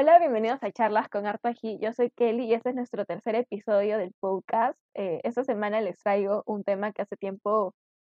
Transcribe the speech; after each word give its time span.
Hola, 0.00 0.20
bienvenidos 0.20 0.62
a 0.62 0.70
Charlas 0.70 1.08
con 1.08 1.26
Artaji. 1.26 1.80
Yo 1.80 1.92
soy 1.92 2.10
Kelly 2.10 2.44
y 2.44 2.54
este 2.54 2.68
es 2.68 2.76
nuestro 2.76 3.04
tercer 3.04 3.34
episodio 3.34 3.98
del 3.98 4.12
podcast. 4.20 4.78
Eh, 4.94 5.20
esta 5.24 5.42
semana 5.42 5.80
les 5.80 5.98
traigo 5.98 6.44
un 6.46 6.62
tema 6.62 6.92
que 6.92 7.02
hace 7.02 7.16
tiempo 7.16 7.74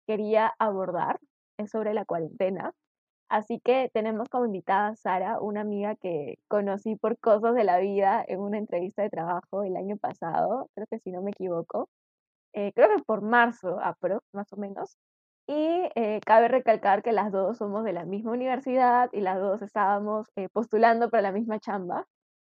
quería 0.06 0.52
abordar, 0.58 1.18
es 1.56 1.70
sobre 1.70 1.94
la 1.94 2.04
cuarentena. 2.04 2.72
Así 3.30 3.60
que 3.64 3.90
tenemos 3.94 4.28
como 4.28 4.44
invitada 4.44 4.88
a 4.88 4.96
Sara, 4.96 5.40
una 5.40 5.62
amiga 5.62 5.96
que 5.96 6.34
conocí 6.48 6.96
por 6.96 7.18
cosas 7.18 7.54
de 7.54 7.64
la 7.64 7.78
vida 7.78 8.22
en 8.28 8.40
una 8.40 8.58
entrevista 8.58 9.00
de 9.02 9.08
trabajo 9.08 9.62
el 9.62 9.74
año 9.78 9.96
pasado, 9.96 10.68
creo 10.74 10.86
que 10.90 10.98
si 10.98 11.10
no 11.10 11.22
me 11.22 11.30
equivoco. 11.30 11.88
Eh, 12.52 12.72
creo 12.74 12.88
que 12.94 13.02
por 13.04 13.22
marzo, 13.22 13.78
apro, 13.82 14.22
más 14.34 14.52
o 14.52 14.58
menos. 14.58 14.98
Y 15.46 15.88
eh, 15.94 16.20
cabe 16.24 16.48
recalcar 16.48 17.02
que 17.02 17.12
las 17.12 17.32
dos 17.32 17.58
somos 17.58 17.84
de 17.84 17.92
la 17.92 18.04
misma 18.04 18.32
universidad 18.32 19.10
y 19.12 19.20
las 19.20 19.38
dos 19.40 19.62
estábamos 19.62 20.28
eh, 20.36 20.48
postulando 20.48 21.10
para 21.10 21.22
la 21.22 21.32
misma 21.32 21.58
chamba 21.58 22.06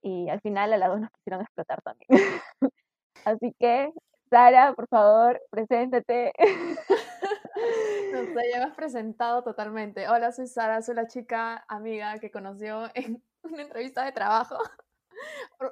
y 0.02 0.28
al 0.28 0.40
final 0.40 0.72
a 0.72 0.76
las 0.76 0.88
dos 0.88 1.00
nos 1.00 1.10
quisieron 1.10 1.42
explotar 1.42 1.82
también. 1.82 2.08
Así 3.24 3.54
que, 3.58 3.92
Sara, 4.30 4.72
por 4.74 4.88
favor, 4.88 5.40
preséntate. 5.50 6.32
No 8.12 8.22
sé, 8.22 8.50
ya 8.52 8.58
me 8.58 8.64
has 8.64 8.76
presentado 8.76 9.42
totalmente. 9.42 10.08
Hola, 10.08 10.30
soy 10.30 10.46
Sara, 10.46 10.82
soy 10.82 10.94
la 10.94 11.06
chica 11.06 11.64
amiga 11.68 12.18
que 12.18 12.30
conoció 12.30 12.90
en 12.94 13.22
una 13.42 13.62
entrevista 13.62 14.04
de 14.04 14.12
trabajo. 14.12 14.56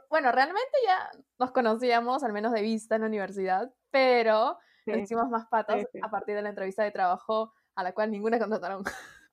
Bueno, 0.08 0.32
realmente 0.32 0.72
ya 0.86 1.10
nos 1.38 1.52
conocíamos, 1.52 2.24
al 2.24 2.32
menos 2.32 2.52
de 2.52 2.62
vista 2.62 2.94
en 2.94 3.02
la 3.02 3.08
universidad, 3.08 3.70
pero 3.90 4.58
nos 4.86 5.02
hicimos 5.02 5.28
más 5.28 5.46
patas 5.46 5.86
a 6.02 6.10
partir 6.10 6.34
de 6.34 6.42
la 6.42 6.50
entrevista 6.50 6.82
de 6.82 6.90
trabajo 6.90 7.52
a 7.74 7.82
la 7.82 7.92
cual 7.92 8.10
ninguna 8.10 8.38
contrataron. 8.38 8.84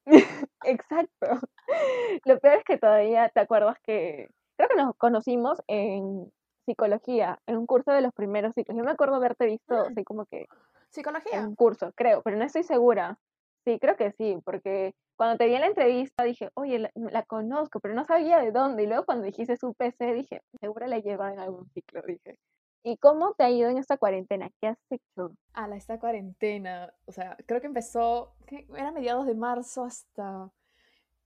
Exacto. 0.65 1.27
Lo 2.25 2.39
peor 2.39 2.57
es 2.57 2.63
que 2.63 2.77
todavía 2.77 3.29
te 3.29 3.39
acuerdas 3.39 3.77
que 3.83 4.29
creo 4.57 4.69
que 4.69 4.75
nos 4.75 4.95
conocimos 4.95 5.61
en 5.67 6.31
psicología, 6.65 7.39
en 7.47 7.57
un 7.57 7.65
curso 7.65 7.91
de 7.91 8.01
los 8.01 8.13
primeros 8.13 8.53
ciclos. 8.53 8.77
Yo 8.77 8.83
me 8.83 8.91
acuerdo 8.91 9.15
haberte 9.15 9.45
visto 9.45 9.75
mm. 9.75 9.91
así 9.91 10.03
como 10.03 10.25
que 10.25 10.47
psicología. 10.89 11.39
En 11.39 11.47
un 11.47 11.55
curso, 11.55 11.91
creo, 11.95 12.21
pero 12.21 12.37
no 12.37 12.43
estoy 12.43 12.63
segura. 12.63 13.17
Sí, 13.63 13.77
creo 13.79 13.95
que 13.95 14.11
sí, 14.13 14.37
porque 14.43 14.93
cuando 15.15 15.37
te 15.37 15.45
vi 15.45 15.53
en 15.53 15.61
la 15.61 15.67
entrevista 15.67 16.23
dije, 16.23 16.49
oye, 16.55 16.89
la, 16.95 17.23
conozco, 17.23 17.79
pero 17.79 17.93
no 17.93 18.05
sabía 18.05 18.39
de 18.39 18.51
dónde. 18.51 18.83
Y 18.83 18.87
luego 18.87 19.05
cuando 19.05 19.23
dijiste 19.25 19.55
su 19.55 19.73
PC 19.73 20.13
dije, 20.13 20.41
seguro 20.59 20.87
la 20.87 20.97
lleva 20.97 21.31
en 21.31 21.39
algún 21.39 21.69
ciclo, 21.69 22.01
dije. 22.07 22.37
¿Y 22.83 22.97
cómo 22.97 23.33
te 23.33 23.43
ha 23.43 23.51
ido 23.51 23.69
en 23.69 23.77
esta 23.77 23.97
cuarentena? 23.97 24.49
¿Qué 24.59 24.67
has 24.67 24.79
hecho? 24.89 25.35
A 25.53 25.67
la 25.67 25.75
esta 25.75 25.99
cuarentena, 25.99 26.93
o 27.05 27.11
sea, 27.11 27.37
creo 27.45 27.61
que 27.61 27.67
empezó, 27.67 28.33
era 28.75 28.91
mediados 28.91 29.27
de 29.27 29.35
marzo 29.35 29.83
hasta 29.83 30.49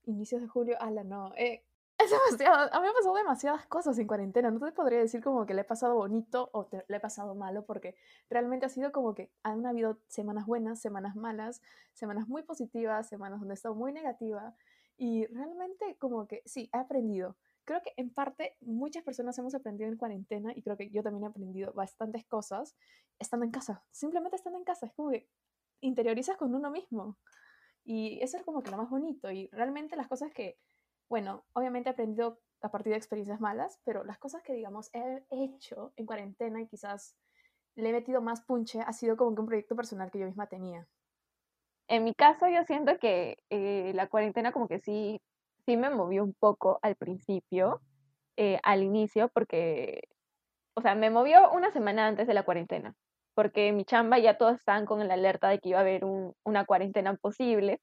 inicios 0.04 0.42
de 0.42 0.48
julio. 0.48 0.76
Ala, 0.80 1.02
no. 1.02 1.32
Eh, 1.36 1.64
es 1.98 2.10
demasiado, 2.10 2.68
a 2.72 2.76
mí 2.78 2.82
me 2.82 2.88
han 2.88 2.94
pasado 2.94 3.14
demasiadas 3.14 3.66
cosas 3.66 3.98
en 3.98 4.06
cuarentena. 4.06 4.50
No 4.50 4.60
te 4.60 4.72
podría 4.72 4.98
decir 4.98 5.22
como 5.22 5.46
que 5.46 5.54
le 5.54 5.62
he 5.62 5.64
pasado 5.64 5.94
bonito 5.94 6.50
o 6.52 6.68
le 6.70 6.96
he 6.96 7.00
pasado 7.00 7.34
malo, 7.34 7.64
porque 7.64 7.96
realmente 8.28 8.66
ha 8.66 8.68
sido 8.68 8.92
como 8.92 9.14
que 9.14 9.30
han 9.42 9.64
habido 9.64 9.98
semanas 10.08 10.44
buenas, 10.46 10.78
semanas 10.78 11.16
malas, 11.16 11.62
semanas 11.94 12.28
muy 12.28 12.42
positivas, 12.42 13.08
semanas 13.08 13.40
donde 13.40 13.54
he 13.54 13.56
estado 13.56 13.74
muy 13.74 13.92
negativa. 13.92 14.54
Y 14.98 15.26
realmente 15.26 15.96
como 15.98 16.26
que 16.26 16.42
sí, 16.44 16.68
he 16.74 16.78
aprendido 16.78 17.36
creo 17.66 17.82
que 17.82 17.92
en 17.96 18.10
parte 18.10 18.56
muchas 18.60 19.02
personas 19.02 19.38
hemos 19.38 19.54
aprendido 19.54 19.90
en 19.90 19.98
cuarentena 19.98 20.52
y 20.54 20.62
creo 20.62 20.76
que 20.76 20.88
yo 20.90 21.02
también 21.02 21.24
he 21.24 21.26
aprendido 21.26 21.72
bastantes 21.74 22.24
cosas 22.24 22.76
estando 23.18 23.44
en 23.44 23.50
casa. 23.50 23.84
Simplemente 23.90 24.36
estando 24.36 24.58
en 24.58 24.64
casa, 24.64 24.86
es 24.86 24.94
como 24.94 25.10
que 25.10 25.28
interiorizas 25.80 26.36
con 26.38 26.54
uno 26.54 26.70
mismo. 26.70 27.18
Y 27.84 28.20
eso 28.22 28.38
es 28.38 28.44
como 28.44 28.62
que 28.62 28.70
lo 28.70 28.78
más 28.78 28.88
bonito. 28.88 29.30
Y 29.30 29.48
realmente 29.48 29.96
las 29.96 30.08
cosas 30.08 30.32
que, 30.32 30.58
bueno, 31.08 31.44
obviamente 31.52 31.90
he 31.90 31.92
aprendido 31.92 32.40
a 32.62 32.70
partir 32.70 32.92
de 32.92 32.98
experiencias 32.98 33.40
malas, 33.40 33.80
pero 33.84 34.04
las 34.04 34.18
cosas 34.18 34.42
que, 34.42 34.54
digamos, 34.54 34.88
he 34.94 35.24
hecho 35.30 35.92
en 35.96 36.06
cuarentena 36.06 36.60
y 36.60 36.68
quizás 36.68 37.16
le 37.74 37.90
he 37.90 37.92
metido 37.92 38.22
más 38.22 38.42
punche 38.42 38.80
ha 38.80 38.92
sido 38.92 39.16
como 39.16 39.34
que 39.34 39.40
un 39.42 39.46
proyecto 39.46 39.76
personal 39.76 40.10
que 40.10 40.20
yo 40.20 40.26
misma 40.26 40.46
tenía. 40.46 40.88
En 41.88 42.04
mi 42.04 42.14
caso, 42.14 42.48
yo 42.48 42.64
siento 42.64 42.98
que 42.98 43.38
eh, 43.50 43.92
la 43.94 44.08
cuarentena 44.08 44.50
como 44.50 44.66
que 44.66 44.80
sí 44.80 45.20
sí 45.66 45.76
me 45.76 45.90
movió 45.90 46.24
un 46.24 46.34
poco 46.38 46.78
al 46.82 46.96
principio, 46.96 47.82
eh, 48.36 48.58
al 48.62 48.82
inicio, 48.82 49.28
porque, 49.34 50.02
o 50.74 50.82
sea, 50.82 50.94
me 50.94 51.10
movió 51.10 51.50
una 51.52 51.72
semana 51.72 52.06
antes 52.06 52.26
de 52.26 52.34
la 52.34 52.44
cuarentena, 52.44 52.94
porque 53.34 53.72
mi 53.72 53.84
chamba 53.84 54.18
ya 54.18 54.38
todos 54.38 54.54
estaban 54.56 54.86
con 54.86 55.06
la 55.06 55.14
alerta 55.14 55.48
de 55.48 55.58
que 55.58 55.70
iba 55.70 55.78
a 55.78 55.82
haber 55.82 56.02
una 56.44 56.64
cuarentena 56.64 57.14
posible. 57.16 57.80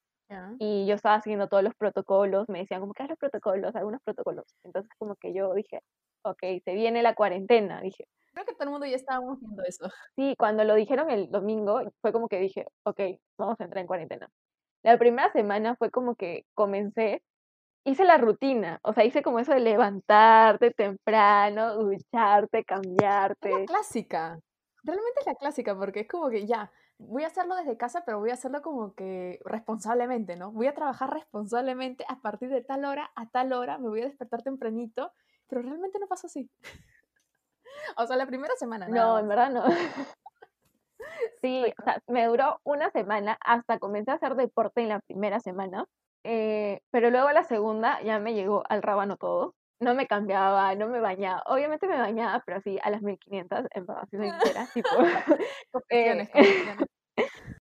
Y 0.58 0.86
yo 0.86 0.94
estaba 0.94 1.20
siguiendo 1.20 1.48
todos 1.48 1.62
los 1.62 1.74
protocolos, 1.76 2.48
me 2.48 2.60
decían 2.60 2.80
como 2.80 2.92
que 2.92 3.04
los 3.04 3.18
protocolos, 3.18 3.76
algunos 3.76 4.00
protocolos. 4.02 4.46
Entonces 4.64 4.90
como 4.98 5.14
que 5.16 5.32
yo 5.34 5.54
dije, 5.54 5.80
ok, 6.24 6.40
se 6.64 6.74
viene 6.74 7.02
la 7.02 7.14
cuarentena, 7.14 7.80
dije. 7.80 8.06
Creo 8.32 8.46
que 8.46 8.54
todo 8.54 8.64
el 8.64 8.70
mundo 8.70 8.86
ya 8.86 8.96
estábamos 8.96 9.38
viendo 9.38 9.62
eso. 9.62 9.88
Sí, 10.16 10.34
cuando 10.36 10.64
lo 10.64 10.74
dijeron 10.74 11.10
el 11.10 11.30
domingo, 11.30 11.82
fue 12.00 12.12
como 12.12 12.28
que 12.28 12.40
dije, 12.40 12.66
ok, 12.84 13.00
vamos 13.38 13.60
a 13.60 13.64
entrar 13.64 13.80
en 13.82 13.86
cuarentena. 13.86 14.28
La 14.82 14.98
primera 14.98 15.30
semana 15.32 15.76
fue 15.76 15.90
como 15.90 16.14
que 16.16 16.44
comencé 16.54 17.22
hice 17.84 18.04
la 18.04 18.16
rutina, 18.16 18.80
o 18.82 18.92
sea, 18.92 19.04
hice 19.04 19.22
como 19.22 19.38
eso 19.38 19.52
de 19.52 19.60
levantarte 19.60 20.70
temprano, 20.72 21.74
ducharte, 21.76 22.64
cambiarte. 22.64 23.50
Es 23.50 23.60
la 23.60 23.66
clásica, 23.66 24.40
realmente 24.82 25.20
es 25.20 25.26
la 25.26 25.34
clásica, 25.34 25.76
porque 25.76 26.00
es 26.00 26.08
como 26.08 26.30
que 26.30 26.46
ya, 26.46 26.70
voy 26.98 27.24
a 27.24 27.28
hacerlo 27.28 27.56
desde 27.56 27.76
casa, 27.76 28.02
pero 28.04 28.18
voy 28.18 28.30
a 28.30 28.34
hacerlo 28.34 28.62
como 28.62 28.94
que 28.94 29.40
responsablemente, 29.44 30.36
¿no? 30.36 30.52
Voy 30.52 30.66
a 30.66 30.74
trabajar 30.74 31.12
responsablemente 31.12 32.04
a 32.08 32.20
partir 32.20 32.50
de 32.50 32.62
tal 32.62 32.84
hora 32.84 33.10
a 33.16 33.28
tal 33.28 33.52
hora, 33.52 33.78
me 33.78 33.88
voy 33.88 34.02
a 34.02 34.06
despertar 34.06 34.42
tempranito, 34.42 35.12
pero 35.48 35.62
realmente 35.62 35.98
no 35.98 36.06
pasó 36.06 36.26
así. 36.26 36.50
o 37.96 38.06
sea, 38.06 38.16
la 38.16 38.26
primera 38.26 38.54
semana. 38.56 38.88
No, 38.88 39.18
en 39.18 39.28
verdad 39.28 39.50
no. 39.50 39.64
sí, 41.42 41.64
o 41.78 41.82
sea, 41.84 42.02
me 42.06 42.26
duró 42.26 42.60
una 42.64 42.90
semana 42.90 43.36
hasta 43.40 43.78
comencé 43.78 44.10
a 44.10 44.14
hacer 44.14 44.34
deporte 44.34 44.82
en 44.82 44.88
la 44.88 45.00
primera 45.00 45.40
semana. 45.40 45.86
Eh, 46.24 46.80
pero 46.90 47.10
luego 47.10 47.30
la 47.30 47.44
segunda 47.44 48.00
ya 48.02 48.18
me 48.18 48.34
llegó 48.34 48.62
al 48.68 48.82
rábano 48.82 49.16
todo. 49.16 49.54
No 49.80 49.94
me 49.94 50.06
cambiaba, 50.06 50.74
no 50.74 50.88
me 50.88 51.00
bañaba. 51.00 51.42
Obviamente 51.46 51.86
me 51.86 51.98
bañaba, 51.98 52.42
pero 52.46 52.58
así 52.58 52.78
a 52.82 52.90
las 52.90 53.02
1500, 53.02 53.66
en 53.70 53.84
así 53.90 54.16
sincera, 54.18 54.66
tipo. 54.72 54.88
Eh, 55.90 56.28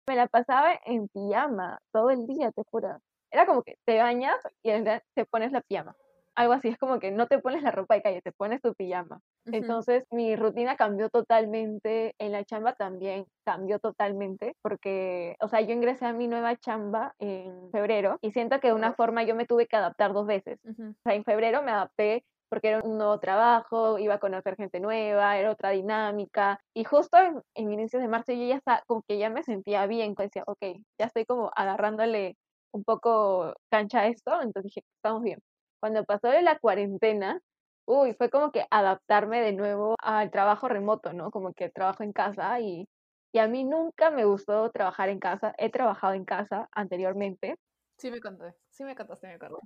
me 0.07 0.16
la 0.16 0.28
pasaba 0.28 0.73
en 0.85 1.07
pijama 1.09 1.79
todo 1.91 2.09
el 2.09 2.25
día, 2.25 2.51
te 2.51 2.63
juro. 2.72 3.00
Era 3.31 3.46
como 3.46 3.62
que 3.62 3.78
te 3.85 4.01
bañas 4.01 4.38
y 4.63 4.72
te 5.13 5.25
pones 5.25 5.51
la 5.51 5.62
pijama 5.62 5.96
algo 6.38 6.53
así, 6.53 6.68
es 6.68 6.78
como 6.78 7.00
que 7.00 7.12
no 7.12 7.28
te 7.28 7.40
pones 7.40 7.64
la 7.64 7.72
ropa 7.72 7.96
de 7.96 8.03
calle, 8.03 8.22
te 8.22 8.31
pones 8.31 8.62
tu 8.62 8.74
pijama. 8.75 9.22
Entonces 9.52 10.03
mi 10.12 10.36
rutina 10.36 10.75
cambió 10.75 11.09
totalmente, 11.09 12.14
en 12.20 12.31
la 12.31 12.44
chamba 12.46 12.74
también 12.75 13.25
cambió 13.44 13.80
totalmente, 13.80 14.53
porque, 14.62 15.36
o 15.42 15.47
sea, 15.47 15.62
yo 15.62 15.74
ingresé 15.74 16.06
a 16.06 16.14
mi 16.14 16.28
nueva 16.28 16.56
chamba 16.56 17.14
en 17.20 17.72
febrero 17.72 18.20
y 18.22 18.31
siento 18.31 18.59
que 18.59 18.68
de 18.68 18.74
una 18.76 18.94
forma 18.94 19.24
yo 19.24 19.34
me 19.36 19.47
tuve 19.47 19.66
que 19.66 19.78
adaptar 19.78 20.14
dos 20.14 20.28
veces. 20.28 20.59
O 20.64 21.02
sea, 21.03 21.16
en 21.16 21.24
febrero 21.24 21.64
me 21.64 21.72
adapté 21.72 22.24
porque 22.50 22.70
era 22.70 22.81
un 22.84 22.97
nuevo 22.97 23.20
trabajo, 23.20 23.97
iba 23.97 24.14
a 24.16 24.20
conocer 24.20 24.56
gente 24.56 24.80
nueva, 24.80 25.38
era 25.38 25.52
otra 25.52 25.72
dinámica. 25.72 26.59
Y 26.76 26.84
justo 26.84 27.18
en, 27.18 27.42
en 27.56 27.72
inicios 27.74 28.02
de 28.02 28.08
marzo 28.08 28.31
yo 28.34 28.46
ya 28.46 28.56
estaba, 28.58 28.84
como 28.86 29.02
que 29.08 29.18
ya 29.18 29.30
me 29.31 29.44
sentía 29.44 29.88
bien, 29.88 30.14
decía, 30.16 30.44
ok, 30.46 30.59
ya 31.00 31.08
estoy 31.08 31.26
como 31.26 31.52
agarrándole 31.56 32.36
un 32.72 32.84
poco 32.84 33.53
cancha 33.72 34.02
a 34.02 34.08
esto, 34.08 34.34
entonces 34.42 34.66
dije, 34.66 34.81
estamos 34.97 35.24
bien 35.24 35.40
cuando 35.80 36.04
pasó 36.06 36.28
de 36.30 36.42
la 36.42 36.60
cuarentena, 36.60 37.40
uy, 37.86 38.14
fue 38.14 38.30
como 38.30 38.52
que 38.52 38.66
adaptarme 38.72 39.42
de 39.42 39.54
nuevo 39.54 39.96
al 40.02 40.32
trabajo 40.32 40.68
remoto, 40.68 41.14
¿no? 41.14 41.32
Como 41.32 41.54
que 41.54 41.70
trabajo 41.70 42.04
en 42.04 42.14
casa 42.14 42.60
y, 42.60 42.88
y 43.34 43.40
a 43.40 43.47
mí 43.47 43.64
nunca 43.64 44.12
me 44.12 44.26
gustó 44.26 44.70
trabajar 44.72 45.09
en 45.09 45.20
casa. 45.20 45.53
He 45.58 45.70
trabajado 45.72 46.14
en 46.14 46.26
casa 46.26 46.68
anteriormente. 46.74 47.56
Sí 47.97 48.12
me 48.12 48.20
conté, 48.20 48.53
sí 48.70 48.84
me 48.84 48.96
contaste, 48.96 49.28
me 49.28 49.34
acuerdo. 49.34 49.59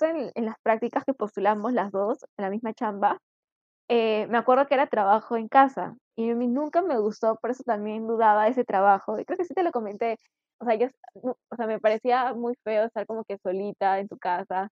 En, 0.00 0.30
en 0.34 0.44
las 0.46 0.56
prácticas 0.62 1.04
que 1.04 1.14
postulamos 1.14 1.72
las 1.72 1.90
dos, 1.90 2.24
en 2.36 2.44
la 2.44 2.50
misma 2.50 2.72
chamba, 2.72 3.18
eh, 3.88 4.26
me 4.28 4.38
acuerdo 4.38 4.66
que 4.66 4.74
era 4.74 4.86
trabajo 4.86 5.36
en 5.36 5.48
casa 5.48 5.96
y 6.16 6.30
a 6.30 6.34
mí 6.34 6.46
nunca 6.46 6.82
me 6.82 6.98
gustó, 6.98 7.36
por 7.40 7.50
eso 7.50 7.62
también 7.64 8.06
dudaba 8.06 8.44
de 8.44 8.50
ese 8.50 8.64
trabajo. 8.64 9.18
Y 9.18 9.24
creo 9.24 9.38
que 9.38 9.44
sí 9.44 9.54
te 9.54 9.62
lo 9.62 9.72
comenté. 9.72 10.16
O 10.60 10.64
sea, 10.64 10.74
yo, 10.74 10.88
o 11.14 11.56
sea, 11.56 11.66
me 11.66 11.80
parecía 11.80 12.34
muy 12.34 12.54
feo 12.64 12.84
estar 12.84 13.06
como 13.06 13.24
que 13.24 13.38
solita 13.38 13.98
en 14.00 14.08
tu 14.08 14.18
casa 14.18 14.68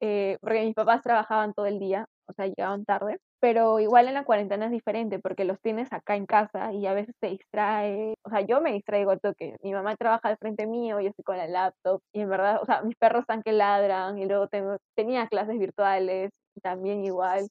eh, 0.00 0.36
porque 0.40 0.64
mis 0.64 0.74
papás 0.74 1.02
trabajaban 1.02 1.54
todo 1.54 1.66
el 1.66 1.78
día, 1.78 2.06
o 2.28 2.32
sea, 2.32 2.46
llegaban 2.46 2.84
tarde, 2.84 3.18
pero 3.40 3.80
igual 3.80 4.08
en 4.08 4.14
la 4.14 4.24
cuarentena 4.24 4.66
es 4.66 4.72
diferente 4.72 5.18
porque 5.20 5.44
los 5.44 5.60
tienes 5.60 5.92
acá 5.92 6.16
en 6.16 6.26
casa 6.26 6.72
y 6.72 6.86
a 6.86 6.94
veces 6.94 7.14
te 7.20 7.28
distrae, 7.28 8.14
o 8.24 8.30
sea, 8.30 8.40
yo 8.42 8.60
me 8.60 8.72
distraigo 8.72 9.10
al 9.12 9.20
toque, 9.20 9.56
mi 9.62 9.72
mamá 9.72 9.96
trabaja 9.96 10.28
al 10.28 10.38
frente 10.38 10.66
mío, 10.66 11.00
yo 11.00 11.08
estoy 11.10 11.24
con 11.24 11.36
la 11.38 11.46
laptop 11.48 12.00
y 12.12 12.20
en 12.20 12.28
verdad, 12.30 12.60
o 12.62 12.66
sea, 12.66 12.82
mis 12.82 12.96
perros 12.96 13.20
están 13.22 13.42
que 13.42 13.52
ladran 13.52 14.18
y 14.18 14.26
luego 14.26 14.48
tengo, 14.48 14.76
tenía 14.96 15.28
clases 15.28 15.58
virtuales 15.58 16.30
también 16.62 17.04
igual 17.04 17.48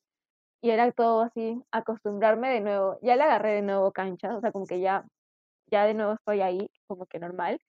y 0.61 0.71
era 0.71 0.91
todo 0.91 1.21
así, 1.21 1.61
acostumbrarme 1.71 2.49
de 2.49 2.61
nuevo, 2.61 2.97
ya 3.01 3.15
le 3.15 3.23
agarré 3.23 3.53
de 3.53 3.61
nuevo 3.61 3.91
cancha, 3.91 4.35
o 4.35 4.41
sea, 4.41 4.51
como 4.51 4.65
que 4.65 4.79
ya, 4.81 5.05
ya 5.71 5.85
de 5.85 5.93
nuevo 5.93 6.13
estoy 6.13 6.41
ahí, 6.41 6.67
como 6.87 7.05
que 7.07 7.19
normal, 7.19 7.59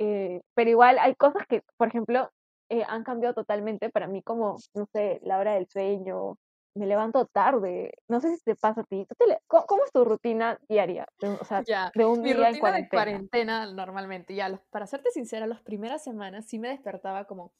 eh, 0.00 0.42
pero 0.54 0.70
igual 0.70 0.98
hay 0.98 1.14
cosas 1.16 1.46
que, 1.48 1.62
por 1.76 1.88
ejemplo, 1.88 2.30
eh, 2.70 2.84
han 2.88 3.02
cambiado 3.02 3.34
totalmente 3.34 3.90
para 3.90 4.06
mí 4.06 4.22
como, 4.22 4.56
no 4.74 4.86
sé, 4.92 5.20
la 5.24 5.38
hora 5.38 5.54
del 5.54 5.66
sueño, 5.66 6.38
me 6.74 6.86
levanto 6.86 7.26
tarde, 7.26 7.92
no 8.06 8.20
sé 8.20 8.36
si 8.36 8.44
te 8.44 8.54
pasa 8.54 8.82
a 8.82 8.84
ti, 8.84 9.06
¿Cómo, 9.48 9.84
es 9.84 9.92
tu 9.92 10.04
rutina 10.04 10.56
diaria? 10.68 11.04
o 11.40 11.44
sea, 11.44 11.62
de 11.62 12.04
un 12.04 12.22
mi 12.22 12.32
día 12.32 12.48
rutina 12.48 12.54
en 12.54 12.60
cuarentena. 12.60 12.82
de 12.82 12.88
cuarentena 12.88 13.72
normalmente, 13.72 14.34
ya, 14.36 14.62
para 14.70 14.86
serte 14.86 15.10
sincera, 15.10 15.48
las 15.48 15.62
primeras 15.62 16.04
semanas 16.04 16.46
sí 16.46 16.60
me 16.60 16.68
despertaba 16.68 17.24
como, 17.24 17.52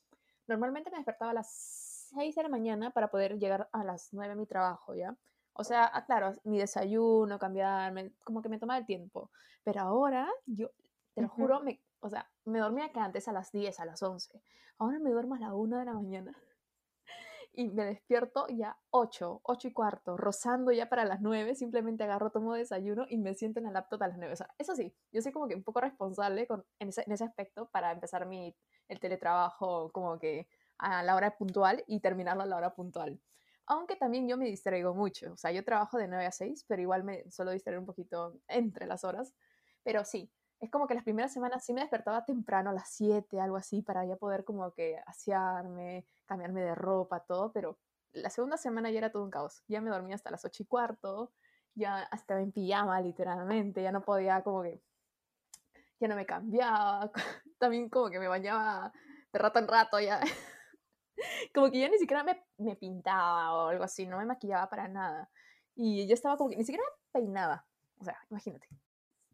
normalmente 0.47 0.91
me 0.91 0.99
despertaba 0.99 1.33
a 1.33 1.35
las 1.35 2.11
6 2.15 2.37
de 2.37 2.45
la 2.45 2.49
mañana 2.49 2.93
para 2.93 3.11
poder 3.11 3.37
llegar 3.37 3.69
a 3.73 3.83
las 3.83 4.13
9 4.13 4.33
a 4.33 4.37
mi 4.37 4.47
trabajo, 4.47 4.95
¿ya? 4.95 5.17
O 5.55 5.65
sea, 5.65 5.91
ah, 5.93 6.05
claro, 6.07 6.33
mi 6.45 6.59
desayuno, 6.59 7.37
cambiarme, 7.39 8.13
como 8.23 8.41
que 8.41 8.49
me 8.49 8.61
tomaba 8.61 8.79
el 8.79 8.87
tiempo. 8.87 9.33
Pero 9.65 9.81
ahora, 9.81 10.29
yo, 10.47 10.71
te 11.15 11.23
lo 11.23 11.29
juro, 11.29 11.61
me, 11.61 11.81
o 12.01 12.09
sea, 12.09 12.31
me 12.45 12.59
dormía 12.59 12.91
que 12.93 13.01
antes 13.01 13.29
a 13.29 13.33
las 13.33 13.53
10, 13.53 13.79
a 13.81 13.85
las 13.85 14.03
11. 14.03 14.43
Ahora 14.79 14.99
me 14.99 15.11
duermo 15.11 15.35
a 15.35 15.39
la 15.39 15.55
1 15.55 15.79
de 15.79 15.85
la 15.85 15.95
mañana. 15.95 16.37
Y 17.53 17.69
me 17.69 17.85
despierto 17.85 18.47
ya 18.49 18.79
8, 18.91 19.41
8 19.43 19.69
y 19.69 19.73
cuarto, 19.73 20.17
rozando 20.17 20.71
ya 20.71 20.89
para 20.89 21.05
las 21.05 21.21
9. 21.21 21.57
Simplemente 21.57 22.05
agarro, 22.05 22.31
tomo 22.31 22.55
desayuno 22.55 23.07
y 23.09 23.19
me 23.19 23.35
siento 23.35 23.59
en 23.59 23.67
el 23.67 23.73
laptop 23.73 24.05
a 24.05 24.09
las 24.09 24.19
9. 24.19 24.33
O 24.33 24.37
sea, 24.37 24.55
eso 24.57 24.77
sí, 24.77 24.95
yo 25.11 25.21
soy 25.21 25.33
como 25.33 25.49
que 25.49 25.57
un 25.57 25.65
poco 25.65 25.81
responsable 25.81 26.47
con, 26.47 26.65
en, 26.79 26.91
ese, 26.91 27.03
en 27.05 27.13
ese 27.13 27.25
aspecto 27.25 27.69
para 27.71 27.91
empezar 27.91 28.25
mi, 28.27 28.55
el 28.89 29.01
teletrabajo 29.01 29.91
como 29.91 30.19
que 30.19 30.49
a 30.79 31.03
la 31.03 31.17
hora 31.17 31.37
puntual 31.37 31.83
y 31.89 32.01
terminarlo 32.01 32.45
a 32.45 32.47
la 32.47 32.57
hora 32.57 32.75
puntual. 32.75 33.21
Aunque 33.67 33.97
también 33.97 34.29
yo 34.29 34.37
me 34.37 34.47
distraigo 34.47 34.95
mucho. 34.95 35.33
O 35.33 35.37
sea, 35.37 35.53
yo 35.53 35.65
trabajo 35.65 35.99
de 35.99 36.09
9 36.09 36.27
a 36.27 36.33
6, 36.33 36.65
pero 36.67 36.83
igual 36.83 37.05
me 37.05 37.29
suelo 37.31 37.51
distraer 37.51 37.79
un 37.79 37.87
poquito 37.87 38.41
entre 38.49 38.87
las 38.87 39.05
horas. 39.05 39.35
Pero 39.83 40.05
sí, 40.05 40.31
es 40.61 40.71
como 40.71 40.87
que 40.87 40.95
las 40.95 41.05
primeras 41.05 41.33
semanas 41.33 41.65
sí 41.65 41.73
me 41.73 41.81
despertaba 41.81 42.25
temprano, 42.25 42.71
a 42.71 42.73
las 42.75 42.91
7, 42.91 43.41
algo 43.41 43.57
así, 43.57 43.83
para 43.83 44.05
ya 44.05 44.17
poder 44.17 44.45
como 44.45 44.71
que 44.73 44.99
asearme, 45.07 46.07
cambiarme 46.27 46.61
de 46.63 46.75
ropa, 46.75 47.21
todo, 47.21 47.51
pero 47.53 47.79
la 48.13 48.29
segunda 48.29 48.59
semana 48.59 48.91
ya 48.91 48.99
era 48.99 49.11
todo 49.11 49.25
un 49.25 49.31
caos. 49.31 49.63
Ya 49.69 49.81
me 49.81 49.91
dormía 49.91 50.17
hasta 50.17 50.31
las 50.31 50.45
8 50.45 50.63
y 50.63 50.67
cuarto, 50.67 51.33
ya 51.75 52.09
estaba 52.13 52.41
en 52.41 52.53
pijama 52.53 53.01
literalmente, 53.01 53.83
ya 53.83 53.91
no 53.93 54.03
podía 54.03 54.43
como 54.43 54.63
que, 54.63 54.83
ya 55.99 56.09
no 56.09 56.17
me 56.17 56.27
cambiaba, 56.27 57.11
también 57.59 57.89
como 57.89 58.11
que 58.11 58.19
me 58.19 58.29
bañaba 58.29 58.93
de 59.33 59.39
rato 59.39 59.59
en 59.61 59.69
rato 59.69 59.99
ya. 60.01 60.21
como 61.55 61.71
que 61.71 61.81
ya 61.81 61.89
ni 61.89 61.99
siquiera 61.99 62.23
me, 62.23 62.45
me 62.59 62.77
pintaba 62.77 63.55
o 63.55 63.69
algo 63.69 63.85
así, 63.85 64.07
no 64.07 64.19
me 64.19 64.27
maquillaba 64.27 64.69
para 64.69 64.89
nada. 64.89 65.31
Y 65.75 66.07
yo 66.07 66.15
estaba 66.15 66.37
como 66.37 66.51
que 66.51 66.57
ni 66.57 66.65
siquiera 66.65 66.85
me 66.85 67.21
peinaba. 67.21 67.67
O 67.99 68.05
sea, 68.05 68.19
imagínate 68.31 68.69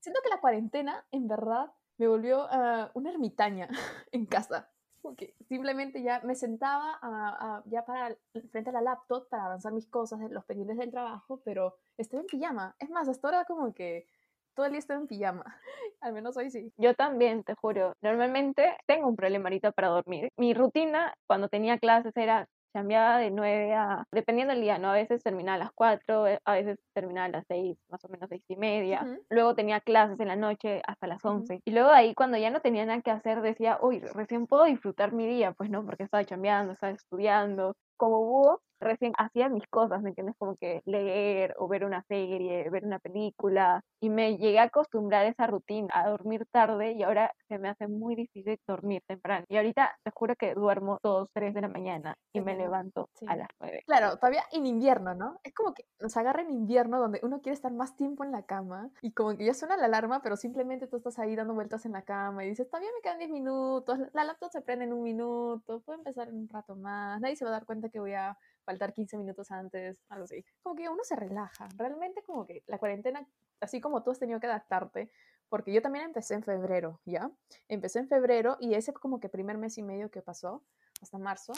siento 0.07 0.21
que 0.23 0.31
la 0.31 0.41
cuarentena, 0.41 1.05
en 1.11 1.27
verdad, 1.27 1.73
me 1.99 2.07
volvió 2.07 2.45
uh, 2.45 2.91
una 2.95 3.11
ermitaña 3.11 3.69
en 4.13 4.27
casa. 4.27 4.71
Porque 5.03 5.35
simplemente 5.49 6.03
ya 6.03 6.21
me 6.21 6.35
sentaba 6.35 7.63
ya 7.67 7.85
para 7.85 8.17
frente 8.51 8.71
a 8.71 8.73
la 8.73 8.81
laptop 8.81 9.29
para 9.29 9.47
avanzar 9.47 9.73
mis 9.73 9.87
cosas, 9.87 10.19
los 10.31 10.45
pendientes 10.45 10.79
del 10.79 10.91
trabajo, 10.91 11.41
pero 11.45 11.77
estaba 11.97 12.23
en 12.23 12.27
pijama. 12.27 12.75
Es 12.81 12.91
más, 12.91 13.09
hasta 13.09 13.29
ahora 13.29 13.45
como 13.45 13.73
que 13.73 14.07
todo 14.55 14.67
el 14.67 14.73
día 14.73 14.81
estoy 14.81 14.97
en 14.97 15.07
pijama. 15.07 15.45
Al 16.01 16.13
menos 16.13 16.37
hoy 16.37 16.51
sí. 16.51 16.73
Yo 16.77 16.95
también, 16.95 17.45
te 17.45 17.55
juro. 17.55 17.95
Normalmente 18.01 18.77
tengo 18.87 19.07
un 19.07 19.15
problema 19.15 19.45
ahorita 19.45 19.71
para 19.71 19.89
dormir. 19.89 20.29
Mi 20.37 20.55
rutina 20.55 21.15
cuando 21.29 21.49
tenía 21.49 21.79
clases 21.79 22.17
era 22.17 22.49
cambiaba 22.77 23.17
de 23.17 23.31
9 23.31 23.75
a, 23.75 24.05
dependiendo 24.13 24.53
del 24.53 24.61
día, 24.61 24.77
¿no? 24.77 24.91
A 24.91 24.93
veces 24.93 25.23
terminaba 25.23 25.55
a 25.55 25.59
las 25.59 25.73
4, 25.75 26.27
eh, 26.27 26.39
a 26.45 26.53
veces 26.53 26.79
terminaba 26.95 27.25
a 27.25 27.31
las 27.31 27.45
6, 27.49 27.79
más 27.89 28.05
o 28.05 28.09
menos 28.09 28.29
6 28.29 28.43
y 28.49 28.57
media. 28.57 29.07
Luego 29.31 29.55
tenía 29.55 29.81
clases 29.81 30.21
en 30.21 30.29
la 30.29 30.37
noche 30.37 30.83
hasta 30.87 31.07
las 31.07 31.25
11. 31.25 31.63
Y 31.65 31.71
luego 31.71 31.89
ahí, 31.89 32.15
cuando 32.15 32.37
ya 32.37 32.51
no 32.51 32.61
tenía 32.61 32.85
nada 32.85 33.01
que 33.01 33.11
hacer, 33.11 33.41
decía, 33.41 33.79
uy, 33.81 34.01
recién 34.01 34.47
puedo 34.47 34.65
disfrutar 34.65 35.13
mi 35.13 35.27
día, 35.27 35.53
pues 35.53 35.71
no, 35.71 35.87
porque 35.87 36.03
estaba 36.03 36.23
chambeando, 36.27 36.75
estaba 36.75 36.93
estudiando. 36.93 37.75
Como 37.97 38.25
búho, 38.25 38.61
recién 38.81 39.13
hacía 39.19 39.49
mis 39.49 39.67
cosas, 39.69 40.03
¿me 40.03 40.11
entiendes? 40.11 40.37
Como 40.39 40.55
que 40.57 40.83
leer 40.85 41.55
o 41.59 41.69
ver 41.69 41.85
una 41.85 42.03
serie, 42.09 42.69
ver 42.71 42.85
una 42.85 42.99
película. 42.99 43.83
Y 44.01 44.11
me 44.11 44.37
llegué 44.37 44.59
a 44.59 44.65
acostumbrar 44.65 45.25
a 45.25 45.29
esa 45.29 45.47
rutina, 45.47 45.89
a 45.95 46.11
dormir 46.11 46.47
tarde 46.51 46.93
y 46.93 47.03
ahora 47.03 47.33
se 47.49 47.59
me 47.59 47.69
hace 47.69 47.89
muy 47.89 48.15
difícil 48.15 48.59
dormir 48.67 49.03
temprano. 49.07 49.45
Y 49.49 49.57
ahorita 49.57 49.97
te 50.05 50.11
juro 50.15 50.35
que 50.37 50.55
duermo 50.55 50.99
2, 51.03 51.31
3 51.33 51.55
de 51.55 51.61
la 51.63 51.69
mañana 51.69 52.17
y 52.33 52.41
me 52.41 52.57
levanto 52.57 53.09
a 53.27 53.37
las 53.37 53.49
9. 53.61 53.83
Claro, 53.87 54.17
todavía 54.17 54.45
en 54.53 54.67
invierno, 54.67 55.15
¿no? 55.15 55.41
Es 55.43 55.55
como 55.55 55.73
que 55.73 55.85
nos 56.01 56.17
agarra 56.17 56.43
en 56.43 56.51
invierno 56.51 57.01
donde 57.01 57.21
uno 57.23 57.41
quiere 57.41 57.55
estar 57.55 57.73
más 57.73 57.97
tiempo 57.97 58.25
en 58.25 58.33
la 58.33 58.43
cama 58.43 58.91
y 59.01 59.13
como 59.13 59.37
que 59.37 59.45
ya 59.45 59.55
suena 59.55 59.77
la 59.77 59.87
alarma, 59.87 60.21
pero 60.23 60.37
simplemente 60.37 60.87
tú 60.87 60.97
estás 60.97 61.19
ahí 61.19 61.35
dando 61.35 61.55
vueltas 61.55 61.87
en 61.87 61.93
la 61.93 62.03
cama 62.03 62.45
y 62.45 62.51
dices, 62.51 62.69
todavía 62.69 62.91
me 62.95 63.01
quedan 63.01 63.19
10 63.19 63.31
minutos, 63.31 63.99
la 64.13 64.25
laptop 64.25 64.51
se 64.51 64.61
prende 64.61 64.85
en 64.85 64.93
un 64.93 65.03
minuto, 65.03 65.81
puedo 65.81 65.99
empezar 65.99 66.29
en 66.29 66.37
un 66.37 66.49
rato 66.49 66.77
más, 66.77 67.21
nadie 67.21 67.37
se 67.37 67.45
va 67.45 67.51
a 67.51 67.55
dar 67.55 67.65
cuenta 67.65 67.86
que 67.91 68.01
voy 68.01 68.15
a 68.15 68.39
faltar 68.65 68.93
15 68.93 69.17
minutos 69.19 69.51
antes, 69.51 70.03
algo 70.09 70.25
así. 70.25 70.45
Como 70.63 70.75
que 70.75 70.89
uno 70.89 71.05
se 71.05 71.17
relaja. 71.17 71.69
Realmente 71.77 72.23
como 72.23 72.47
que 72.47 72.63
la 72.67 72.79
cuarentena, 72.79 73.27
así 73.61 73.81
como 73.81 74.03
tú 74.03 74.11
has 74.11 74.19
tenido 74.19 74.41
que 74.41 74.47
adaptarte, 74.47 75.11
porque 75.49 75.73
yo 75.73 75.81
también 75.81 76.07
empecé 76.07 76.35
en 76.35 76.43
febrero, 76.43 77.01
¿ya? 77.05 77.31
Empecé 77.69 78.01
en 78.01 78.09
febrero 78.09 78.57
y 78.61 78.75
ese 78.75 78.93
como 78.93 79.21
que 79.21 79.29
primer 79.29 79.59
mes 79.59 79.79
y 79.79 79.83
medio 79.83 80.11
que 80.11 80.21
pasó, 80.21 80.65
hasta 81.01 81.19
marzo, 81.19 81.53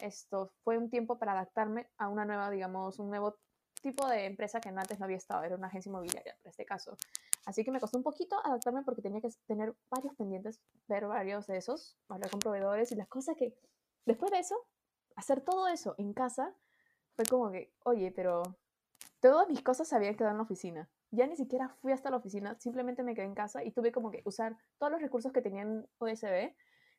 esto 0.00 0.52
fue 0.62 0.78
un 0.78 0.88
tiempo 0.90 1.18
para 1.18 1.32
adaptarme 1.32 1.88
a 1.98 2.08
una 2.08 2.24
nueva, 2.24 2.50
digamos, 2.50 2.98
un 2.98 3.10
nuevo 3.10 3.36
tipo 3.82 4.08
de 4.08 4.24
empresa 4.24 4.60
que 4.60 4.70
antes 4.70 4.98
no 4.98 5.04
había 5.04 5.18
estado, 5.18 5.44
era 5.44 5.56
una 5.56 5.66
agencia 5.66 5.90
inmobiliaria, 5.90 6.36
en 6.42 6.48
este 6.48 6.64
caso. 6.64 6.96
Así 7.44 7.64
que 7.64 7.70
me 7.70 7.80
costó 7.80 7.98
un 7.98 8.02
poquito 8.02 8.38
adaptarme 8.42 8.82
porque 8.82 9.02
tenía 9.02 9.20
que 9.20 9.28
tener 9.46 9.74
varios 9.90 10.14
pendientes, 10.16 10.60
ver 10.88 11.06
varios 11.06 11.46
de 11.46 11.58
esos, 11.58 11.98
hablar 12.08 12.30
con 12.30 12.40
proveedores 12.40 12.90
y 12.92 12.96
las 12.96 13.08
cosas 13.08 13.36
que 13.36 13.54
después 14.06 14.30
de 14.30 14.38
eso 14.38 14.56
hacer 15.16 15.40
todo 15.40 15.68
eso 15.68 15.94
en 15.98 16.12
casa 16.12 16.54
fue 17.14 17.24
como 17.24 17.50
que, 17.50 17.72
oye, 17.84 18.10
pero 18.10 18.42
todas 19.20 19.48
mis 19.48 19.62
cosas 19.62 19.88
se 19.88 19.96
habían 19.96 20.14
quedado 20.16 20.32
en 20.32 20.38
la 20.38 20.42
oficina. 20.42 20.88
Ya 21.10 21.26
ni 21.26 21.36
siquiera 21.36 21.68
fui 21.80 21.92
hasta 21.92 22.10
la 22.10 22.16
oficina, 22.16 22.56
simplemente 22.58 23.02
me 23.02 23.14
quedé 23.14 23.26
en 23.26 23.34
casa 23.34 23.62
y 23.62 23.70
tuve 23.70 23.92
como 23.92 24.10
que 24.10 24.22
usar 24.24 24.56
todos 24.78 24.92
los 24.92 25.00
recursos 25.00 25.32
que 25.32 25.42
tenía 25.42 25.62
en 25.62 25.88
USB 25.98 26.54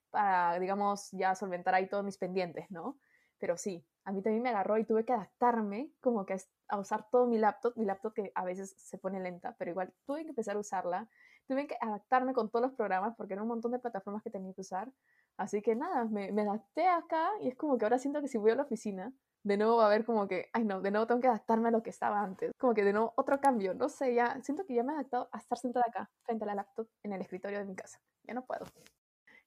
para, 0.09 0.57
digamos, 0.59 1.11
ya 1.11 1.35
solventar 1.35 1.75
ahí 1.75 1.87
todos 1.87 2.05
mis 2.05 2.17
pendientes, 2.17 2.71
¿no? 2.71 2.97
Pero 3.37 3.57
sí, 3.57 3.85
a 4.05 4.13
mí 4.13 4.21
también 4.21 4.43
me 4.43 4.49
agarró 4.49 4.77
y 4.77 4.85
tuve 4.85 5.03
que 5.03 5.11
adaptarme 5.11 5.91
como 5.99 6.25
que 6.25 6.37
a 6.67 6.79
usar 6.79 7.09
todo 7.11 7.27
mi 7.27 7.37
laptop, 7.37 7.73
mi 7.75 7.85
laptop 7.85 8.13
que 8.13 8.31
a 8.33 8.45
veces 8.45 8.73
se 8.77 8.97
pone 8.97 9.19
lenta, 9.19 9.55
pero 9.59 9.71
igual 9.71 9.93
tuve 10.05 10.23
que 10.23 10.29
empezar 10.29 10.55
a 10.55 10.59
usarla, 10.59 11.09
tuve 11.47 11.67
que 11.67 11.77
adaptarme 11.81 12.33
con 12.33 12.49
todos 12.49 12.65
los 12.67 12.73
programas 12.73 13.15
porque 13.17 13.33
era 13.33 13.41
un 13.41 13.49
montón 13.49 13.71
de 13.71 13.79
plataformas 13.79 14.23
que 14.23 14.29
tenía 14.29 14.53
que 14.53 14.61
usar 14.61 14.91
Así 15.37 15.61
que 15.61 15.75
nada, 15.75 16.05
me, 16.05 16.31
me, 16.31 16.43
adapté 16.43 16.87
acá 16.87 17.29
y 17.41 17.49
es 17.49 17.55
como 17.55 17.77
que 17.77 17.85
ahora 17.85 17.99
siento 17.99 18.21
que 18.21 18.27
si 18.27 18.37
voy 18.37 18.51
a 18.51 18.55
la 18.55 18.63
oficina, 18.63 19.13
de 19.43 19.57
nuevo 19.57 19.77
va 19.77 19.83
a 19.83 19.87
haber 19.87 20.05
como 20.05 20.27
que, 20.27 20.49
ay 20.53 20.63
no, 20.63 20.81
de 20.81 20.91
nuevo 20.91 21.05
tengo 21.05 21.21
que 21.21 21.27
adaptarme 21.27 21.67
a 21.67 21.71
lo 21.71 21.83
que 21.83 21.89
estaba 21.89 22.21
antes. 22.21 22.51
Como 22.57 22.73
que 22.73 22.83
de 22.83 22.93
nuevo 22.93 23.13
otro 23.15 23.39
cambio, 23.39 23.73
no 23.73 23.89
sé, 23.89 24.15
ya 24.15 24.41
siento 24.41 24.65
que 24.65 24.73
ya 24.73 24.83
me 24.83 24.93
he 24.93 24.95
adaptado 24.95 25.29
a 25.31 25.37
estar 25.37 25.57
sentada 25.57 25.85
acá, 25.87 26.09
frente 26.23 26.45
a 26.45 26.47
la 26.47 26.55
laptop, 26.55 26.87
en 27.03 27.13
el 27.13 27.21
escritorio 27.21 27.59
de 27.59 27.65
mi 27.65 27.75
casa. 27.75 27.99
Ya 28.23 28.33
no 28.33 28.45
puedo. 28.45 28.65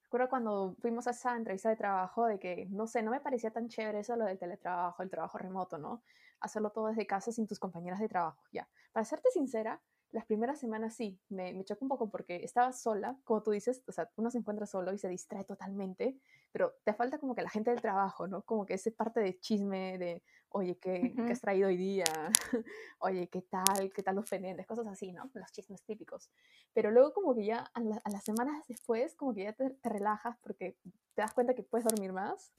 Recuerdo 0.05 0.29
cuando 0.29 0.77
fuimos 0.81 1.07
a 1.07 1.11
esa 1.11 1.37
entrevista 1.37 1.69
de 1.69 1.77
trabajo 1.77 2.27
de 2.27 2.39
que, 2.39 2.67
no 2.71 2.87
sé, 2.87 3.03
no 3.03 3.11
me 3.11 3.21
parecía 3.21 3.51
tan 3.51 3.69
chévere 3.69 4.01
eso 4.01 4.15
lo 4.17 4.25
del 4.25 4.39
teletrabajo, 4.39 5.03
el 5.03 5.11
trabajo 5.11 5.37
remoto, 5.37 5.79
¿no? 5.79 6.03
Hacerlo 6.41 6.71
todo 6.71 6.87
desde 6.87 7.07
casa 7.07 7.33
sin 7.33 7.47
tus 7.47 7.59
compañeras 7.59 7.99
de 7.99 8.09
trabajo, 8.09 8.43
ya. 8.53 8.69
Para 8.93 9.05
serte 9.05 9.31
sincera, 9.31 9.83
las 10.11 10.25
primeras 10.25 10.59
semanas 10.59 10.95
sí, 10.95 11.21
me, 11.29 11.53
me 11.53 11.65
chocó 11.65 11.85
un 11.85 11.89
poco 11.89 12.11
porque 12.11 12.37
estaba 12.43 12.73
sola, 12.73 13.19
como 13.25 13.43
tú 13.43 13.51
dices, 13.51 13.83
o 13.87 13.93
sea, 13.93 14.11
uno 14.17 14.31
se 14.31 14.39
encuentra 14.39 14.67
solo 14.67 14.93
y 14.93 14.99
se 14.99 15.09
distrae 15.09 15.45
totalmente, 15.45 16.19
pero 16.51 16.75
te 16.85 16.95
falta 16.95 17.19
como 17.19 17.35
que 17.35 17.43
la 17.43 17.51
gente 17.51 17.71
del 17.71 17.83
trabajo, 17.83 18.27
¿no? 18.27 18.43
Como 18.43 18.65
que 18.65 18.75
ese 18.75 18.91
parte 18.91 19.21
de 19.21 19.39
chisme, 19.39 19.99
de, 19.99 20.23
oye, 20.49 20.79
¿qué, 20.79 21.15
¿qué 21.15 21.33
has 21.33 21.41
traído 21.41 21.69
hoy 21.69 21.77
día? 21.77 22.05
oye, 23.01 23.29
¿qué 23.29 23.43
tal? 23.43 23.93
¿Qué 23.95 24.03
tal 24.03 24.17
los 24.17 24.29
pendientes? 24.29 24.67
Cosas 24.67 24.87
así, 24.87 25.13
¿no? 25.13 25.31
Los 25.35 25.53
chismes 25.53 25.83
típicos. 25.85 26.31
Pero 26.73 26.91
luego 26.91 27.13
como 27.13 27.35
que 27.35 27.45
ya 27.45 27.71
a, 27.75 27.81
las 27.81 28.25
semanas 28.25 28.65
después, 28.67 29.15
como 29.15 29.35
que 29.35 29.45
ya 29.45 29.53
te, 29.53 29.71
te 29.71 29.89
relajas 29.89 30.39
porque 30.43 30.79
te 31.15 31.23
das 31.23 31.35
cuenta 31.35 31.55
que 31.55 31.63
puedes 31.63 31.85
dormir 31.85 32.13
más, 32.13 32.55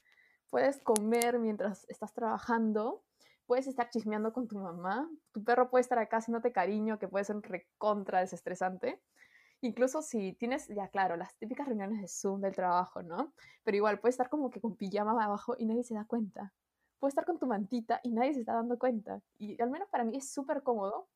puedes 0.50 0.82
comer 0.82 1.40
mientras 1.40 1.88
estás 1.90 2.14
trabajando 2.14 3.04
puedes 3.50 3.66
estar 3.66 3.90
chismeando 3.90 4.32
con 4.32 4.48
tu 4.48 4.60
mamá, 4.60 5.10
tu 5.32 5.44
perro 5.44 5.72
puede 5.72 5.82
estar 5.82 5.98
acá 5.98 6.18
haciéndote 6.18 6.52
cariño, 6.52 7.00
que 7.00 7.08
puede 7.08 7.26
ser 7.26 7.42
recontra 7.42 8.20
desestresante. 8.20 9.02
Incluso 9.62 10.04
si 10.04 10.34
tienes, 10.34 10.68
ya 10.68 10.88
claro, 10.90 11.18
las 11.18 11.36
típicas 11.36 11.68
reuniones 11.68 12.00
de 12.00 12.08
Zoom 12.08 12.42
del 12.42 12.54
trabajo, 12.54 13.02
¿no? 13.02 13.34
Pero 13.64 13.76
igual 13.76 14.00
puedes 14.00 14.14
estar 14.14 14.30
como 14.30 14.52
que 14.52 14.62
con 14.62 14.76
pijama 14.76 15.14
abajo 15.24 15.56
y 15.58 15.66
nadie 15.66 15.84
se 15.84 15.96
da 15.96 16.06
cuenta. 16.06 16.54
Puedes 17.00 17.14
estar 17.14 17.26
con 17.26 17.40
tu 17.40 17.48
mantita 17.48 18.00
y 18.04 18.12
nadie 18.12 18.36
se 18.36 18.42
está 18.42 18.54
dando 18.54 18.78
cuenta. 18.78 19.20
Y 19.40 19.60
al 19.60 19.72
menos 19.72 19.90
para 19.90 20.04
mí 20.04 20.16
es 20.16 20.32
súper 20.32 20.62
cómodo. 20.62 21.08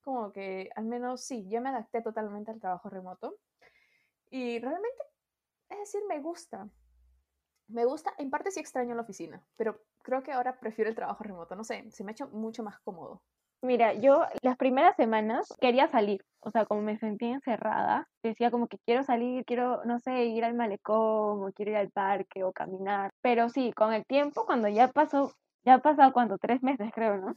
Como 0.00 0.32
que 0.32 0.70
al 0.74 0.86
menos 0.86 1.20
sí, 1.20 1.46
yo 1.50 1.60
me 1.60 1.68
adapté 1.68 2.00
totalmente 2.00 2.50
al 2.50 2.58
trabajo 2.58 2.88
remoto. 2.88 3.36
Y 4.30 4.58
realmente, 4.60 5.02
es 5.68 5.78
decir, 5.78 6.00
me 6.08 6.20
gusta. 6.20 6.70
Me 7.72 7.84
gusta, 7.84 8.12
en 8.18 8.30
parte 8.30 8.50
sí 8.50 8.60
extraño 8.60 8.94
la 8.94 9.02
oficina, 9.02 9.42
pero 9.56 9.80
creo 10.02 10.22
que 10.22 10.32
ahora 10.32 10.58
prefiero 10.58 10.90
el 10.90 10.96
trabajo 10.96 11.24
remoto. 11.24 11.56
No 11.56 11.64
sé, 11.64 11.90
se 11.90 12.04
me 12.04 12.10
ha 12.10 12.12
hecho 12.12 12.28
mucho 12.28 12.62
más 12.62 12.78
cómodo. 12.80 13.22
Mira, 13.64 13.94
yo 13.94 14.26
las 14.42 14.56
primeras 14.56 14.96
semanas 14.96 15.46
quería 15.60 15.86
salir, 15.88 16.24
o 16.40 16.50
sea, 16.50 16.66
como 16.66 16.82
me 16.82 16.98
sentía 16.98 17.32
encerrada, 17.32 18.08
decía 18.22 18.50
como 18.50 18.66
que 18.66 18.78
quiero 18.84 19.04
salir, 19.04 19.44
quiero, 19.44 19.84
no 19.84 20.00
sé, 20.00 20.24
ir 20.24 20.44
al 20.44 20.54
malecón 20.54 21.44
o 21.44 21.52
quiero 21.54 21.70
ir 21.70 21.76
al 21.76 21.90
parque 21.90 22.42
o 22.42 22.52
caminar, 22.52 23.12
pero 23.22 23.48
sí, 23.48 23.72
con 23.72 23.92
el 23.92 24.04
tiempo, 24.04 24.44
cuando 24.46 24.66
ya 24.68 24.88
pasó, 24.88 25.32
ya 25.64 25.74
ha 25.74 25.78
pasado, 25.78 26.12
¿cuánto? 26.12 26.38
Tres 26.38 26.60
meses 26.62 26.90
creo, 26.92 27.18
¿no? 27.18 27.34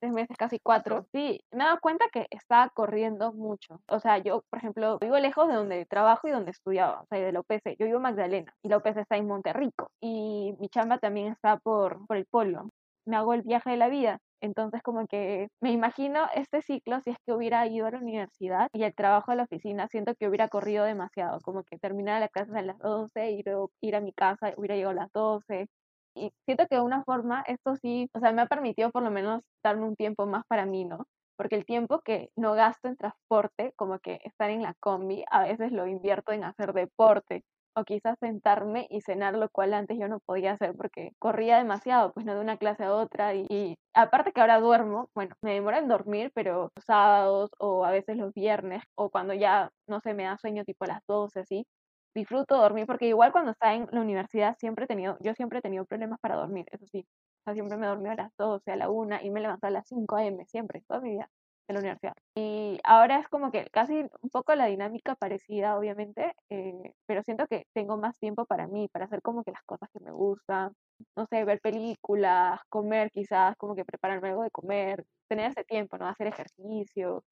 Tres 0.00 0.12
meses, 0.12 0.36
casi 0.36 0.58
cuatro, 0.60 1.06
sí, 1.12 1.40
me 1.52 1.64
he 1.64 1.66
dado 1.66 1.78
cuenta 1.80 2.06
que 2.12 2.26
estaba 2.30 2.68
corriendo 2.70 3.32
mucho. 3.32 3.80
O 3.88 4.00
sea, 4.00 4.18
yo, 4.18 4.42
por 4.50 4.58
ejemplo, 4.58 4.98
vivo 5.00 5.18
lejos 5.18 5.48
de 5.48 5.54
donde 5.54 5.86
trabajo 5.86 6.28
y 6.28 6.30
donde 6.32 6.50
estudiaba, 6.50 7.02
o 7.02 7.06
sea, 7.06 7.18
de 7.18 7.32
la 7.32 7.40
UPC. 7.40 7.76
Yo 7.78 7.86
vivo 7.86 7.96
en 7.98 8.02
Magdalena 8.02 8.54
y 8.62 8.68
la 8.68 8.78
UPC 8.78 8.98
está 8.98 9.16
en 9.16 9.26
Monterrico 9.26 9.90
y 10.00 10.54
mi 10.58 10.68
chamba 10.68 10.98
también 10.98 11.32
está 11.32 11.58
por, 11.58 12.06
por 12.06 12.16
el 12.16 12.26
polo. 12.26 12.70
Me 13.06 13.16
hago 13.16 13.34
el 13.34 13.42
viaje 13.42 13.70
de 13.70 13.76
la 13.76 13.88
vida. 13.88 14.18
Entonces, 14.40 14.82
como 14.82 15.06
que 15.06 15.48
me 15.62 15.72
imagino 15.72 16.26
este 16.34 16.60
ciclo 16.60 17.00
si 17.00 17.10
es 17.10 17.16
que 17.26 17.32
hubiera 17.32 17.66
ido 17.66 17.86
a 17.86 17.90
la 17.92 17.98
universidad 17.98 18.68
y 18.74 18.84
el 18.84 18.94
trabajo 18.94 19.32
a 19.32 19.36
la 19.36 19.44
oficina, 19.44 19.88
siento 19.88 20.14
que 20.14 20.28
hubiera 20.28 20.48
corrido 20.48 20.84
demasiado, 20.84 21.40
como 21.40 21.64
que 21.64 21.78
terminar 21.78 22.20
la 22.20 22.28
clase 22.28 22.58
a 22.58 22.62
las 22.62 22.78
12 22.78 23.30
y 23.30 23.42
luego 23.42 23.70
ir 23.80 23.96
a 23.96 24.02
mi 24.02 24.12
casa, 24.12 24.52
hubiera 24.58 24.74
llegado 24.76 24.92
a 24.92 25.02
las 25.04 25.12
12, 25.12 25.66
y 26.14 26.32
siento 26.46 26.66
que 26.68 26.76
de 26.76 26.82
una 26.82 27.04
forma 27.04 27.42
esto 27.46 27.76
sí, 27.76 28.08
o 28.14 28.20
sea, 28.20 28.32
me 28.32 28.42
ha 28.42 28.46
permitido 28.46 28.90
por 28.90 29.02
lo 29.02 29.10
menos 29.10 29.42
darme 29.64 29.84
un 29.86 29.96
tiempo 29.96 30.26
más 30.26 30.44
para 30.48 30.66
mí, 30.66 30.84
¿no? 30.84 31.06
Porque 31.36 31.56
el 31.56 31.64
tiempo 31.66 32.00
que 32.00 32.30
no 32.36 32.54
gasto 32.54 32.88
en 32.88 32.96
transporte, 32.96 33.72
como 33.76 33.98
que 33.98 34.20
estar 34.24 34.50
en 34.50 34.62
la 34.62 34.74
combi, 34.80 35.24
a 35.30 35.44
veces 35.44 35.72
lo 35.72 35.86
invierto 35.86 36.32
en 36.32 36.44
hacer 36.44 36.72
deporte 36.72 37.42
o 37.76 37.82
quizás 37.84 38.16
sentarme 38.20 38.86
y 38.88 39.00
cenar, 39.00 39.34
lo 39.36 39.48
cual 39.50 39.74
antes 39.74 39.98
yo 39.98 40.06
no 40.08 40.20
podía 40.20 40.52
hacer 40.52 40.74
porque 40.76 41.10
corría 41.18 41.58
demasiado, 41.58 42.12
pues 42.12 42.24
no 42.24 42.34
de 42.34 42.40
una 42.40 42.56
clase 42.56 42.84
a 42.84 42.94
otra 42.94 43.34
y, 43.34 43.76
aparte 43.94 44.30
que 44.32 44.40
ahora 44.40 44.60
duermo, 44.60 45.08
bueno, 45.14 45.34
me 45.42 45.54
demora 45.54 45.78
en 45.78 45.88
dormir, 45.88 46.30
pero 46.34 46.70
sábados 46.86 47.50
o 47.58 47.84
a 47.84 47.90
veces 47.90 48.16
los 48.16 48.32
viernes 48.32 48.82
o 48.96 49.10
cuando 49.10 49.34
ya, 49.34 49.70
no 49.88 49.98
sé, 50.00 50.14
me 50.14 50.22
da 50.24 50.38
sueño 50.38 50.64
tipo 50.64 50.84
a 50.84 50.88
las 50.88 51.02
12, 51.08 51.40
así, 51.40 51.66
disfruto 52.14 52.56
dormir, 52.56 52.86
porque 52.86 53.06
igual 53.08 53.32
cuando 53.32 53.52
estaba 53.52 53.74
en 53.74 53.88
la 53.90 54.00
universidad 54.00 54.56
siempre 54.58 54.84
he 54.84 54.88
tenido, 54.88 55.16
yo 55.20 55.34
siempre 55.34 55.58
he 55.58 55.62
tenido 55.62 55.84
problemas 55.86 56.18
para 56.20 56.36
dormir, 56.36 56.66
eso 56.70 56.86
sí. 56.86 57.06
O 57.42 57.44
sea, 57.44 57.54
siempre 57.54 57.76
me 57.78 57.86
dormí 57.86 58.08
a 58.08 58.14
las 58.14 58.32
12, 58.38 58.72
a 58.72 58.76
la 58.76 58.90
1 58.90 59.18
y 59.22 59.30
me 59.30 59.40
levantaba 59.40 59.68
a 59.70 59.72
las 59.72 59.88
5 59.88 60.16
a.m. 60.16 60.44
siempre, 60.46 60.82
toda 60.88 61.00
mi 61.00 61.10
vida 61.12 61.28
en 61.68 61.74
la 61.74 61.80
universidad. 61.80 62.14
Y 62.36 62.78
ahora 62.84 63.18
es 63.20 63.28
como 63.28 63.50
que 63.50 63.66
casi 63.72 63.94
un 64.22 64.30
poco 64.30 64.54
la 64.54 64.66
dinámica 64.66 65.14
parecida, 65.14 65.78
obviamente, 65.78 66.34
eh, 66.50 66.92
pero 67.06 67.22
siento 67.22 67.46
que 67.46 67.66
tengo 67.74 67.96
más 67.96 68.18
tiempo 68.18 68.44
para 68.46 68.66
mí, 68.66 68.88
para 68.92 69.06
hacer 69.06 69.22
como 69.22 69.42
que 69.44 69.52
las 69.52 69.62
cosas 69.64 69.88
que 69.92 70.00
me 70.00 70.12
gustan, 70.12 70.72
no 71.16 71.26
sé, 71.26 71.44
ver 71.44 71.60
películas, 71.60 72.60
comer 72.68 73.10
quizás, 73.10 73.56
como 73.56 73.74
que 73.74 73.84
prepararme 73.84 74.28
algo 74.30 74.42
de 74.42 74.50
comer, 74.50 75.04
tener 75.28 75.50
ese 75.50 75.64
tiempo, 75.64 75.96
¿no? 75.98 76.06
Hacer 76.08 76.26
ejercicio, 76.28 77.24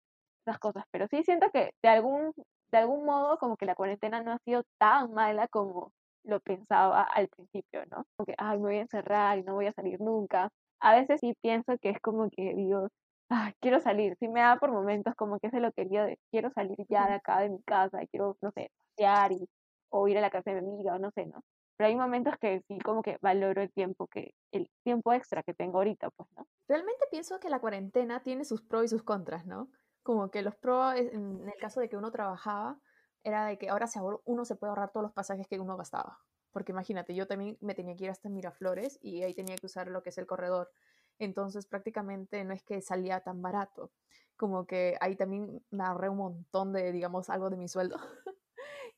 esas 0.47 0.59
cosas. 0.61 0.85
Pero 0.91 1.07
sí 1.09 1.23
siento 1.25 1.49
que 1.53 1.73
de 1.83 1.89
algún 1.89 2.33
de 2.73 2.79
algún 2.79 3.05
modo 3.05 3.39
como 3.39 3.57
que 3.57 3.67
la 3.67 3.75
cuarentena 3.75 4.23
no 4.23 4.33
ha 4.33 4.39
sido 4.45 4.65
tan 4.79 5.13
mala 5.13 5.47
como 5.49 5.93
lo 6.25 6.41
pensaba 6.41 7.03
al 7.03 7.29
principio, 7.29 7.85
¿no? 7.91 8.05
Como 8.17 8.27
que, 8.27 8.35
ay, 8.39 8.59
me 8.59 8.65
voy 8.65 8.77
a 8.77 8.83
encerrar 8.83 9.39
y 9.39 9.43
no 9.43 9.55
voy 9.55 9.67
a 9.67 9.73
salir 9.73 10.01
nunca. 10.01 10.51
A 10.81 10.95
veces 10.95 11.21
sí 11.21 11.35
pienso 11.43 11.77
que 11.79 11.91
es 11.91 12.01
como 12.01 12.31
que 12.31 12.55
digo, 12.55 12.89
ay, 13.29 13.53
quiero 13.61 13.81
salir. 13.81 14.17
Sí 14.19 14.29
me 14.29 14.41
da 14.41 14.57
por 14.59 14.73
momentos 14.73 15.15
como 15.17 15.39
que 15.39 15.49
es 15.49 15.53
lo 15.55 15.73
que 15.73 15.85
de, 15.85 16.19
quiero 16.31 16.51
salir 16.53 16.79
ya 16.89 17.07
de 17.09 17.15
acá 17.15 17.41
de 17.41 17.51
mi 17.51 17.63
casa, 17.63 18.03
y 18.03 18.09
quiero, 18.09 18.37
no 18.41 18.51
sé, 18.53 18.71
pasear 18.97 19.33
y, 19.33 19.49
o 19.91 20.09
ir 20.09 20.19
a 20.19 20.21
la 20.21 20.31
casa 20.31 20.53
de 20.53 20.63
mi 20.63 20.69
amiga, 20.69 20.95
o 20.95 20.99
no 20.99 21.11
sé, 21.13 21.27
¿no? 21.27 21.43
Pero 21.77 21.89
hay 21.89 21.97
momentos 21.97 22.35
que 22.41 22.63
sí 22.69 22.79
como 22.79 23.03
que 23.03 23.19
valoro 23.21 23.63
el 23.63 23.73
tiempo 23.73 24.07
que, 24.07 24.35
el 24.53 24.71
tiempo 24.85 25.13
extra 25.13 25.43
que 25.43 25.55
tengo 25.55 25.79
ahorita, 25.79 26.11
pues, 26.11 26.29
¿no? 26.37 26.47
Realmente 26.69 27.07
pienso 27.11 27.41
que 27.41 27.51
la 27.51 27.61
cuarentena 27.61 28.23
tiene 28.23 28.45
sus 28.45 28.63
pros 28.63 28.85
y 28.85 28.89
sus 28.89 29.03
contras, 29.03 29.47
¿no? 29.47 29.69
Como 30.03 30.31
que 30.31 30.43
los 30.43 30.57
pros, 30.57 30.97
en 30.97 31.49
el 31.49 31.59
caso 31.61 31.81
de 31.81 31.89
que 31.89 31.97
uno 31.97 32.11
trabajaba, 32.11 32.81
era 33.25 33.47
de 33.47 33.59
que 33.59 33.69
ahora 33.69 33.87
se 33.87 34.01
uno 34.25 34.45
se 34.45 34.57
puede 34.57 34.71
ahorrar 34.71 34.91
todos 34.91 35.05
los 35.05 35.13
pasajes 35.13 35.47
que 35.47 35.61
uno 35.61 35.77
gastaba. 35.77 36.19
Porque 36.53 36.73
imagínate, 36.73 37.15
yo 37.15 37.27
también 37.27 37.57
me 37.61 37.75
tenía 37.75 37.97
que 37.97 38.05
ir 38.05 38.11
hasta 38.11 38.29
Miraflores 38.29 38.99
y 39.01 39.23
ahí 39.23 39.35
tenía 39.35 39.57
que 39.57 39.67
usar 39.67 39.89
lo 39.89 40.03
que 40.03 40.11
es 40.11 40.19
el 40.19 40.27
corredor. 40.27 40.71
Entonces 41.19 41.67
prácticamente 41.67 42.45
no 42.45 42.53
es 42.53 42.63
que 42.63 42.83
salía 42.83 43.21
tan 43.21 43.41
barato. 43.41 43.93
Como 44.37 44.67
que 44.67 44.97
ahí 45.01 45.17
también 45.17 45.65
me 45.71 45.85
ahorré 45.85 46.09
un 46.09 46.19
montón 46.19 46.73
de, 46.73 46.93
digamos, 46.93 47.31
algo 47.31 47.49
de 47.49 47.57
mi 47.57 47.69
sueldo. 47.69 47.97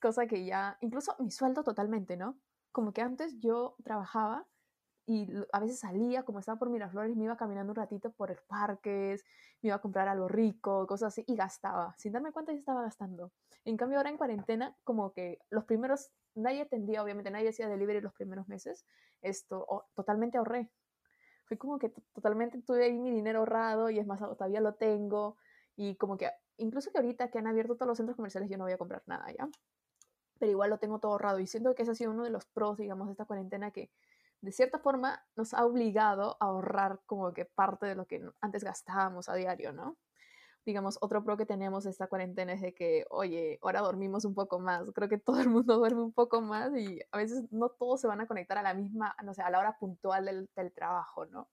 Cosa 0.01 0.27
que 0.27 0.45
ya, 0.45 0.79
incluso 0.81 1.15
mi 1.19 1.31
sueldo 1.31 1.63
totalmente, 1.63 2.17
¿no? 2.17 2.39
Como 2.73 2.93
que 2.93 3.03
antes 3.03 3.39
yo 3.39 3.77
trabajaba 3.85 4.47
y 5.07 5.29
a 5.53 5.61
veces 5.61 5.79
salía, 5.81 6.23
como 6.23 6.39
estaba 6.39 6.59
por 6.59 6.71
Miraflores, 6.71 7.17
me 7.17 7.25
iba 7.25 7.37
caminando 7.37 7.73
un 7.73 7.77
ratito 7.77 8.11
por 8.13 8.31
el 8.31 8.39
parques, 8.49 9.25
me 9.61 9.69
iba 9.69 9.77
a 9.77 9.81
comprar 9.81 10.09
algo 10.09 10.29
rico, 10.29 10.87
cosas 10.87 11.09
así, 11.09 11.25
y 11.27 11.37
gastaba. 11.37 11.95
Sin 11.99 12.13
darme 12.13 12.33
cuenta, 12.33 12.53
ya 12.53 12.59
estaba 12.59 12.83
gastando. 12.83 13.33
En 13.65 13.77
cambio, 13.77 13.99
ahora 13.99 14.11
en 14.11 14.17
cuarentena, 14.17 14.77
como 14.85 15.13
que 15.13 15.39
los 15.51 15.65
primeros, 15.65 16.11
nadie 16.35 16.63
atendía, 16.63 17.03
obviamente, 17.03 17.31
nadie 17.31 17.51
hacía 17.51 17.69
delivery 17.69 18.01
los 18.01 18.15
primeros 18.15 18.49
meses, 18.49 18.87
esto, 19.21 19.67
totalmente 19.95 20.39
ahorré. 20.39 20.71
Fue 21.45 21.59
como 21.59 21.79
que 21.79 21.91
totalmente 22.15 22.63
tuve 22.63 22.85
ahí 22.85 22.99
mi 22.99 23.11
dinero 23.11 23.41
ahorrado 23.41 23.91
y 23.91 23.99
es 23.99 24.07
más, 24.07 24.21
todavía 24.21 24.61
lo 24.61 24.75
tengo. 24.75 25.37
Y 25.77 25.97
como 25.97 26.17
que, 26.17 26.31
incluso 26.57 26.91
que 26.91 26.99
ahorita 26.99 27.31
que 27.31 27.39
han 27.39 27.47
abierto 27.47 27.77
todos 27.77 27.89
los 27.89 27.99
centros 27.99 28.17
comerciales, 28.17 28.49
yo 28.49 28.57
no 28.57 28.65
voy 28.65 28.73
a 28.73 28.79
comprar 28.79 29.03
nada 29.07 29.27
ya. 29.37 29.49
Pero 30.39 30.51
igual 30.51 30.71
lo 30.71 30.79
tengo 30.79 30.99
todo 31.01 31.13
ahorrado. 31.13 31.41
Y 31.41 31.47
siento 31.47 31.75
que 31.75 31.83
ese 31.83 31.93
ha 31.93 31.95
sido 31.95 32.11
uno 32.13 32.25
de 32.25 32.31
los 32.31 32.47
pros, 32.47 32.79
digamos, 32.79 33.09
de 33.09 33.13
esta 33.13 33.27
cuarentena 33.27 33.71
que 33.71 33.91
de 34.45 34.53
cierta 34.53 34.79
forma 34.79 35.25
nos 35.37 35.55
ha 35.55 35.65
obligado 35.65 36.37
a 36.39 36.47
ahorrar 36.47 37.01
como 37.07 37.33
que 37.33 37.47
parte 37.47 37.87
de 37.87 37.95
lo 37.95 38.07
que 38.07 38.23
antes 38.43 38.63
gastábamos 38.63 39.29
a 39.29 39.35
diario, 39.35 39.73
¿no? 39.73 39.97
Digamos, 40.67 40.99
otro 41.01 41.25
pro 41.25 41.37
que 41.37 41.47
tenemos 41.47 41.87
esta 41.87 42.07
cuarentena 42.09 42.53
es 42.53 42.61
de 42.61 42.75
que, 42.75 43.07
oye, 43.11 43.59
ahora 43.63 43.81
dormimos 43.81 44.25
un 44.25 44.35
poco 44.35 44.59
más. 44.59 44.85
Creo 44.95 45.09
que 45.09 45.19
todo 45.19 45.41
el 45.41 45.49
mundo 45.49 45.77
duerme 45.79 46.03
un 46.03 46.13
poco 46.13 46.43
más 46.43 46.77
y 46.77 47.01
a 47.11 47.19
veces 47.19 47.51
no 47.53 47.71
todos 47.71 48.01
se 48.03 48.07
van 48.07 48.21
a 48.21 48.27
conectar 48.27 48.59
a 48.59 48.63
la 48.63 48.75
misma, 48.75 49.17
no 49.25 49.35
sé, 49.35 49.43
a 49.43 49.51
la 49.51 49.59
hora 49.59 49.79
puntual 49.79 50.27
del, 50.27 50.49
del 50.55 50.73
trabajo, 50.73 51.27
¿no? 51.27 51.49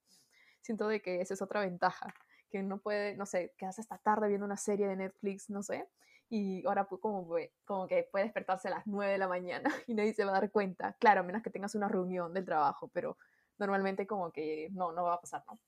Siento 0.61 0.87
de 0.87 1.01
que 1.01 1.21
esa 1.21 1.33
es 1.33 1.41
otra 1.41 1.61
ventaja, 1.61 2.13
que 2.49 2.61
no 2.61 2.79
puede, 2.79 3.15
no 3.15 3.25
sé, 3.25 3.53
quedarse 3.57 3.81
hasta 3.81 3.97
tarde 3.99 4.27
viendo 4.27 4.45
una 4.45 4.57
serie 4.57 4.87
de 4.87 4.97
Netflix, 4.97 5.49
no 5.49 5.63
sé, 5.63 5.87
y 6.31 6.65
ahora 6.65 6.85
como, 6.85 7.27
como 7.65 7.87
que 7.87 8.07
puede 8.09 8.23
despertarse 8.23 8.69
a 8.69 8.71
las 8.71 8.87
9 8.87 9.11
de 9.11 9.17
la 9.17 9.27
mañana 9.27 9.69
y 9.87 9.93
nadie 9.93 10.13
se 10.13 10.23
va 10.23 10.31
a 10.31 10.39
dar 10.39 10.49
cuenta. 10.49 10.93
Claro, 10.93 11.19
a 11.19 11.23
menos 11.23 11.43
que 11.43 11.49
tengas 11.49 11.75
una 11.75 11.89
reunión 11.89 12.33
del 12.33 12.45
trabajo, 12.45 12.87
pero 12.93 13.17
normalmente 13.59 14.07
como 14.07 14.31
que 14.31 14.69
no, 14.71 14.93
no 14.93 15.03
va 15.03 15.15
a 15.15 15.19
pasar, 15.19 15.43
¿no? 15.45 15.59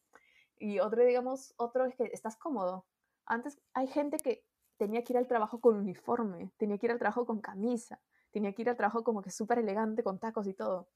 Y 0.58 0.79
otro, 0.79 1.03
digamos, 1.03 1.53
otro 1.58 1.86
es 1.86 1.96
que 1.96 2.05
estás 2.13 2.38
cómodo. 2.38 2.86
Antes 3.25 3.60
hay 3.74 3.88
gente 3.88 4.17
que 4.17 4.46
tenía 4.77 5.03
que 5.03 5.12
ir 5.12 5.17
al 5.17 5.27
trabajo 5.27 5.60
con 5.60 5.75
uniforme, 5.75 6.50
tenía 6.55 6.77
que 6.77 6.86
ir 6.86 6.93
al 6.93 7.00
trabajo 7.00 7.25
con 7.25 7.41
camisa, 7.41 8.00
tenía 8.32 8.53
que 8.53 8.62
ir 8.62 8.70
al 8.70 8.77
trabajo 8.77 9.03
como 9.03 9.22
que 9.22 9.32
súper 9.32 9.60
elegante, 9.60 10.01
con 10.01 10.17
tacos 10.17 10.48
y 10.48 10.53
todo. 10.53 10.88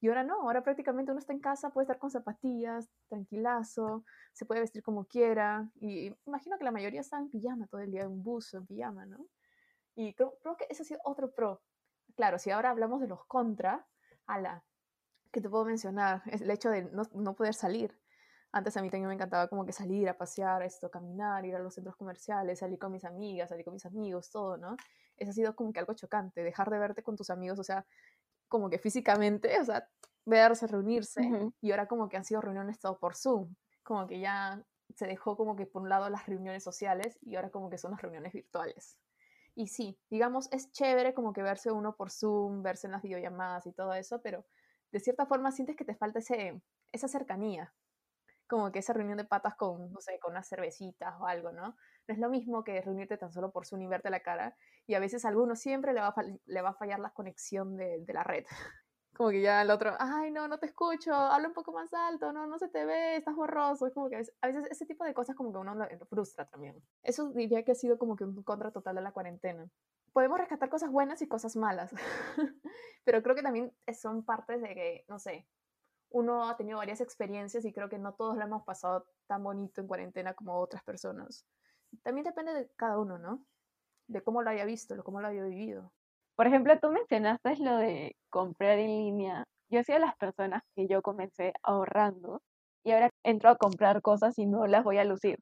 Y 0.00 0.08
ahora 0.08 0.24
no, 0.24 0.42
ahora 0.42 0.62
prácticamente 0.62 1.10
uno 1.10 1.18
está 1.18 1.32
en 1.32 1.40
casa, 1.40 1.70
puede 1.70 1.84
estar 1.84 1.98
con 1.98 2.10
zapatillas, 2.10 2.90
tranquilazo, 3.08 4.04
se 4.32 4.44
puede 4.44 4.60
vestir 4.60 4.82
como 4.82 5.06
quiera. 5.06 5.70
Y 5.80 6.14
imagino 6.26 6.58
que 6.58 6.64
la 6.64 6.70
mayoría 6.70 7.00
está 7.00 7.18
en 7.18 7.30
pijama 7.30 7.66
todo 7.66 7.80
el 7.80 7.90
día, 7.90 8.02
en 8.02 8.22
buzo, 8.22 8.58
en 8.58 8.66
pijama, 8.66 9.06
¿no? 9.06 9.26
Y 9.94 10.14
creo, 10.14 10.36
que 10.58 10.66
ese 10.68 10.82
ha 10.82 10.86
sido 10.86 11.00
otro 11.04 11.32
pro. 11.32 11.62
Claro, 12.14 12.38
si 12.38 12.50
ahora 12.50 12.70
hablamos 12.70 13.00
de 13.00 13.08
los 13.08 13.24
contra, 13.24 13.86
a 14.26 14.40
la 14.40 14.64
que 15.32 15.40
te 15.40 15.48
puedo 15.48 15.64
mencionar, 15.64 16.22
es 16.26 16.42
el 16.42 16.50
hecho 16.50 16.70
de 16.70 16.82
no, 16.84 17.04
no 17.14 17.34
poder 17.34 17.54
salir. 17.54 17.98
Antes 18.52 18.76
a 18.76 18.82
mí 18.82 18.90
también 18.90 19.08
me 19.08 19.14
encantaba 19.14 19.48
como 19.48 19.66
que 19.66 19.72
salir 19.72 20.08
a 20.08 20.16
pasear, 20.16 20.62
esto, 20.62 20.90
caminar, 20.90 21.44
ir 21.44 21.56
a 21.56 21.58
los 21.58 21.74
centros 21.74 21.96
comerciales, 21.96 22.58
salir 22.58 22.78
con 22.78 22.92
mis 22.92 23.04
amigas, 23.04 23.48
salir 23.48 23.64
con 23.64 23.74
mis 23.74 23.84
amigos, 23.86 24.30
todo, 24.30 24.56
¿no? 24.56 24.76
Eso 25.16 25.30
ha 25.30 25.34
sido 25.34 25.56
como 25.56 25.72
que 25.72 25.80
algo 25.80 25.94
chocante, 25.94 26.42
dejar 26.42 26.70
de 26.70 26.78
verte 26.78 27.02
con 27.02 27.16
tus 27.16 27.30
amigos, 27.30 27.58
o 27.58 27.64
sea, 27.64 27.86
como 28.48 28.70
que 28.70 28.78
físicamente, 28.78 29.58
o 29.60 29.64
sea, 29.64 29.88
verse, 30.24 30.66
reunirse, 30.66 31.20
y 31.60 31.70
ahora 31.70 31.86
como 31.86 32.08
que 32.08 32.16
han 32.16 32.24
sido 32.24 32.40
reuniones 32.40 32.78
todo 32.78 32.98
por 32.98 33.16
Zoom, 33.16 33.54
como 33.82 34.06
que 34.06 34.20
ya 34.20 34.64
se 34.94 35.06
dejó 35.06 35.36
como 35.36 35.56
que 35.56 35.66
por 35.66 35.82
un 35.82 35.88
lado 35.88 36.08
las 36.10 36.26
reuniones 36.26 36.62
sociales 36.62 37.18
y 37.22 37.36
ahora 37.36 37.50
como 37.50 37.70
que 37.70 37.78
son 37.78 37.92
las 37.92 38.02
reuniones 38.02 38.32
virtuales. 38.32 38.98
Y 39.54 39.68
sí, 39.68 39.98
digamos, 40.10 40.48
es 40.52 40.70
chévere 40.70 41.14
como 41.14 41.32
que 41.32 41.42
verse 41.42 41.72
uno 41.72 41.96
por 41.96 42.10
Zoom, 42.10 42.62
verse 42.62 42.86
en 42.86 42.92
las 42.92 43.02
videollamadas 43.02 43.66
y 43.66 43.72
todo 43.72 43.94
eso, 43.94 44.20
pero 44.20 44.44
de 44.92 45.00
cierta 45.00 45.26
forma 45.26 45.50
sientes 45.50 45.76
que 45.76 45.84
te 45.84 45.94
falta 45.94 46.18
ese, 46.18 46.60
esa 46.92 47.08
cercanía, 47.08 47.74
como 48.46 48.72
que 48.72 48.78
esa 48.80 48.92
reunión 48.92 49.18
de 49.18 49.24
patas 49.24 49.54
con, 49.56 49.92
no 49.92 50.00
sé, 50.00 50.18
con 50.20 50.32
unas 50.32 50.48
cervecitas 50.48 51.14
o 51.20 51.26
algo, 51.26 51.52
¿no? 51.52 51.76
No 52.08 52.14
es 52.14 52.18
lo 52.18 52.28
mismo 52.28 52.64
que 52.64 52.80
reunirte 52.80 53.16
tan 53.16 53.32
solo 53.32 53.50
por 53.52 53.66
Zoom 53.66 53.82
y 53.82 53.86
verte 53.86 54.10
la 54.10 54.20
cara, 54.20 54.56
y 54.86 54.94
a 54.94 55.00
veces 55.00 55.24
a 55.24 55.28
alguno 55.28 55.56
siempre 55.56 55.92
le 55.92 56.00
va 56.00 56.08
a, 56.08 56.24
le 56.44 56.62
va 56.62 56.70
a 56.70 56.74
fallar 56.74 57.00
la 57.00 57.10
conexión 57.10 57.76
de, 57.76 57.98
de 58.04 58.12
la 58.12 58.22
red. 58.22 58.44
Como 59.16 59.30
que 59.30 59.40
ya 59.40 59.62
el 59.62 59.70
otro, 59.70 59.94
ay, 59.98 60.30
no, 60.30 60.46
no 60.46 60.58
te 60.58 60.66
escucho, 60.66 61.14
habla 61.14 61.48
un 61.48 61.54
poco 61.54 61.72
más 61.72 61.92
alto, 61.94 62.34
no, 62.34 62.46
no 62.46 62.58
se 62.58 62.68
te 62.68 62.84
ve, 62.84 63.16
estás 63.16 63.34
borroso. 63.34 63.86
Es 63.86 63.94
como 63.94 64.10
que 64.10 64.16
a 64.16 64.46
veces 64.46 64.66
ese 64.70 64.84
tipo 64.84 65.04
de 65.04 65.14
cosas 65.14 65.34
como 65.34 65.52
que 65.52 65.58
uno 65.58 65.74
lo, 65.74 65.86
frustra 66.04 66.44
también. 66.44 66.82
Eso 67.02 67.30
diría 67.30 67.64
que 67.64 67.72
ha 67.72 67.74
sido 67.74 67.96
como 67.96 68.14
que 68.14 68.24
un 68.24 68.42
contra 68.42 68.72
total 68.72 68.96
de 68.96 69.00
la 69.00 69.12
cuarentena. 69.12 69.70
Podemos 70.12 70.38
rescatar 70.38 70.68
cosas 70.68 70.90
buenas 70.90 71.22
y 71.22 71.28
cosas 71.28 71.56
malas, 71.56 71.94
pero 73.04 73.22
creo 73.22 73.34
que 73.34 73.42
también 73.42 73.72
son 73.98 74.22
partes 74.22 74.60
de 74.60 74.74
que, 74.74 75.04
no 75.08 75.18
sé, 75.18 75.48
uno 76.10 76.48
ha 76.48 76.56
tenido 76.56 76.78
varias 76.78 77.00
experiencias 77.00 77.64
y 77.64 77.72
creo 77.72 77.88
que 77.88 77.98
no 77.98 78.14
todos 78.14 78.36
lo 78.36 78.44
hemos 78.44 78.62
pasado 78.64 79.06
tan 79.26 79.42
bonito 79.42 79.80
en 79.80 79.86
cuarentena 79.86 80.34
como 80.34 80.58
otras 80.58 80.82
personas. 80.84 81.44
También 82.02 82.24
depende 82.24 82.52
de 82.54 82.68
cada 82.76 82.98
uno, 82.98 83.18
¿no? 83.18 83.44
De 84.08 84.22
cómo 84.22 84.42
lo 84.42 84.50
haya 84.50 84.64
visto, 84.64 84.94
de 84.96 85.02
cómo 85.02 85.20
lo 85.20 85.28
haya 85.28 85.42
vivido. 85.44 85.92
Por 86.36 86.46
ejemplo, 86.46 86.78
tú 86.78 86.90
mencionaste 86.90 87.56
lo 87.58 87.76
de 87.78 88.16
comprar 88.30 88.78
en 88.78 88.88
línea. 88.88 89.44
Yo 89.70 89.82
soy 89.82 89.94
de 89.94 90.00
las 90.00 90.16
personas 90.16 90.62
que 90.74 90.86
yo 90.86 91.02
comencé 91.02 91.52
ahorrando 91.62 92.42
y 92.84 92.92
ahora 92.92 93.10
entro 93.24 93.50
a 93.50 93.56
comprar 93.56 94.02
cosas 94.02 94.38
y 94.38 94.46
no 94.46 94.66
las 94.66 94.84
voy 94.84 94.98
a 94.98 95.04
lucir. 95.04 95.38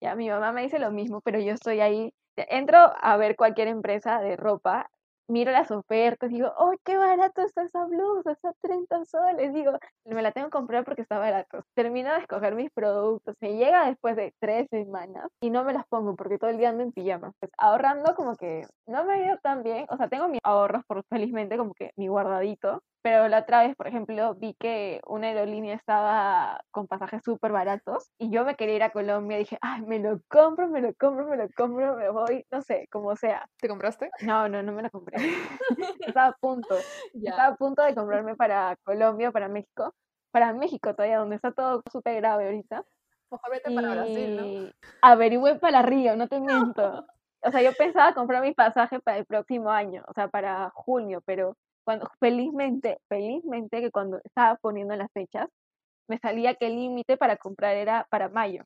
Ya 0.00 0.14
mi 0.14 0.28
mamá 0.28 0.52
me 0.52 0.62
dice 0.62 0.78
lo 0.78 0.90
mismo, 0.90 1.20
pero 1.20 1.40
yo 1.40 1.52
estoy 1.52 1.80
ahí, 1.80 2.12
entro 2.36 2.78
a 2.78 3.16
ver 3.16 3.36
cualquier 3.36 3.68
empresa 3.68 4.20
de 4.20 4.36
ropa 4.36 4.90
miro 5.28 5.52
las 5.52 5.70
ofertas, 5.70 6.30
digo, 6.30 6.52
¡oh, 6.58 6.74
qué 6.84 6.96
barato 6.96 7.42
está 7.42 7.62
esa 7.62 7.84
blusa! 7.86 8.32
Está 8.32 8.52
30 8.60 9.04
soles. 9.04 9.52
Digo, 9.52 9.72
me 10.04 10.22
la 10.22 10.32
tengo 10.32 10.48
que 10.48 10.52
comprar 10.52 10.84
porque 10.84 11.02
está 11.02 11.18
barato. 11.18 11.64
Termino 11.74 12.12
de 12.12 12.20
escoger 12.20 12.54
mis 12.54 12.70
productos, 12.70 13.34
me 13.40 13.56
llega 13.56 13.86
después 13.86 14.16
de 14.16 14.34
tres 14.40 14.68
semanas 14.70 15.26
y 15.40 15.50
no 15.50 15.64
me 15.64 15.72
las 15.72 15.86
pongo 15.88 16.16
porque 16.16 16.38
todo 16.38 16.50
el 16.50 16.58
día 16.58 16.70
ando 16.70 16.82
en 16.84 16.92
pijama. 16.92 17.32
Pues 17.40 17.50
ahorrando 17.58 18.14
como 18.14 18.36
que 18.36 18.66
no 18.86 19.04
me 19.04 19.14
ha 19.14 19.26
ido 19.26 19.38
tan 19.42 19.62
bien, 19.62 19.86
o 19.90 19.96
sea, 19.96 20.08
tengo 20.08 20.28
mis 20.28 20.40
ahorros 20.44 20.82
por 20.86 21.04
felizmente 21.10 21.56
como 21.56 21.74
que 21.74 21.90
mi 21.96 22.08
guardadito, 22.08 22.82
pero 23.06 23.28
la 23.28 23.38
otra 23.38 23.62
vez, 23.64 23.76
por 23.76 23.86
ejemplo, 23.86 24.34
vi 24.34 24.56
que 24.58 25.00
una 25.06 25.28
aerolínea 25.28 25.76
estaba 25.76 26.60
con 26.72 26.88
pasajes 26.88 27.22
súper 27.24 27.52
baratos 27.52 28.10
y 28.18 28.30
yo 28.30 28.44
me 28.44 28.56
quería 28.56 28.74
ir 28.74 28.82
a 28.82 28.90
Colombia. 28.90 29.38
Dije, 29.38 29.58
ay, 29.60 29.82
me 29.82 30.00
lo 30.00 30.20
compro, 30.28 30.68
me 30.68 30.80
lo 30.80 30.92
compro, 30.94 31.24
me 31.28 31.36
lo 31.36 31.46
compro, 31.56 31.94
me 31.94 32.10
voy, 32.10 32.44
no 32.50 32.62
sé, 32.62 32.88
como 32.90 33.14
sea. 33.14 33.46
¿Te 33.60 33.68
compraste? 33.68 34.10
No, 34.22 34.48
no, 34.48 34.60
no 34.60 34.72
me 34.72 34.82
lo 34.82 34.90
compré. 34.90 35.15
Estaba 36.00 36.28
a 36.28 36.32
punto. 36.32 36.76
Estaba 37.14 37.48
a 37.48 37.56
punto 37.56 37.82
de 37.82 37.94
comprarme 37.94 38.36
para 38.36 38.76
Colombia, 38.84 39.32
para 39.32 39.48
México. 39.48 39.94
Para 40.30 40.52
México 40.52 40.94
todavía, 40.94 41.18
donde 41.18 41.36
está 41.36 41.52
todo 41.52 41.82
súper 41.90 42.16
grave 42.16 42.46
ahorita. 42.46 42.84
Mejor 43.30 43.50
vete 43.50 43.74
para 43.74 43.90
Brasil, 43.90 44.36
¿no? 44.36 44.70
Averigüé 45.02 45.56
para 45.56 45.82
Río, 45.82 46.16
no 46.16 46.28
te 46.28 46.40
miento. 46.40 47.04
O 47.42 47.50
sea, 47.50 47.62
yo 47.62 47.72
pensaba 47.74 48.14
comprar 48.14 48.42
mi 48.42 48.52
pasaje 48.52 49.00
para 49.00 49.18
el 49.18 49.26
próximo 49.26 49.70
año, 49.70 50.04
o 50.08 50.12
sea, 50.14 50.28
para 50.28 50.70
junio, 50.74 51.22
pero 51.24 51.56
cuando 51.84 52.08
felizmente, 52.18 52.98
felizmente 53.08 53.80
que 53.80 53.90
cuando 53.90 54.18
estaba 54.24 54.56
poniendo 54.56 54.96
las 54.96 55.10
fechas, 55.12 55.48
me 56.08 56.18
salía 56.18 56.54
que 56.54 56.66
el 56.66 56.76
límite 56.76 57.16
para 57.16 57.36
comprar 57.36 57.76
era 57.76 58.06
para 58.10 58.28
mayo. 58.28 58.64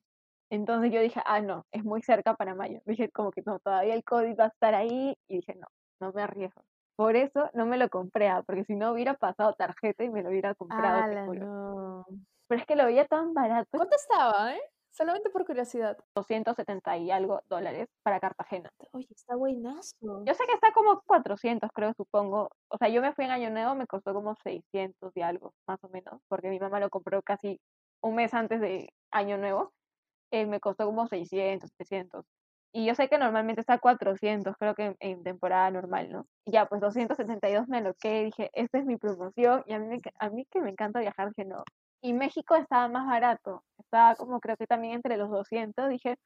Entonces 0.49 0.91
yo 0.91 0.99
dije, 0.99 1.21
ah, 1.25 1.39
no, 1.39 1.65
es 1.71 1.83
muy 1.83 2.01
cerca 2.01 2.35
para 2.35 2.55
mayo. 2.55 2.81
Dije, 2.85 3.09
como 3.09 3.31
que 3.31 3.41
no, 3.45 3.59
todavía 3.59 3.93
el 3.93 4.03
código 4.03 4.37
va 4.37 4.45
a 4.45 4.47
estar 4.47 4.75
ahí. 4.75 5.15
Y 5.27 5.37
dije, 5.37 5.55
no, 5.55 5.67
no 6.01 6.11
me 6.11 6.23
arriesgo. 6.23 6.61
Por 6.97 7.15
eso 7.15 7.49
no 7.53 7.65
me 7.65 7.77
lo 7.77 7.89
compré, 7.89 8.27
ah, 8.27 8.43
porque 8.45 8.65
si 8.65 8.75
no 8.75 8.91
hubiera 8.91 9.13
pasado 9.13 9.53
tarjeta 9.53 10.03
y 10.03 10.09
me 10.09 10.21
lo 10.21 10.29
hubiera 10.29 10.53
comprado. 10.55 11.33
no. 11.33 12.05
Pero 12.47 12.61
es 12.61 12.67
que 12.67 12.75
lo 12.75 12.85
veía 12.85 13.05
tan 13.05 13.33
barato. 13.33 13.69
¿Cuánto 13.77 13.95
estaba, 13.95 14.53
eh? 14.53 14.61
Solamente 14.91 15.29
por 15.29 15.45
curiosidad. 15.45 15.97
270 16.15 16.97
y 16.97 17.11
algo 17.11 17.41
dólares 17.47 17.87
para 18.03 18.19
Cartagena. 18.19 18.69
Oye, 18.91 19.07
está 19.09 19.35
buenazo. 19.35 19.95
Yo 20.25 20.33
sé 20.33 20.43
que 20.45 20.53
está 20.53 20.73
como 20.73 21.01
400, 21.05 21.71
creo, 21.73 21.93
supongo. 21.93 22.49
O 22.67 22.77
sea, 22.77 22.89
yo 22.89 23.01
me 23.01 23.13
fui 23.13 23.23
en 23.23 23.31
Año 23.31 23.49
Nuevo, 23.51 23.73
me 23.75 23.87
costó 23.87 24.13
como 24.13 24.35
600 24.35 25.15
y 25.15 25.21
algo, 25.21 25.53
más 25.65 25.81
o 25.83 25.89
menos, 25.89 26.19
porque 26.27 26.49
mi 26.49 26.59
mamá 26.59 26.81
lo 26.81 26.89
compró 26.89 27.21
casi 27.21 27.61
un 28.01 28.15
mes 28.15 28.33
antes 28.33 28.59
de 28.59 28.93
Año 29.11 29.37
Nuevo. 29.37 29.71
Eh, 30.31 30.45
me 30.45 30.59
costó 30.59 30.85
como 30.85 31.07
600, 31.07 31.69
700. 31.77 32.25
Y 32.73 32.85
yo 32.85 32.95
sé 32.95 33.09
que 33.09 33.17
normalmente 33.17 33.61
está 33.61 33.79
400, 33.79 34.55
creo 34.57 34.75
que 34.75 34.95
en, 34.99 35.23
temporada 35.23 35.69
normal, 35.71 36.09
¿no? 36.11 36.25
Y 36.45 36.51
ya, 36.51 36.67
pues 36.67 36.81
272 36.81 37.67
me 37.67 37.81
lo 37.81 37.93
que 37.95 38.23
dije, 38.23 38.49
esta 38.53 38.79
es 38.79 38.85
mi 38.85 38.97
promoción. 38.97 39.63
Y 39.67 39.73
a 39.73 39.79
mí, 39.79 40.01
a 40.19 40.29
mí 40.29 40.45
que 40.49 40.61
me 40.61 40.69
encanta 40.69 40.99
viajar, 41.01 41.29
dije, 41.29 41.45
no, 41.45 41.63
y 42.01 42.13
México 42.13 42.55
estaba 42.55 42.87
más 42.87 43.05
barato, 43.07 43.63
estaba 43.77 44.15
como 44.15 44.39
creo 44.39 44.57
que 44.57 44.67
también 44.67 44.95
entre 44.95 45.17
los 45.17 45.29
200, 45.29 45.89
dije, 45.89 46.17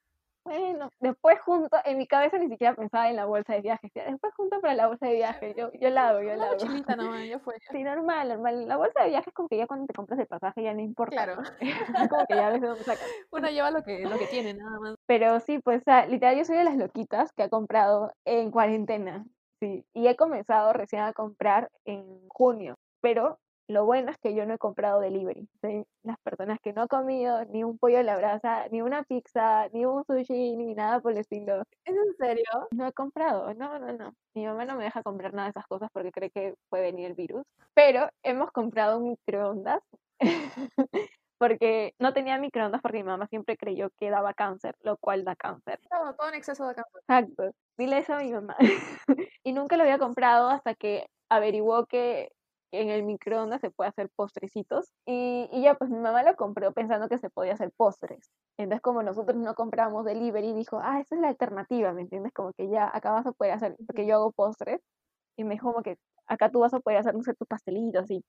bueno, 0.45 0.91
después 0.99 1.41
junto, 1.41 1.75
en 1.85 1.97
mi 1.97 2.05
cabeza 2.05 2.37
ni 2.37 2.47
siquiera 2.49 2.75
pensaba 2.75 3.09
en 3.09 3.15
la 3.15 3.25
bolsa 3.25 3.53
de 3.53 3.61
viajes, 3.61 3.91
después 3.93 4.31
junto 4.35 4.61
para 4.61 4.75
la 4.75 4.87
bolsa 4.87 5.07
de 5.07 5.15
viajes, 5.15 5.55
yo, 5.57 5.71
yo 5.73 5.89
la 5.89 6.09
hago, 6.09 6.21
yo 6.21 6.35
la 6.35 6.45
hago. 6.45 6.53
mochilita 6.53 6.95
nomás, 6.95 7.27
ya 7.27 7.39
fue. 7.39 7.55
Sí, 7.71 7.83
normal, 7.83 8.29
normal, 8.29 8.67
la 8.67 8.77
bolsa 8.77 9.03
de 9.03 9.09
viajes 9.09 9.33
como 9.33 9.49
que 9.49 9.57
ya 9.57 9.65
cuando 9.65 9.87
te 9.87 9.93
compras 9.93 10.19
el 10.19 10.27
pasaje 10.27 10.61
ya 10.61 10.73
no 10.75 10.81
importa. 10.81 11.15
Claro. 11.15 11.41
como 12.09 12.25
que 12.27 12.35
ya 12.35 12.51
ves 12.51 12.61
dónde 12.61 12.83
sacas. 12.83 13.07
Uno 13.31 13.49
lleva 13.49 13.71
lo 13.71 13.83
que, 13.83 14.05
lo 14.05 14.19
que 14.19 14.27
tiene, 14.27 14.53
nada 14.53 14.79
más. 14.79 14.95
Pero 15.07 15.39
sí, 15.39 15.57
pues, 15.59 15.81
literal, 16.07 16.37
yo 16.37 16.45
soy 16.45 16.57
de 16.57 16.63
las 16.63 16.77
loquitas 16.77 17.33
que 17.33 17.43
ha 17.43 17.49
comprado 17.49 18.13
en 18.23 18.51
cuarentena, 18.51 19.25
sí, 19.59 19.83
y 19.93 20.07
he 20.07 20.15
comenzado 20.15 20.73
recién 20.73 21.01
a 21.01 21.13
comprar 21.13 21.71
en 21.85 22.27
junio, 22.29 22.77
pero 23.01 23.39
lo 23.67 23.85
bueno 23.85 24.11
es 24.11 24.17
que 24.19 24.35
yo 24.35 24.45
no 24.45 24.53
he 24.53 24.57
comprado 24.57 24.99
delivery. 24.99 25.47
Soy 25.61 25.85
las 26.03 26.19
personas 26.19 26.59
que 26.61 26.73
no 26.73 26.83
he 26.83 26.87
comido 26.87 27.43
ni 27.45 27.63
un 27.63 27.77
pollo 27.77 27.99
a 27.99 28.03
la 28.03 28.17
brasa, 28.17 28.67
ni 28.69 28.81
una 28.81 29.03
pizza, 29.03 29.67
ni 29.69 29.85
un 29.85 30.03
sushi, 30.05 30.55
ni 30.55 30.73
nada 30.75 30.99
por 30.99 31.13
el 31.13 31.19
estilo. 31.19 31.63
¿Es 31.83 31.95
en 31.95 32.15
serio? 32.17 32.67
No 32.71 32.87
he 32.87 32.93
comprado, 32.93 33.53
no, 33.53 33.79
no, 33.79 33.93
no. 33.93 34.13
Mi 34.35 34.45
mamá 34.45 34.65
no 34.65 34.75
me 34.75 34.83
deja 34.83 35.03
comprar 35.03 35.33
nada 35.33 35.47
de 35.47 35.51
esas 35.51 35.67
cosas 35.67 35.89
porque 35.91 36.11
cree 36.11 36.29
que 36.29 36.55
puede 36.69 36.83
venir 36.83 37.07
el 37.07 37.15
virus. 37.15 37.43
Pero 37.73 38.09
hemos 38.23 38.51
comprado 38.51 38.99
un 38.99 39.09
microondas. 39.09 39.81
porque 41.37 41.93
no 41.99 42.13
tenía 42.13 42.37
microondas 42.37 42.81
porque 42.81 42.99
mi 42.99 43.03
mamá 43.03 43.27
siempre 43.27 43.57
creyó 43.57 43.89
que 43.97 44.09
daba 44.09 44.33
cáncer, 44.33 44.75
lo 44.81 44.97
cual 44.97 45.25
da 45.25 45.35
cáncer. 45.35 45.79
Todo, 45.89 46.13
todo 46.15 46.29
en 46.29 46.35
exceso 46.35 46.67
de 46.67 46.75
cáncer. 46.75 47.01
Exacto. 47.01 47.51
Dile 47.77 47.97
eso 47.97 48.13
a 48.13 48.19
mi 48.19 48.31
mamá. 48.31 48.55
y 49.43 49.53
nunca 49.53 49.75
lo 49.75 49.83
había 49.83 49.97
comprado 49.97 50.49
hasta 50.49 50.75
que 50.75 51.07
averiguó 51.29 51.85
que 51.87 52.31
en 52.71 52.89
el 52.89 53.03
microondas 53.03 53.61
se 53.61 53.71
puede 53.71 53.89
hacer 53.89 54.09
postrecitos. 54.15 54.91
Y, 55.05 55.49
y, 55.51 55.63
ya, 55.63 55.75
pues 55.75 55.89
mi 55.89 55.99
mamá 55.99 56.23
lo 56.23 56.35
compró 56.35 56.73
pensando 56.73 57.09
que 57.09 57.17
se 57.17 57.29
podía 57.29 57.53
hacer 57.53 57.71
postres. 57.75 58.31
Entonces, 58.57 58.81
como 58.81 59.03
nosotros 59.03 59.37
no 59.37 59.55
compramos 59.55 60.05
delivery, 60.05 60.53
dijo, 60.53 60.79
ah, 60.81 60.99
esa 60.99 61.15
es 61.15 61.21
la 61.21 61.29
alternativa, 61.29 61.93
¿me 61.93 62.01
entiendes? 62.01 62.33
Como 62.33 62.53
que 62.53 62.69
ya 62.69 62.89
acá 62.93 63.11
vas 63.11 63.25
a 63.25 63.31
poder 63.31 63.53
hacer, 63.53 63.75
porque 63.85 64.05
yo 64.05 64.15
hago 64.15 64.31
postres. 64.31 64.81
Y 65.37 65.43
me 65.43 65.55
dijo 65.55 65.71
como 65.71 65.83
que 65.83 65.97
acá 66.27 66.49
tú 66.51 66.59
vas 66.59 66.73
a 66.73 66.79
poder 66.79 66.99
hacer, 66.99 67.15
no 67.15 67.23
sé, 67.23 67.33
tus 67.35 67.47
pastelitos 67.47 68.09
y 68.11 68.23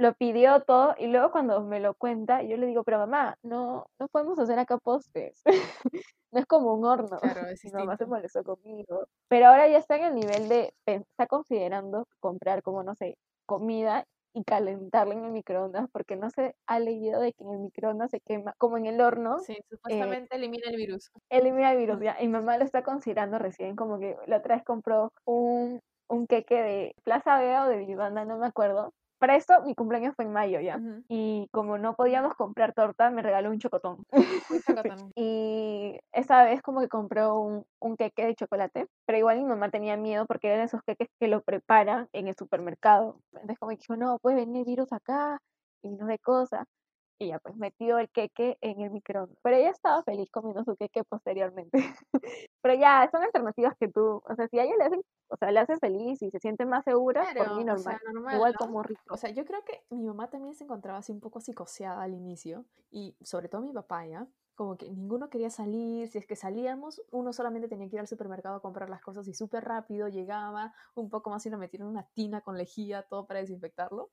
lo 0.00 0.14
pidió 0.14 0.62
todo 0.62 0.94
y 0.98 1.08
luego 1.08 1.30
cuando 1.30 1.60
me 1.62 1.78
lo 1.78 1.94
cuenta, 1.94 2.42
yo 2.42 2.56
le 2.56 2.66
digo, 2.66 2.84
pero 2.84 2.98
mamá, 2.98 3.36
no, 3.42 3.86
no 3.98 4.08
podemos 4.08 4.38
hacer 4.38 4.58
acá 4.58 4.78
postres. 4.78 5.42
no 6.32 6.40
es 6.40 6.46
como 6.46 6.74
un 6.74 6.86
horno. 6.86 7.18
Claro, 7.18 7.46
es 7.50 7.62
Mi 7.66 7.72
mamá 7.72 7.98
se 7.98 8.06
molestó 8.06 8.42
conmigo. 8.42 9.06
Pero 9.28 9.48
ahora 9.48 9.68
ya 9.68 9.76
está 9.76 9.96
en 9.96 10.04
el 10.04 10.14
nivel 10.14 10.48
de, 10.48 10.72
está 10.86 11.26
considerando 11.26 12.06
comprar 12.18 12.62
como, 12.62 12.82
no 12.82 12.94
sé, 12.94 13.18
comida 13.50 14.04
y 14.32 14.44
calentarla 14.44 15.14
en 15.14 15.24
el 15.24 15.32
microondas 15.32 15.88
porque 15.92 16.14
no 16.14 16.30
se 16.30 16.54
ha 16.68 16.78
leído 16.78 17.20
de 17.20 17.32
que 17.32 17.42
en 17.42 17.50
el 17.50 17.58
microondas 17.58 18.12
se 18.12 18.20
quema, 18.20 18.54
como 18.58 18.78
en 18.78 18.86
el 18.86 19.00
horno. 19.00 19.40
Sí, 19.40 19.58
supuestamente 19.68 20.36
elimina 20.36 20.70
el 20.70 20.76
virus. 20.76 21.10
Elimina 21.30 21.72
el 21.72 21.78
virus, 21.78 21.98
ya. 22.04 22.16
Y 22.20 22.28
mamá 22.28 22.58
lo 22.58 22.64
está 22.64 22.84
considerando 22.84 23.40
recién, 23.40 23.74
como 23.74 23.98
que 23.98 24.16
la 24.28 24.36
otra 24.36 24.54
vez 24.54 24.64
compró 24.64 25.12
un, 25.24 25.80
un 26.08 26.26
queque 26.28 26.62
de 26.62 26.94
Plaza 27.02 27.40
Vega 27.40 27.64
o 27.64 27.68
de 27.68 27.78
Vivanda, 27.78 28.24
no 28.24 28.38
me 28.38 28.46
acuerdo, 28.46 28.92
para 29.20 29.36
esto, 29.36 29.62
mi 29.62 29.74
cumpleaños 29.74 30.16
fue 30.16 30.24
en 30.24 30.32
mayo 30.32 30.60
ya. 30.60 30.80
Y 31.08 31.46
como 31.52 31.76
no 31.76 31.94
podíamos 31.94 32.34
comprar 32.34 32.72
torta, 32.72 33.10
me 33.10 33.20
regaló 33.22 33.50
un 33.50 33.58
chocotón. 33.58 34.04
Un 34.10 34.62
chocotón. 34.66 35.12
y 35.14 36.00
esa 36.12 36.42
vez 36.44 36.62
como 36.62 36.80
que 36.80 36.88
compró 36.88 37.38
un, 37.38 37.64
un 37.80 37.96
queque 37.96 38.24
de 38.24 38.34
chocolate. 38.34 38.88
Pero 39.06 39.18
igual 39.18 39.38
mi 39.38 39.44
mamá 39.44 39.68
tenía 39.70 39.98
miedo 39.98 40.24
porque 40.26 40.48
eran 40.48 40.62
esos 40.62 40.82
queques 40.82 41.08
que 41.20 41.28
lo 41.28 41.42
preparan 41.42 42.08
en 42.14 42.28
el 42.28 42.34
supermercado. 42.34 43.20
Entonces 43.32 43.58
como 43.58 43.70
que 43.70 43.76
dijo, 43.76 43.96
no, 43.96 44.18
puede 44.20 44.36
venir 44.36 44.64
virus 44.64 44.90
acá 44.92 45.38
y 45.82 45.90
no 45.90 46.06
de 46.06 46.18
cosas 46.18 46.66
y 47.20 47.28
ya 47.28 47.38
pues 47.38 47.54
metió 47.56 47.98
el 47.98 48.08
queque 48.08 48.56
en 48.62 48.80
el 48.80 48.90
microondas. 48.90 49.36
Pero 49.42 49.56
ella 49.56 49.70
estaba 49.70 50.02
feliz 50.02 50.30
comiendo 50.30 50.64
su 50.64 50.74
queque 50.74 51.04
posteriormente. 51.04 51.70
Pero 52.62 52.74
ya, 52.74 53.08
son 53.12 53.22
alternativas 53.22 53.76
que 53.78 53.88
tú, 53.88 54.22
o 54.24 54.34
sea, 54.34 54.48
si 54.48 54.58
a 54.58 54.64
ella 54.64 54.74
le 54.78 54.84
hacen, 54.84 55.02
o 55.28 55.36
sea, 55.36 55.52
le 55.52 55.60
hacen 55.60 55.78
feliz 55.78 56.22
y 56.22 56.30
se 56.30 56.40
siente 56.40 56.64
más 56.64 56.82
segura, 56.82 57.26
por 57.36 57.56
mí 57.56 57.64
normal. 57.64 58.00
Igual 58.32 58.54
como 58.56 58.82
rico. 58.82 59.02
O 59.10 59.18
sea, 59.18 59.30
yo 59.30 59.44
creo 59.44 59.62
que 59.64 59.84
mi 59.90 60.06
mamá 60.06 60.30
también 60.30 60.54
se 60.54 60.64
encontraba 60.64 60.98
así 60.98 61.12
un 61.12 61.20
poco 61.20 61.40
psicoseada 61.40 62.02
al 62.02 62.14
inicio 62.14 62.64
y 62.90 63.14
sobre 63.20 63.50
todo 63.50 63.60
mi 63.60 63.72
papá, 63.72 64.06
¿ya? 64.06 64.26
Como 64.54 64.78
que 64.78 64.90
ninguno 64.90 65.28
quería 65.28 65.50
salir, 65.50 66.08
si 66.08 66.18
es 66.18 66.26
que 66.26 66.36
salíamos, 66.36 67.02
uno 67.10 67.34
solamente 67.34 67.68
tenía 67.68 67.88
que 67.90 67.96
ir 67.96 68.00
al 68.00 68.08
supermercado 68.08 68.56
a 68.56 68.62
comprar 68.62 68.88
las 68.88 69.02
cosas 69.02 69.28
y 69.28 69.34
súper 69.34 69.64
rápido 69.64 70.08
llegaba, 70.08 70.74
un 70.94 71.10
poco 71.10 71.28
más 71.28 71.44
y 71.44 71.50
lo 71.50 71.58
metieron 71.58 71.88
en 71.88 71.92
una 71.92 72.08
tina 72.14 72.40
con 72.40 72.56
lejía, 72.56 73.02
todo 73.02 73.26
para 73.26 73.40
desinfectarlo. 73.40 74.10